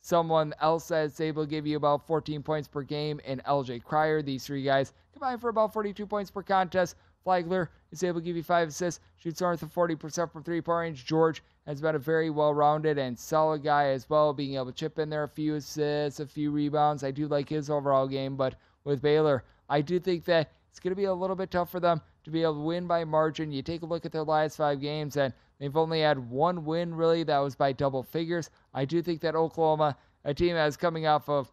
Someone 0.00 0.54
else 0.60 0.88
that's 0.88 1.20
able 1.20 1.42
to 1.42 1.50
give 1.50 1.66
you 1.66 1.76
about 1.76 2.06
14 2.06 2.40
points 2.40 2.68
per 2.68 2.82
game 2.82 3.20
and 3.26 3.42
LJ 3.42 3.82
Cryer. 3.82 4.22
These 4.22 4.46
three 4.46 4.62
guys 4.62 4.92
combine 5.12 5.38
for 5.38 5.48
about 5.48 5.72
42 5.72 6.06
points 6.06 6.30
per 6.30 6.44
contest. 6.44 6.94
Flagler 7.24 7.68
is 7.90 8.04
able 8.04 8.20
to 8.20 8.24
give 8.24 8.36
you 8.36 8.44
five 8.44 8.68
assists, 8.68 9.00
shoots 9.16 9.40
north 9.40 9.60
of 9.60 9.74
40% 9.74 10.30
from 10.30 10.44
three 10.44 10.60
point 10.60 10.78
range. 10.78 11.04
George 11.04 11.42
has 11.66 11.80
been 11.80 11.96
a 11.96 11.98
very 11.98 12.30
well 12.30 12.54
rounded 12.54 12.98
and 12.98 13.18
solid 13.18 13.64
guy 13.64 13.86
as 13.88 14.08
well, 14.08 14.32
being 14.32 14.54
able 14.54 14.66
to 14.66 14.72
chip 14.72 15.00
in 15.00 15.10
there 15.10 15.24
a 15.24 15.28
few 15.28 15.56
assists, 15.56 16.20
a 16.20 16.26
few 16.28 16.52
rebounds. 16.52 17.02
I 17.02 17.10
do 17.10 17.26
like 17.26 17.48
his 17.48 17.70
overall 17.70 18.06
game, 18.06 18.36
but 18.36 18.54
with 18.84 19.02
Baylor, 19.02 19.42
I 19.68 19.80
do 19.80 19.98
think 19.98 20.24
that 20.26 20.52
it's 20.70 20.78
going 20.78 20.92
to 20.92 20.96
be 20.96 21.04
a 21.04 21.12
little 21.12 21.36
bit 21.36 21.50
tough 21.50 21.70
for 21.70 21.80
them 21.80 22.00
to 22.24 22.30
be 22.30 22.42
able 22.42 22.54
to 22.54 22.60
win 22.60 22.86
by 22.86 23.04
margin. 23.04 23.52
You 23.52 23.62
take 23.62 23.82
a 23.82 23.86
look 23.86 24.06
at 24.06 24.12
their 24.12 24.24
last 24.24 24.56
five 24.56 24.80
games, 24.80 25.16
and 25.16 25.32
they've 25.58 25.76
only 25.76 26.00
had 26.00 26.18
one 26.30 26.64
win, 26.64 26.94
really. 26.94 27.24
That 27.24 27.38
was 27.38 27.54
by 27.54 27.72
double 27.72 28.02
figures. 28.02 28.50
I 28.74 28.84
do 28.84 29.02
think 29.02 29.20
that 29.22 29.34
Oklahoma, 29.34 29.96
a 30.24 30.34
team 30.34 30.54
that's 30.54 30.76
coming 30.76 31.06
off 31.06 31.28
of 31.28 31.52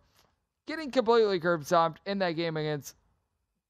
getting 0.67 0.91
completely 0.91 1.39
curb 1.39 1.65
stomped 1.65 2.01
in 2.05 2.19
that 2.19 2.33
game 2.33 2.57
against 2.57 2.95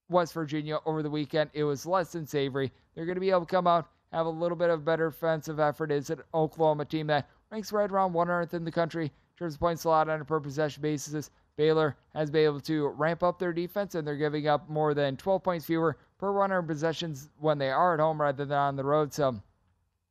West 0.10 0.34
Virginia 0.34 0.80
over 0.86 1.02
the 1.02 1.10
weekend, 1.10 1.50
it 1.54 1.64
was 1.64 1.86
less 1.86 2.12
than 2.12 2.26
savory. 2.26 2.72
They're 2.96 3.06
going 3.06 3.16
to 3.16 3.22
be 3.22 3.30
able 3.30 3.42
to 3.42 3.46
come 3.46 3.68
out, 3.68 3.88
have 4.12 4.26
a 4.26 4.30
little 4.30 4.58
bit 4.58 4.70
of 4.70 4.84
better 4.84 5.08
offensive 5.08 5.60
effort. 5.60 5.92
It's 5.92 6.10
an 6.10 6.22
Oklahoma 6.34 6.86
team 6.86 7.08
that 7.08 7.30
ranks 7.52 7.72
right 7.72 7.90
around 7.90 8.14
100th 8.14 8.54
in 8.54 8.66
the 8.66 8.72
country 8.72 9.06
in 9.06 9.12
terms 9.38 9.54
of 9.54 9.60
points 9.60 9.86
allowed 9.86 10.10
on 10.10 10.20
a 10.20 10.26
per 10.26 10.40
possession 10.40 10.82
basis. 10.82 11.30
Baylor 11.56 11.98
has 12.14 12.32
been 12.32 12.46
able 12.46 12.62
to 12.62 12.88
ramp 12.88 13.22
up 13.22 13.38
their 13.38 13.52
defense, 13.52 13.96
and 13.96 14.08
they're 14.08 14.16
giving 14.16 14.48
up 14.48 14.70
more 14.70 14.94
than 14.94 15.18
12 15.18 15.44
points 15.44 15.66
fewer 15.66 15.98
per 16.20 16.32
100 16.32 16.64
possessions 16.64 17.30
when 17.40 17.58
they 17.58 17.72
are 17.72 17.96
at 17.96 18.00
home 18.00 18.22
rather 18.22 18.46
than 18.46 18.58
on 18.58 18.76
the 18.76 18.84
road. 18.84 19.14
So 19.14 19.42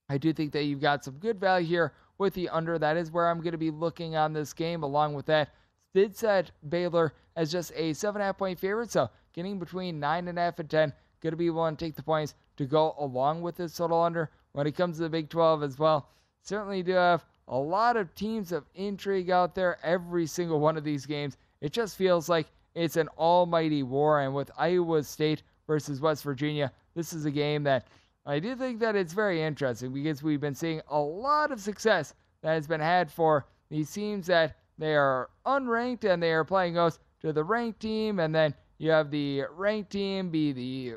I 0.08 0.18
do 0.18 0.32
think 0.32 0.52
that 0.52 0.64
you've 0.64 0.80
got 0.80 1.04
some 1.04 1.14
good 1.18 1.38
value 1.38 1.66
here 1.66 1.92
with 2.16 2.34
the 2.34 2.48
under. 2.48 2.78
That 2.78 2.96
is 2.96 3.12
where 3.12 3.28
I'm 3.28 3.40
going 3.40 3.52
to 3.52 3.58
be 3.58 3.70
looking 3.70 4.16
on 4.16 4.32
this 4.32 4.52
game. 4.52 4.82
Along 4.82 5.14
with 5.14 5.26
that, 5.26 5.50
did 5.94 6.16
set 6.16 6.50
Baylor 6.68 7.12
as 7.36 7.52
just 7.52 7.72
a 7.76 7.92
seven 7.92 8.20
and 8.20 8.22
a 8.22 8.26
half 8.26 8.38
point 8.38 8.58
favorite. 8.58 8.90
So 8.90 9.10
getting 9.34 9.58
between 9.58 10.00
nine 10.00 10.26
and 10.28 10.38
a 10.38 10.42
half 10.42 10.58
and 10.58 10.68
ten. 10.68 10.92
Going 11.20 11.32
to 11.32 11.36
be 11.36 11.50
willing 11.50 11.76
to 11.76 11.84
take 11.84 11.96
the 11.96 12.02
points 12.02 12.34
to 12.56 12.64
go 12.64 12.94
along 12.98 13.42
with 13.42 13.56
this 13.56 13.76
total 13.76 14.02
under. 14.02 14.30
When 14.52 14.66
it 14.66 14.76
comes 14.76 14.96
to 14.96 15.02
the 15.02 15.08
Big 15.08 15.28
12 15.28 15.62
as 15.62 15.78
well, 15.78 16.08
certainly 16.42 16.82
do 16.82 16.92
have 16.92 17.24
a 17.48 17.56
lot 17.56 17.96
of 17.96 18.14
teams 18.14 18.52
of 18.52 18.64
intrigue 18.74 19.30
out 19.30 19.54
there. 19.54 19.78
Every 19.82 20.26
single 20.26 20.60
one 20.60 20.76
of 20.76 20.84
these 20.84 21.06
games, 21.06 21.36
it 21.60 21.72
just 21.72 21.96
feels 21.96 22.28
like 22.28 22.46
it's 22.74 22.96
an 22.96 23.08
almighty 23.18 23.82
war. 23.82 24.20
And 24.20 24.34
with 24.34 24.50
Iowa 24.56 25.02
State 25.02 25.42
versus 25.68 26.00
West 26.00 26.24
Virginia, 26.24 26.72
this 26.96 27.12
is 27.12 27.26
a 27.26 27.30
game 27.30 27.62
that 27.62 27.86
I 28.26 28.40
do 28.40 28.56
think 28.56 28.80
that 28.80 28.96
it's 28.96 29.12
very 29.12 29.40
interesting 29.40 29.92
because 29.92 30.22
we've 30.22 30.40
been 30.40 30.54
seeing 30.54 30.80
a 30.88 30.98
lot 30.98 31.52
of 31.52 31.60
success 31.60 32.14
that 32.42 32.54
has 32.54 32.66
been 32.66 32.80
had 32.80 33.12
for 33.12 33.46
these 33.70 33.92
teams 33.92 34.26
that 34.26 34.56
they 34.78 34.96
are 34.96 35.30
unranked 35.46 36.04
and 36.04 36.22
they 36.22 36.32
are 36.32 36.44
playing 36.44 36.76
us 36.76 36.98
to 37.20 37.32
the 37.32 37.44
ranked 37.44 37.80
team, 37.80 38.20
and 38.20 38.34
then 38.34 38.54
you 38.78 38.90
have 38.90 39.10
the 39.10 39.44
ranked 39.50 39.90
team 39.90 40.30
be 40.30 40.52
the 40.52 40.94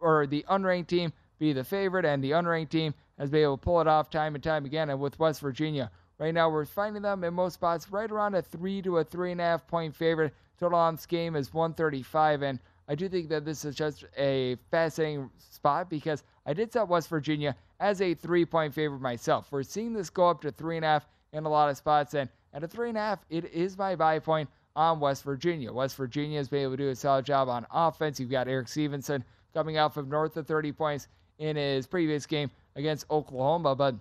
or 0.00 0.26
the 0.26 0.44
unranked 0.50 0.88
team 0.88 1.12
be 1.38 1.52
the 1.52 1.64
favorite, 1.64 2.04
and 2.04 2.22
the 2.22 2.30
unranked 2.32 2.70
team 2.70 2.94
has 3.18 3.30
been 3.30 3.42
able 3.42 3.56
to 3.56 3.64
pull 3.64 3.80
it 3.80 3.88
off 3.88 4.10
time 4.10 4.34
and 4.34 4.44
time 4.44 4.64
again. 4.64 4.90
And 4.90 5.00
with 5.00 5.18
West 5.18 5.40
Virginia, 5.40 5.90
right 6.18 6.34
now 6.34 6.48
we're 6.48 6.64
finding 6.64 7.02
them 7.02 7.24
in 7.24 7.34
most 7.34 7.54
spots 7.54 7.90
right 7.90 8.10
around 8.10 8.34
a 8.34 8.42
three 8.42 8.82
to 8.82 8.98
a 8.98 9.04
three 9.04 9.32
and 9.32 9.40
a 9.40 9.44
half 9.44 9.66
point 9.66 9.94
favorite. 9.94 10.34
Total 10.60 10.78
on 10.78 10.94
this 10.94 11.06
game 11.06 11.34
is 11.34 11.52
135, 11.52 12.42
and 12.42 12.60
I 12.88 12.94
do 12.94 13.08
think 13.08 13.28
that 13.30 13.44
this 13.44 13.64
is 13.64 13.74
just 13.74 14.04
a 14.16 14.56
fascinating 14.70 15.30
spot 15.38 15.88
because 15.88 16.22
I 16.46 16.52
did 16.52 16.72
set 16.72 16.88
West 16.88 17.08
Virginia 17.08 17.56
as 17.80 18.00
a 18.00 18.14
three 18.14 18.44
point 18.44 18.74
favorite 18.74 19.00
myself. 19.00 19.48
We're 19.50 19.62
seeing 19.62 19.92
this 19.92 20.10
go 20.10 20.28
up 20.28 20.42
to 20.42 20.50
three 20.50 20.76
and 20.76 20.84
a 20.84 20.88
half 20.88 21.06
in 21.32 21.44
a 21.44 21.48
lot 21.48 21.70
of 21.70 21.76
spots, 21.76 22.14
and 22.14 22.28
at 22.52 22.62
a 22.62 22.68
three 22.68 22.88
and 22.88 22.98
a 22.98 23.00
half, 23.00 23.24
it 23.30 23.46
is 23.46 23.76
my 23.76 23.96
buy 23.96 24.18
point 24.18 24.48
on 24.76 25.00
West 25.00 25.24
Virginia. 25.24 25.72
West 25.72 25.96
Virginia 25.96 26.38
has 26.38 26.48
been 26.48 26.62
able 26.62 26.72
to 26.72 26.76
do 26.76 26.88
a 26.90 26.94
solid 26.94 27.24
job 27.24 27.48
on 27.48 27.66
offense. 27.72 28.20
You've 28.20 28.30
got 28.30 28.48
Erik 28.48 28.68
Stevenson 28.68 29.24
coming 29.52 29.78
off 29.78 29.96
of 29.96 30.08
north 30.08 30.36
of 30.36 30.46
30 30.46 30.72
points 30.72 31.08
in 31.38 31.56
his 31.56 31.86
previous 31.86 32.26
game 32.26 32.50
against 32.76 33.10
Oklahoma, 33.10 33.74
but 33.74 33.94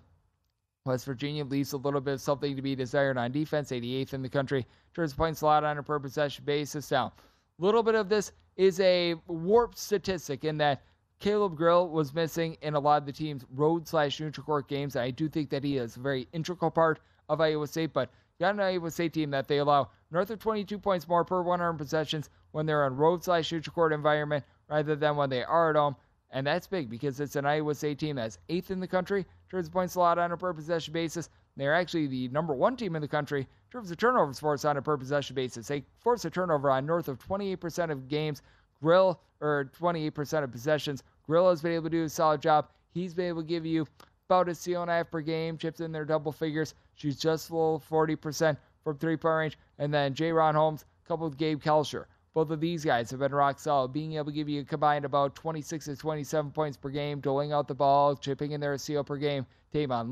West 0.86 1.06
Virginia 1.06 1.46
leaves 1.46 1.74
a 1.74 1.78
little 1.78 2.02
bit 2.02 2.16
of 2.16 2.22
something 2.22 2.56
to 2.56 2.62
be 2.62 2.76
desired 2.76 3.18
on 3.18 3.32
defense, 3.32 3.72
88th 3.72 4.14
in 4.14 4.22
the 4.22 4.30
country 4.30 4.66
turns 4.94 5.14
points 5.14 5.42
allowed 5.42 5.64
on 5.64 5.78
a 5.78 5.84
per 5.84 6.00
possession 6.00 6.46
basis. 6.46 6.92
Now, 6.92 7.14
a 7.60 7.64
little 7.64 7.84
bit 7.84 7.96
of 7.96 8.10
this 8.10 8.32
is 8.56 8.80
a 8.80 9.16
warped 9.28 9.78
statistic 9.78 10.44
in 10.44 10.58
that 10.58 10.82
Caleb 11.20 11.56
Grill 11.56 11.88
was 11.88 12.14
missing 12.14 12.58
in 12.62 12.74
a 12.74 12.80
lot 12.80 13.02
of 13.02 13.06
the 13.06 13.14
team's 13.14 13.46
road 13.56 13.88
slash 13.88 14.20
neutral 14.20 14.46
court 14.46 14.68
games. 14.68 14.96
I 14.96 15.10
do 15.10 15.30
think 15.30 15.50
that 15.52 15.64
he 15.64 15.78
is 15.78 15.96
a 15.96 16.02
very 16.02 16.28
integral 16.34 16.70
part 16.70 17.00
of 17.30 17.40
Iowa 17.40 17.66
State, 17.68 17.94
but 17.94 18.10
you 18.38 18.44
got 18.46 18.56
an 18.56 18.60
Iowa 18.60 18.92
State 18.92 19.14
team 19.14 19.32
that 19.32 19.48
they 19.48 19.60
allow 19.60 19.90
north 20.12 20.30
of 20.32 20.40
22 20.40 20.78
points 20.78 21.08
more 21.08 21.24
per 21.24 21.42
100 21.42 21.74
possessions 21.74 22.30
when 22.52 22.66
they're 22.66 22.84
on 22.84 22.98
road 22.98 23.24
slash 23.24 23.52
neutral 23.52 23.74
court 23.74 23.94
environment 23.94 24.44
rather 24.70 24.96
than 24.96 25.16
when 25.16 25.30
they 25.30 25.44
are 25.44 25.70
at 25.70 25.76
home. 25.76 25.96
And 26.32 26.46
that's 26.46 26.68
big 26.68 26.90
because 26.90 27.20
it's 27.20 27.36
an 27.36 27.46
Iowa 27.46 27.76
State 27.76 28.00
team 28.00 28.16
that's 28.16 28.40
eighth 28.50 28.72
in 28.72 28.80
the 28.80 28.88
country 28.88 29.26
turns 29.50 29.70
points 29.70 29.96
a 29.96 30.00
lot 30.00 30.18
on 30.18 30.32
a 30.32 30.38
per 30.38 30.52
possession 30.52 30.92
basis. 30.92 31.30
They're 31.56 31.74
actually 31.74 32.08
the 32.08 32.28
number 32.30 32.54
one 32.54 32.76
team 32.76 32.96
in 32.96 33.02
the 33.02 33.08
country 33.08 33.42
in 33.42 33.72
terms 33.72 33.92
of 33.92 33.98
turnovers 33.98 34.40
forced 34.40 34.66
on 34.66 34.78
a 34.78 34.82
per 34.82 34.98
possession 34.98 35.36
basis. 35.36 35.68
They 35.68 35.84
force 36.00 36.26
a 36.26 36.30
turnover 36.30 36.72
on 36.72 36.86
north 36.86 37.08
of 37.08 37.20
28% 37.20 37.92
of 37.92 38.08
games. 38.08 38.42
Grill, 38.82 39.22
or 39.40 39.72
28% 39.80 40.44
of 40.44 40.52
possessions. 40.52 41.04
Grill 41.26 41.50
has 41.50 41.62
been 41.62 41.72
able 41.72 41.86
to 41.86 41.90
do 41.90 42.04
a 42.04 42.10
solid 42.10 42.42
job. 42.42 42.70
He's 42.94 43.14
been 43.14 43.28
able 43.28 43.42
to 43.42 43.48
give 43.48 43.66
you 43.66 43.88
about 44.28 44.50
a 44.50 44.56
steal 44.56 44.82
and 44.82 44.92
a 44.92 44.96
half 44.96 45.12
per 45.12 45.22
game, 45.22 45.58
chips 45.58 45.80
in 45.80 45.92
their 45.92 46.06
double 46.06 46.32
figures. 46.32 46.74
She's 46.96 47.18
just 47.18 47.50
below 47.50 47.82
40% 47.90 48.58
from 48.84 48.98
three 48.98 49.16
point 49.18 49.36
range. 49.36 49.58
And 49.80 49.94
then 49.94 50.14
Jaren 50.14 50.54
Holmes, 50.54 50.86
coupled 51.08 51.32
with 51.32 51.40
Gabe 51.40 51.62
Kalscheur. 51.62 52.06
Both 52.34 52.50
of 52.50 52.60
these 52.60 52.84
guys 52.84 53.12
have 53.12 53.20
been 53.20 53.34
rock 53.34 53.60
solid, 53.60 53.94
being 53.94 54.14
able 54.14 54.26
to 54.26 54.32
give 54.32 54.50
you 54.50 54.62
a 54.62 54.66
combined 54.66 55.06
about 55.06 55.36
26 55.36 55.86
to 55.86 55.96
27 55.96 56.52
points 56.52 56.78
per 56.78 56.90
game, 56.90 57.20
doling 57.20 57.52
out 57.52 57.68
the 57.68 57.76
ball, 57.76 58.16
chipping 58.16 58.52
in 58.52 58.60
their 58.60 58.78
steal 58.78 59.04
per 59.04 59.18
game. 59.18 59.46
Tamin 59.74 60.12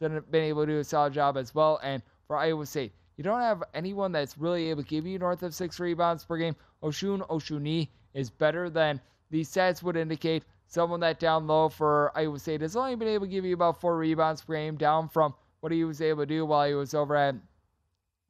Lipsey 0.00 0.14
has 0.14 0.24
been 0.24 0.44
able 0.44 0.66
to 0.66 0.72
do 0.72 0.78
a 0.78 0.84
solid 0.84 1.12
job 1.12 1.36
as 1.36 1.54
well. 1.54 1.80
And 1.82 2.02
for 2.26 2.36
Iowa 2.36 2.66
State, 2.66 2.92
you 3.16 3.24
don't 3.24 3.40
have 3.40 3.62
anyone 3.74 4.12
that's 4.12 4.38
really 4.38 4.70
able 4.70 4.82
to 4.82 4.88
give 4.88 5.06
you 5.06 5.18
north 5.18 5.42
of 5.42 5.54
six 5.54 5.80
rebounds 5.80 6.24
per 6.24 6.36
game. 6.36 6.56
Osun 6.82 7.26
Osunniyi 7.28 7.88
is 8.14 8.30
better 8.30 8.70
than 8.70 9.00
the 9.30 9.42
stats 9.42 9.82
would 9.82 9.96
indicate. 9.96 10.44
Someone 10.66 11.00
that 11.00 11.18
down 11.18 11.46
low 11.46 11.68
for 11.68 12.12
Iowa 12.14 12.38
State 12.38 12.60
has 12.60 12.76
only 12.76 12.94
been 12.94 13.08
able 13.08 13.26
to 13.26 13.32
give 13.32 13.44
you 13.44 13.54
about 13.54 13.80
four 13.80 13.96
rebounds 13.96 14.42
per 14.42 14.54
game, 14.54 14.76
down 14.76 15.08
from 15.08 15.34
what 15.60 15.72
he 15.72 15.84
was 15.84 16.00
able 16.00 16.22
to 16.22 16.26
do 16.26 16.46
while 16.46 16.68
he 16.68 16.74
was 16.74 16.94
over 16.94 17.16
at 17.16 17.34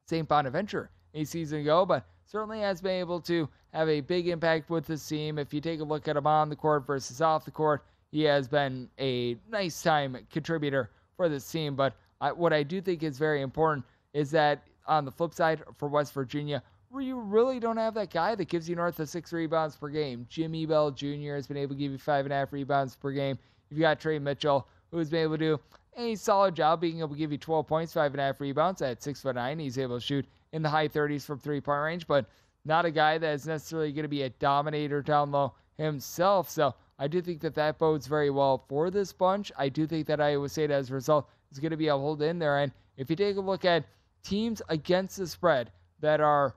St. 0.07 0.27
Bonaventure 0.27 0.89
a 1.13 1.23
season 1.23 1.59
ago, 1.61 1.85
but 1.85 2.05
certainly 2.25 2.61
has 2.61 2.81
been 2.81 2.99
able 2.99 3.19
to 3.21 3.47
have 3.73 3.89
a 3.89 4.01
big 4.01 4.27
impact 4.27 4.69
with 4.69 4.87
this 4.87 5.07
team. 5.07 5.37
If 5.37 5.53
you 5.53 5.61
take 5.61 5.81
a 5.81 5.83
look 5.83 6.07
at 6.07 6.17
him 6.17 6.25
on 6.25 6.49
the 6.49 6.55
court 6.55 6.87
versus 6.87 7.21
off 7.21 7.45
the 7.45 7.51
court, 7.51 7.83
he 8.11 8.23
has 8.23 8.47
been 8.47 8.89
a 8.99 9.37
nice 9.49 9.83
time 9.83 10.17
contributor 10.31 10.89
for 11.19 11.27
this 11.27 11.51
team. 11.51 11.75
But 11.75 11.95
I, 12.21 12.31
what 12.31 12.53
I 12.53 12.63
do 12.63 12.79
think 12.79 13.03
is 13.03 13.17
very 13.17 13.41
important 13.41 13.85
is 14.13 14.31
that 14.31 14.65
on 14.87 15.03
the 15.03 15.11
flip 15.11 15.33
side 15.33 15.61
for 15.77 15.89
West 15.89 16.13
Virginia, 16.13 16.63
where 16.87 17.03
you 17.03 17.19
really 17.19 17.59
don't 17.59 17.75
have 17.75 17.93
that 17.95 18.09
guy 18.09 18.35
that 18.35 18.47
gives 18.47 18.69
you 18.69 18.75
north 18.77 19.01
of 19.01 19.09
six 19.09 19.33
rebounds 19.33 19.75
per 19.75 19.89
game. 19.89 20.25
Jimmy 20.29 20.65
Bell 20.65 20.91
Jr. 20.91 21.35
has 21.35 21.45
been 21.45 21.57
able 21.57 21.75
to 21.75 21.79
give 21.79 21.91
you 21.91 21.97
five 21.97 22.25
and 22.25 22.31
a 22.31 22.37
half 22.37 22.53
rebounds 22.53 22.95
per 22.95 23.11
game. 23.11 23.37
You've 23.69 23.81
got 23.81 23.99
Trey 23.99 24.17
Mitchell, 24.17 24.65
who's 24.91 25.09
been 25.09 25.23
able 25.23 25.37
to 25.37 25.57
do 25.57 25.59
a 25.97 26.15
solid 26.15 26.55
job 26.55 26.79
being 26.79 26.99
able 26.99 27.09
to 27.09 27.17
give 27.17 27.33
you 27.33 27.37
12 27.37 27.67
points, 27.67 27.91
five 27.91 28.13
and 28.13 28.21
a 28.21 28.23
half 28.23 28.39
rebounds 28.39 28.81
at 28.81 29.03
six 29.03 29.21
foot 29.21 29.35
nine. 29.35 29.59
He's 29.59 29.77
able 29.77 29.99
to 29.99 30.05
shoot 30.05 30.25
in 30.53 30.61
the 30.61 30.69
high 30.69 30.87
30s 30.87 31.25
from 31.25 31.37
three 31.37 31.59
point 31.59 31.81
range, 31.81 32.07
but 32.07 32.27
not 32.63 32.85
a 32.85 32.91
guy 32.91 33.17
that 33.17 33.33
is 33.33 33.45
necessarily 33.45 33.91
going 33.91 34.03
to 34.03 34.09
be 34.09 34.21
a 34.21 34.29
dominator 34.29 35.01
down 35.01 35.31
low 35.31 35.53
himself. 35.77 36.49
So 36.49 36.73
I 36.99 37.07
do 37.07 37.21
think 37.21 37.39
that 37.41 37.55
that 37.55 37.79
bodes 37.79 38.07
very 38.07 38.29
well 38.29 38.65
for 38.67 38.91
this 38.91 39.13
bunch. 39.13 39.51
I 39.57 39.69
do 39.69 39.87
think 39.87 40.05
that 40.07 40.19
Iowa 40.19 40.49
State, 40.49 40.69
as 40.69 40.91
a 40.91 40.93
result, 40.93 41.29
is 41.51 41.59
going 41.59 41.71
to 41.71 41.77
be 41.77 41.87
able 41.87 41.99
to 41.99 42.01
hold 42.01 42.21
in 42.21 42.37
there. 42.37 42.59
And 42.59 42.73
if 42.97 43.09
you 43.09 43.15
take 43.15 43.37
a 43.37 43.41
look 43.41 43.63
at 43.63 43.85
teams 44.21 44.61
against 44.67 45.17
the 45.17 45.25
spread 45.25 45.71
that 46.01 46.19
are 46.19 46.55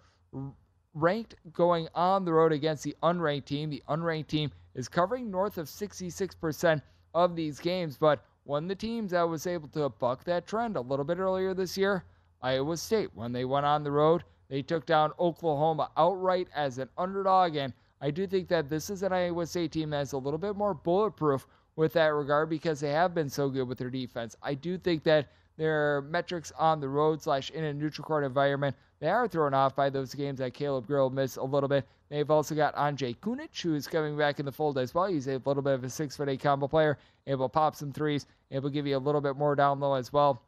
ranked 0.94 1.36
going 1.52 1.88
on 1.94 2.24
the 2.24 2.32
road 2.32 2.52
against 2.52 2.82
the 2.82 2.96
unranked 3.02 3.44
team, 3.44 3.70
the 3.70 3.82
unranked 3.88 4.26
team 4.26 4.50
is 4.74 4.88
covering 4.88 5.30
north 5.30 5.58
of 5.58 5.68
66% 5.68 6.82
of 7.14 7.36
these 7.36 7.60
games. 7.60 7.96
But 7.96 8.24
one 8.44 8.64
of 8.64 8.68
the 8.68 8.74
teams 8.74 9.12
that 9.12 9.22
was 9.22 9.46
able 9.46 9.68
to 9.68 9.88
buck 9.88 10.24
that 10.24 10.46
trend 10.46 10.76
a 10.76 10.80
little 10.80 11.04
bit 11.04 11.18
earlier 11.18 11.54
this 11.54 11.78
year, 11.78 12.04
Iowa 12.42 12.76
State. 12.76 13.10
When 13.14 13.32
they 13.32 13.44
went 13.44 13.66
on 13.66 13.84
the 13.84 13.92
road, 13.92 14.24
they 14.48 14.62
took 14.62 14.86
down 14.86 15.12
Oklahoma 15.20 15.90
outright 15.96 16.48
as 16.54 16.78
an 16.78 16.88
underdog. 16.98 17.54
And 17.54 17.72
I 18.02 18.10
do 18.10 18.26
think 18.26 18.48
that 18.48 18.68
this 18.68 18.90
is 18.90 19.04
an 19.04 19.12
Iowa 19.12 19.46
State 19.46 19.70
team 19.70 19.90
that's 19.90 20.10
a 20.10 20.18
little 20.18 20.38
bit 20.38 20.56
more 20.56 20.74
bulletproof 20.74 21.46
with 21.76 21.92
that 21.92 22.06
regard 22.06 22.50
because 22.50 22.80
they 22.80 22.90
have 22.90 23.14
been 23.14 23.30
so 23.30 23.48
good 23.48 23.68
with 23.68 23.78
their 23.78 23.90
defense. 23.90 24.34
I 24.42 24.54
do 24.54 24.76
think 24.76 25.04
that 25.04 25.28
their 25.56 26.02
metrics 26.02 26.50
on 26.58 26.80
the 26.80 26.88
road 26.88 27.22
slash 27.22 27.50
in 27.50 27.62
a 27.62 27.72
neutral 27.72 28.04
court 28.04 28.24
environment, 28.24 28.74
they 28.98 29.08
are 29.08 29.28
thrown 29.28 29.54
off 29.54 29.76
by 29.76 29.88
those 29.88 30.14
games 30.14 30.40
that 30.40 30.52
Caleb 30.52 30.88
Grill 30.88 31.10
missed 31.10 31.36
a 31.36 31.44
little 31.44 31.68
bit. 31.68 31.86
They've 32.08 32.28
also 32.28 32.56
got 32.56 32.74
Anze 32.74 33.16
Kunic, 33.20 33.56
who 33.62 33.76
is 33.76 33.86
coming 33.86 34.18
back 34.18 34.40
in 34.40 34.46
the 34.46 34.52
fold 34.52 34.78
as 34.78 34.92
well. 34.92 35.06
He's 35.06 35.28
a 35.28 35.40
little 35.44 35.62
bit 35.62 35.74
of 35.74 35.84
a 35.84 35.90
six 35.90 36.16
foot 36.16 36.28
eight 36.28 36.40
combo 36.40 36.66
player, 36.66 36.98
able 37.28 37.48
to 37.48 37.52
pop 37.52 37.76
some 37.76 37.92
threes, 37.92 38.26
able 38.50 38.68
to 38.68 38.74
give 38.74 38.86
you 38.86 38.96
a 38.96 38.98
little 38.98 39.20
bit 39.20 39.36
more 39.36 39.54
down 39.54 39.78
low 39.78 39.94
as 39.94 40.12
well. 40.12 40.42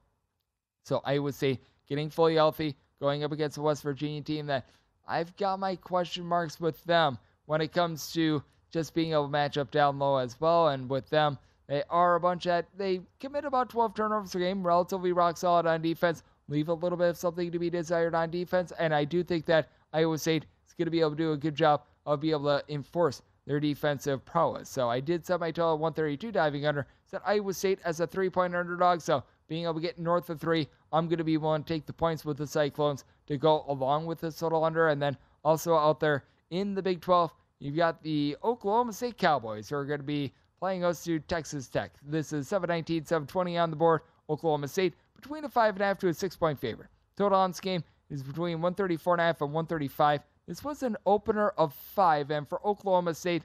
So 0.83 1.01
I 1.05 1.21
would 1.21 1.37
say 1.37 1.61
getting 1.89 2.11
fully 2.11 2.35
healthy, 2.35 2.75
going 3.01 3.23
up 3.23 3.31
against 3.31 3.59
a 3.59 3.63
West 3.63 3.85
Virginia 3.85 4.23
team 4.23 4.47
that 4.47 4.67
I've 5.07 5.37
got 5.37 5.61
my 5.61 5.77
question 5.77 6.25
marks 6.25 6.59
with 6.61 6.83
them 6.85 7.17
when 7.47 7.61
it 7.61 7.73
comes 7.73 8.13
to 8.13 8.43
just 8.71 8.95
being 8.95 9.13
able 9.13 9.27
to 9.27 9.31
match 9.31 9.57
up 9.59 9.71
down 9.71 9.99
low 9.99 10.17
as 10.17 10.41
well. 10.41 10.69
And 10.69 10.89
with 10.89 11.09
them, 11.11 11.39
They 11.67 11.83
are 11.89 12.17
a 12.17 12.21
bunch 12.21 12.45
that 12.45 12.67
they 12.77 13.01
commit 13.21 13.45
about 13.45 13.71
12 13.71 13.95
turnovers 13.95 14.35
a 14.35 14.39
game, 14.39 14.67
relatively 14.67 15.13
rock 15.13 15.37
solid 15.37 15.67
on 15.67 15.81
defense, 15.81 16.23
leave 16.49 16.69
a 16.69 16.75
little 16.75 16.99
bit 16.99 17.09
of 17.09 17.17
something 17.17 17.51
to 17.51 17.59
be 17.59 17.71
desired 17.71 18.15
on 18.15 18.31
defense. 18.31 18.73
And 18.79 18.95
I 18.95 19.05
do 19.05 19.23
think 19.23 19.47
that 19.47 19.71
Iowa 19.93 20.19
State 20.19 20.45
is 20.67 20.75
going 20.75 20.87
to 20.87 20.91
be 20.91 21.01
able 21.01 21.11
to 21.13 21.17
do 21.17 21.33
a 21.33 21.37
good 21.37 21.55
job 21.55 21.83
of 22.05 22.21
being 22.21 22.35
able 22.35 22.59
to 22.59 22.65
enforce 22.73 23.23
their 23.47 23.61
defensive 23.61 24.25
prowess. 24.25 24.69
So 24.69 24.91
I 24.91 25.01
did 25.01 25.25
set 25.25 25.41
my 25.41 25.51
total 25.51 25.75
at 25.75 25.81
132 25.81 26.33
diving 26.33 26.67
under. 26.67 26.87
Set 27.05 27.23
Iowa 27.25 27.55
State 27.55 27.79
as 27.85 28.01
a 28.01 28.07
three 28.07 28.29
point 28.29 28.55
underdog. 28.55 29.01
So 29.01 29.23
being 29.49 29.65
able 29.65 29.75
to 29.75 29.81
get 29.81 29.99
north 29.99 30.29
of 30.29 30.41
three, 30.41 30.69
I'm 30.93 31.07
going 31.09 31.19
to 31.19 31.25
be 31.25 31.39
willing 31.39 31.65
to 31.65 31.75
take 31.75 31.87
the 31.87 31.93
points 31.93 32.25
with 32.25 32.37
the 32.37 32.47
Cyclones 32.47 33.05
to 33.27 33.39
go 33.39 33.65
along 33.69 34.05
with 34.07 34.21
this 34.21 34.39
total 34.39 34.65
under. 34.65 34.89
And 34.89 35.01
then 35.01 35.17
also 35.45 35.75
out 35.75 36.01
there 36.01 36.25
in 36.55 36.75
the 36.75 36.83
Big 36.83 37.01
12, 37.01 37.35
you've 37.59 37.77
got 37.77 38.03
the 38.03 38.37
Oklahoma 38.45 38.93
State 38.93 39.19
Cowboys 39.19 39.69
who 39.69 39.77
are 39.77 39.85
going 39.85 39.99
to 39.99 40.05
be 40.05 40.33
playing 40.61 40.85
us 40.85 41.03
to 41.05 41.19
Texas 41.19 41.69
Tech. 41.69 41.93
This 42.07 42.33
is 42.33 42.47
719, 42.47 43.05
720 43.05 43.59
on 43.59 43.71
the 43.71 43.77
board. 43.77 44.03
Oklahoma 44.31 44.69
State 44.69 44.95
between 45.17 45.45
a 45.45 45.49
five 45.49 45.75
and 45.75 45.83
a 45.83 45.87
half 45.87 45.99
to 45.99 46.09
a 46.09 46.15
six 46.15 46.37
point 46.37 46.59
favorite. 46.59 46.89
Total 47.17 47.39
on 47.39 47.51
this 47.51 47.61
game 47.61 47.83
is 48.09 48.23
between 48.23 48.63
134 48.63 49.15
and 49.15 49.21
a 49.21 49.25
half 49.25 49.41
and 49.41 49.53
135. 49.53 50.21
This 50.47 50.63
was 50.63 50.83
an 50.83 50.97
opener 51.07 51.51
of 51.51 51.75
five, 51.75 52.31
and 52.31 52.49
for 52.49 52.65
Oklahoma 52.67 53.15
State, 53.15 53.43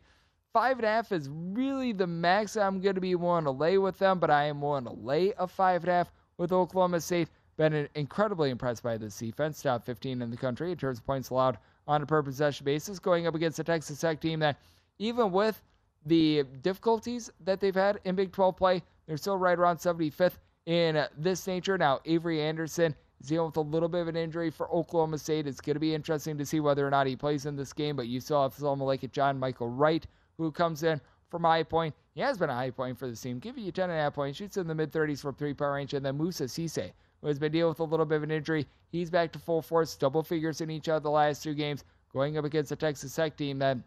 five 0.53 0.77
and 0.77 0.85
a 0.85 0.89
half 0.89 1.11
is 1.11 1.29
really 1.29 1.91
the 1.91 2.07
max 2.07 2.55
I'm 2.55 2.79
going 2.79 2.95
to 2.95 3.01
be 3.01 3.15
willing 3.15 3.45
to 3.45 3.51
lay 3.51 3.77
with 3.77 3.97
them, 3.97 4.19
but 4.19 4.29
I 4.29 4.45
am 4.45 4.61
willing 4.61 4.85
to 4.85 4.93
lay 4.93 5.33
a 5.37 5.47
five 5.47 5.81
and 5.83 5.89
a 5.89 5.93
half 5.93 6.11
with 6.37 6.51
Oklahoma 6.51 7.01
State. 7.01 7.29
Been 7.57 7.89
incredibly 7.95 8.51
impressed 8.51 8.83
by 8.83 8.97
this 8.97 9.17
defense, 9.17 9.61
top 9.61 9.85
15 9.85 10.21
in 10.21 10.29
the 10.29 10.37
country 10.37 10.71
in 10.71 10.77
terms 10.77 10.99
of 10.99 11.05
points 11.05 11.29
allowed 11.29 11.57
on 11.89 12.03
a 12.03 12.05
per 12.05 12.21
possession 12.21 12.63
basis, 12.63 12.99
going 12.99 13.25
up 13.25 13.33
against 13.33 13.57
a 13.57 13.63
Texas 13.63 13.99
Tech 13.99 14.21
team 14.21 14.39
that, 14.39 14.57
even 14.99 15.31
with 15.31 15.61
the 16.05 16.43
difficulties 16.61 17.31
that 17.43 17.59
they've 17.59 17.75
had 17.75 17.99
in 18.05 18.15
Big 18.15 18.31
12 18.31 18.55
play, 18.55 18.83
they're 19.07 19.17
still 19.17 19.37
right 19.37 19.57
around 19.57 19.77
75th 19.77 20.37
in 20.67 21.03
this 21.17 21.47
nature. 21.47 21.79
Now, 21.79 21.99
Avery 22.05 22.41
Anderson 22.41 22.93
is 23.19 23.27
dealing 23.27 23.47
with 23.47 23.57
a 23.57 23.61
little 23.61 23.89
bit 23.89 24.01
of 24.01 24.07
an 24.07 24.15
injury 24.15 24.51
for 24.51 24.71
Oklahoma 24.71 25.17
State. 25.17 25.47
It's 25.47 25.59
going 25.59 25.73
to 25.73 25.79
be 25.79 25.95
interesting 25.95 26.37
to 26.37 26.45
see 26.45 26.59
whether 26.59 26.87
or 26.87 26.91
not 26.91 27.07
he 27.07 27.15
plays 27.15 27.47
in 27.47 27.55
this 27.55 27.73
game, 27.73 27.95
but 27.95 28.07
you 28.07 28.19
still 28.19 28.43
have 28.43 28.53
someone 28.53 28.87
like 28.87 29.03
it, 29.03 29.11
John 29.11 29.39
Michael 29.39 29.69
Wright, 29.69 30.05
who 30.37 30.51
comes 30.51 30.83
in 30.83 31.01
from 31.29 31.43
high 31.43 31.63
point. 31.63 31.95
He 32.13 32.21
has 32.21 32.37
been 32.37 32.51
a 32.51 32.55
high 32.55 32.69
point 32.69 32.99
for 32.99 33.07
this 33.07 33.19
team, 33.19 33.39
giving 33.39 33.63
you 33.63 33.71
10.5 33.71 34.13
points, 34.13 34.37
shoots 34.37 34.57
in 34.57 34.67
the 34.67 34.75
mid 34.75 34.91
30s 34.91 35.21
from 35.21 35.33
three 35.33 35.55
point 35.55 35.71
range, 35.71 35.93
and 35.95 36.05
then 36.05 36.17
Moussa 36.17 36.43
Cisse, 36.43 36.91
who 37.21 37.27
has 37.27 37.39
been 37.39 37.51
dealing 37.51 37.69
with 37.69 37.79
a 37.79 37.83
little 37.83 38.05
bit 38.05 38.17
of 38.17 38.23
an 38.23 38.31
injury. 38.31 38.67
He's 38.91 39.09
back 39.09 39.31
to 39.33 39.39
full 39.39 39.61
force, 39.61 39.95
double 39.95 40.23
figures 40.23 40.61
in 40.61 40.69
each 40.69 40.89
of 40.89 41.03
the 41.03 41.11
last 41.11 41.43
two 41.43 41.53
games, 41.53 41.83
going 42.13 42.37
up 42.37 42.45
against 42.45 42.69
the 42.69 42.75
Texas 42.75 43.15
Tech 43.15 43.37
team 43.37 43.59
that 43.59 43.77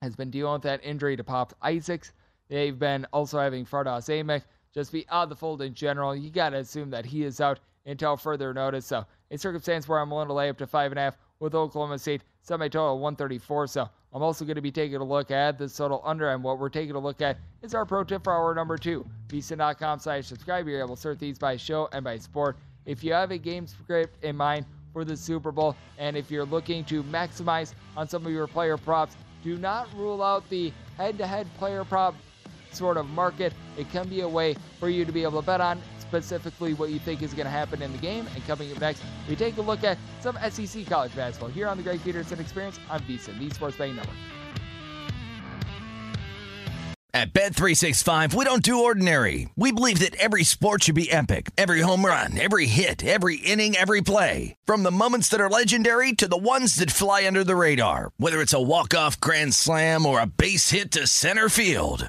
has 0.00 0.16
been 0.16 0.30
dealing 0.30 0.54
with 0.54 0.62
that 0.62 0.84
injury 0.84 1.16
to 1.16 1.24
Pop 1.24 1.54
Isaacs. 1.62 2.12
They've 2.48 2.78
been 2.78 3.06
also 3.12 3.38
having 3.38 3.64
Fardaws 3.64 4.08
Aimaq 4.08 4.42
just 4.74 4.92
be 4.92 5.06
out 5.10 5.24
of 5.24 5.28
the 5.28 5.36
fold 5.36 5.62
in 5.62 5.74
general. 5.74 6.16
You 6.16 6.30
got 6.30 6.50
to 6.50 6.58
assume 6.58 6.90
that 6.90 7.06
he 7.06 7.24
is 7.24 7.40
out 7.40 7.60
until 7.86 8.16
further 8.16 8.54
notice. 8.54 8.86
So, 8.86 9.04
a 9.30 9.38
circumstance 9.38 9.88
where 9.88 9.98
I'm 9.98 10.10
willing 10.10 10.28
to 10.28 10.34
lay 10.34 10.48
up 10.48 10.58
to 10.58 10.66
five 10.66 10.92
and 10.92 10.98
a 10.98 11.02
half 11.02 11.18
with 11.40 11.54
Oklahoma 11.54 11.98
State, 11.98 12.22
semi 12.42 12.68
total 12.68 12.98
134. 12.98 13.66
So, 13.66 13.88
I'm 14.14 14.22
also 14.22 14.44
going 14.44 14.56
to 14.56 14.62
be 14.62 14.70
taking 14.70 14.96
a 14.96 15.04
look 15.04 15.30
at 15.30 15.58
the 15.58 15.68
total 15.68 16.02
under, 16.04 16.30
and 16.30 16.42
what 16.42 16.58
we're 16.58 16.68
taking 16.68 16.94
a 16.94 16.98
look 16.98 17.22
at 17.22 17.38
is 17.62 17.74
our 17.74 17.86
pro 17.86 18.04
tip 18.04 18.24
for 18.24 18.32
hour 18.32 18.54
number 18.54 18.76
two. 18.76 19.06
VSIN.com 19.28 19.98
slash 20.00 20.26
subscribe. 20.26 20.68
You're 20.68 20.80
able 20.80 20.96
to 20.96 21.00
sort 21.00 21.18
these 21.18 21.38
by 21.38 21.56
show 21.56 21.88
and 21.92 22.04
by 22.04 22.18
sport. 22.18 22.58
If 22.84 23.02
you 23.02 23.14
have 23.14 23.30
a 23.30 23.38
game 23.38 23.66
script 23.66 24.22
in 24.22 24.36
mind 24.36 24.66
for 24.92 25.04
the 25.04 25.16
Super 25.16 25.50
Bowl, 25.50 25.74
and 25.98 26.16
if 26.16 26.30
you're 26.30 26.44
looking 26.44 26.84
to 26.84 27.02
maximize 27.04 27.72
on 27.96 28.06
some 28.06 28.26
of 28.26 28.32
your 28.32 28.46
player 28.46 28.76
props, 28.76 29.16
do 29.42 29.56
not 29.56 29.88
rule 29.96 30.22
out 30.22 30.48
the 30.50 30.72
head 30.98 31.16
to 31.18 31.26
head 31.26 31.46
player 31.56 31.84
prop 31.84 32.14
sort 32.70 32.98
of 32.98 33.08
market. 33.08 33.54
It 33.78 33.90
can 33.90 34.08
be 34.08 34.20
a 34.20 34.28
way 34.28 34.56
for 34.78 34.90
you 34.90 35.04
to 35.06 35.12
be 35.12 35.22
able 35.22 35.40
to 35.40 35.46
bet 35.46 35.60
on 35.60 35.80
specifically 36.12 36.74
what 36.74 36.90
you 36.90 36.98
think 36.98 37.22
is 37.22 37.32
going 37.32 37.46
to 37.46 37.50
happen 37.50 37.80
in 37.80 37.90
the 37.92 37.98
game. 37.98 38.26
And 38.34 38.46
coming 38.46 38.70
up 38.70 38.80
next, 38.80 39.02
we 39.28 39.34
take 39.34 39.56
a 39.56 39.62
look 39.62 39.82
at 39.82 39.96
some 40.20 40.36
SEC 40.50 40.86
college 40.86 41.16
basketball 41.16 41.48
here 41.48 41.68
on 41.68 41.78
the 41.78 41.82
Greg 41.82 42.02
Peterson 42.04 42.38
Experience 42.38 42.78
on 42.90 43.00
VSIN, 43.00 43.38
the 43.38 43.48
Sports 43.54 43.76
Betting 43.78 43.96
Network. 43.96 44.16
At 47.14 47.34
Bet365, 47.34 48.32
we 48.32 48.46
don't 48.46 48.62
do 48.62 48.84
ordinary. 48.84 49.50
We 49.54 49.70
believe 49.70 49.98
that 49.98 50.14
every 50.16 50.44
sport 50.44 50.84
should 50.84 50.94
be 50.94 51.12
epic. 51.12 51.50
Every 51.58 51.80
home 51.80 52.06
run, 52.06 52.40
every 52.40 52.64
hit, 52.64 53.04
every 53.04 53.36
inning, 53.36 53.76
every 53.76 54.00
play. 54.00 54.56
From 54.64 54.82
the 54.82 54.90
moments 54.90 55.28
that 55.28 55.40
are 55.40 55.50
legendary 55.50 56.12
to 56.14 56.26
the 56.26 56.38
ones 56.38 56.76
that 56.76 56.90
fly 56.90 57.26
under 57.26 57.44
the 57.44 57.54
radar. 57.54 58.12
Whether 58.16 58.40
it's 58.40 58.54
a 58.54 58.62
walk-off 58.62 59.20
grand 59.20 59.52
slam 59.52 60.06
or 60.06 60.20
a 60.20 60.26
base 60.26 60.70
hit 60.70 60.90
to 60.92 61.06
center 61.06 61.50
field. 61.50 62.08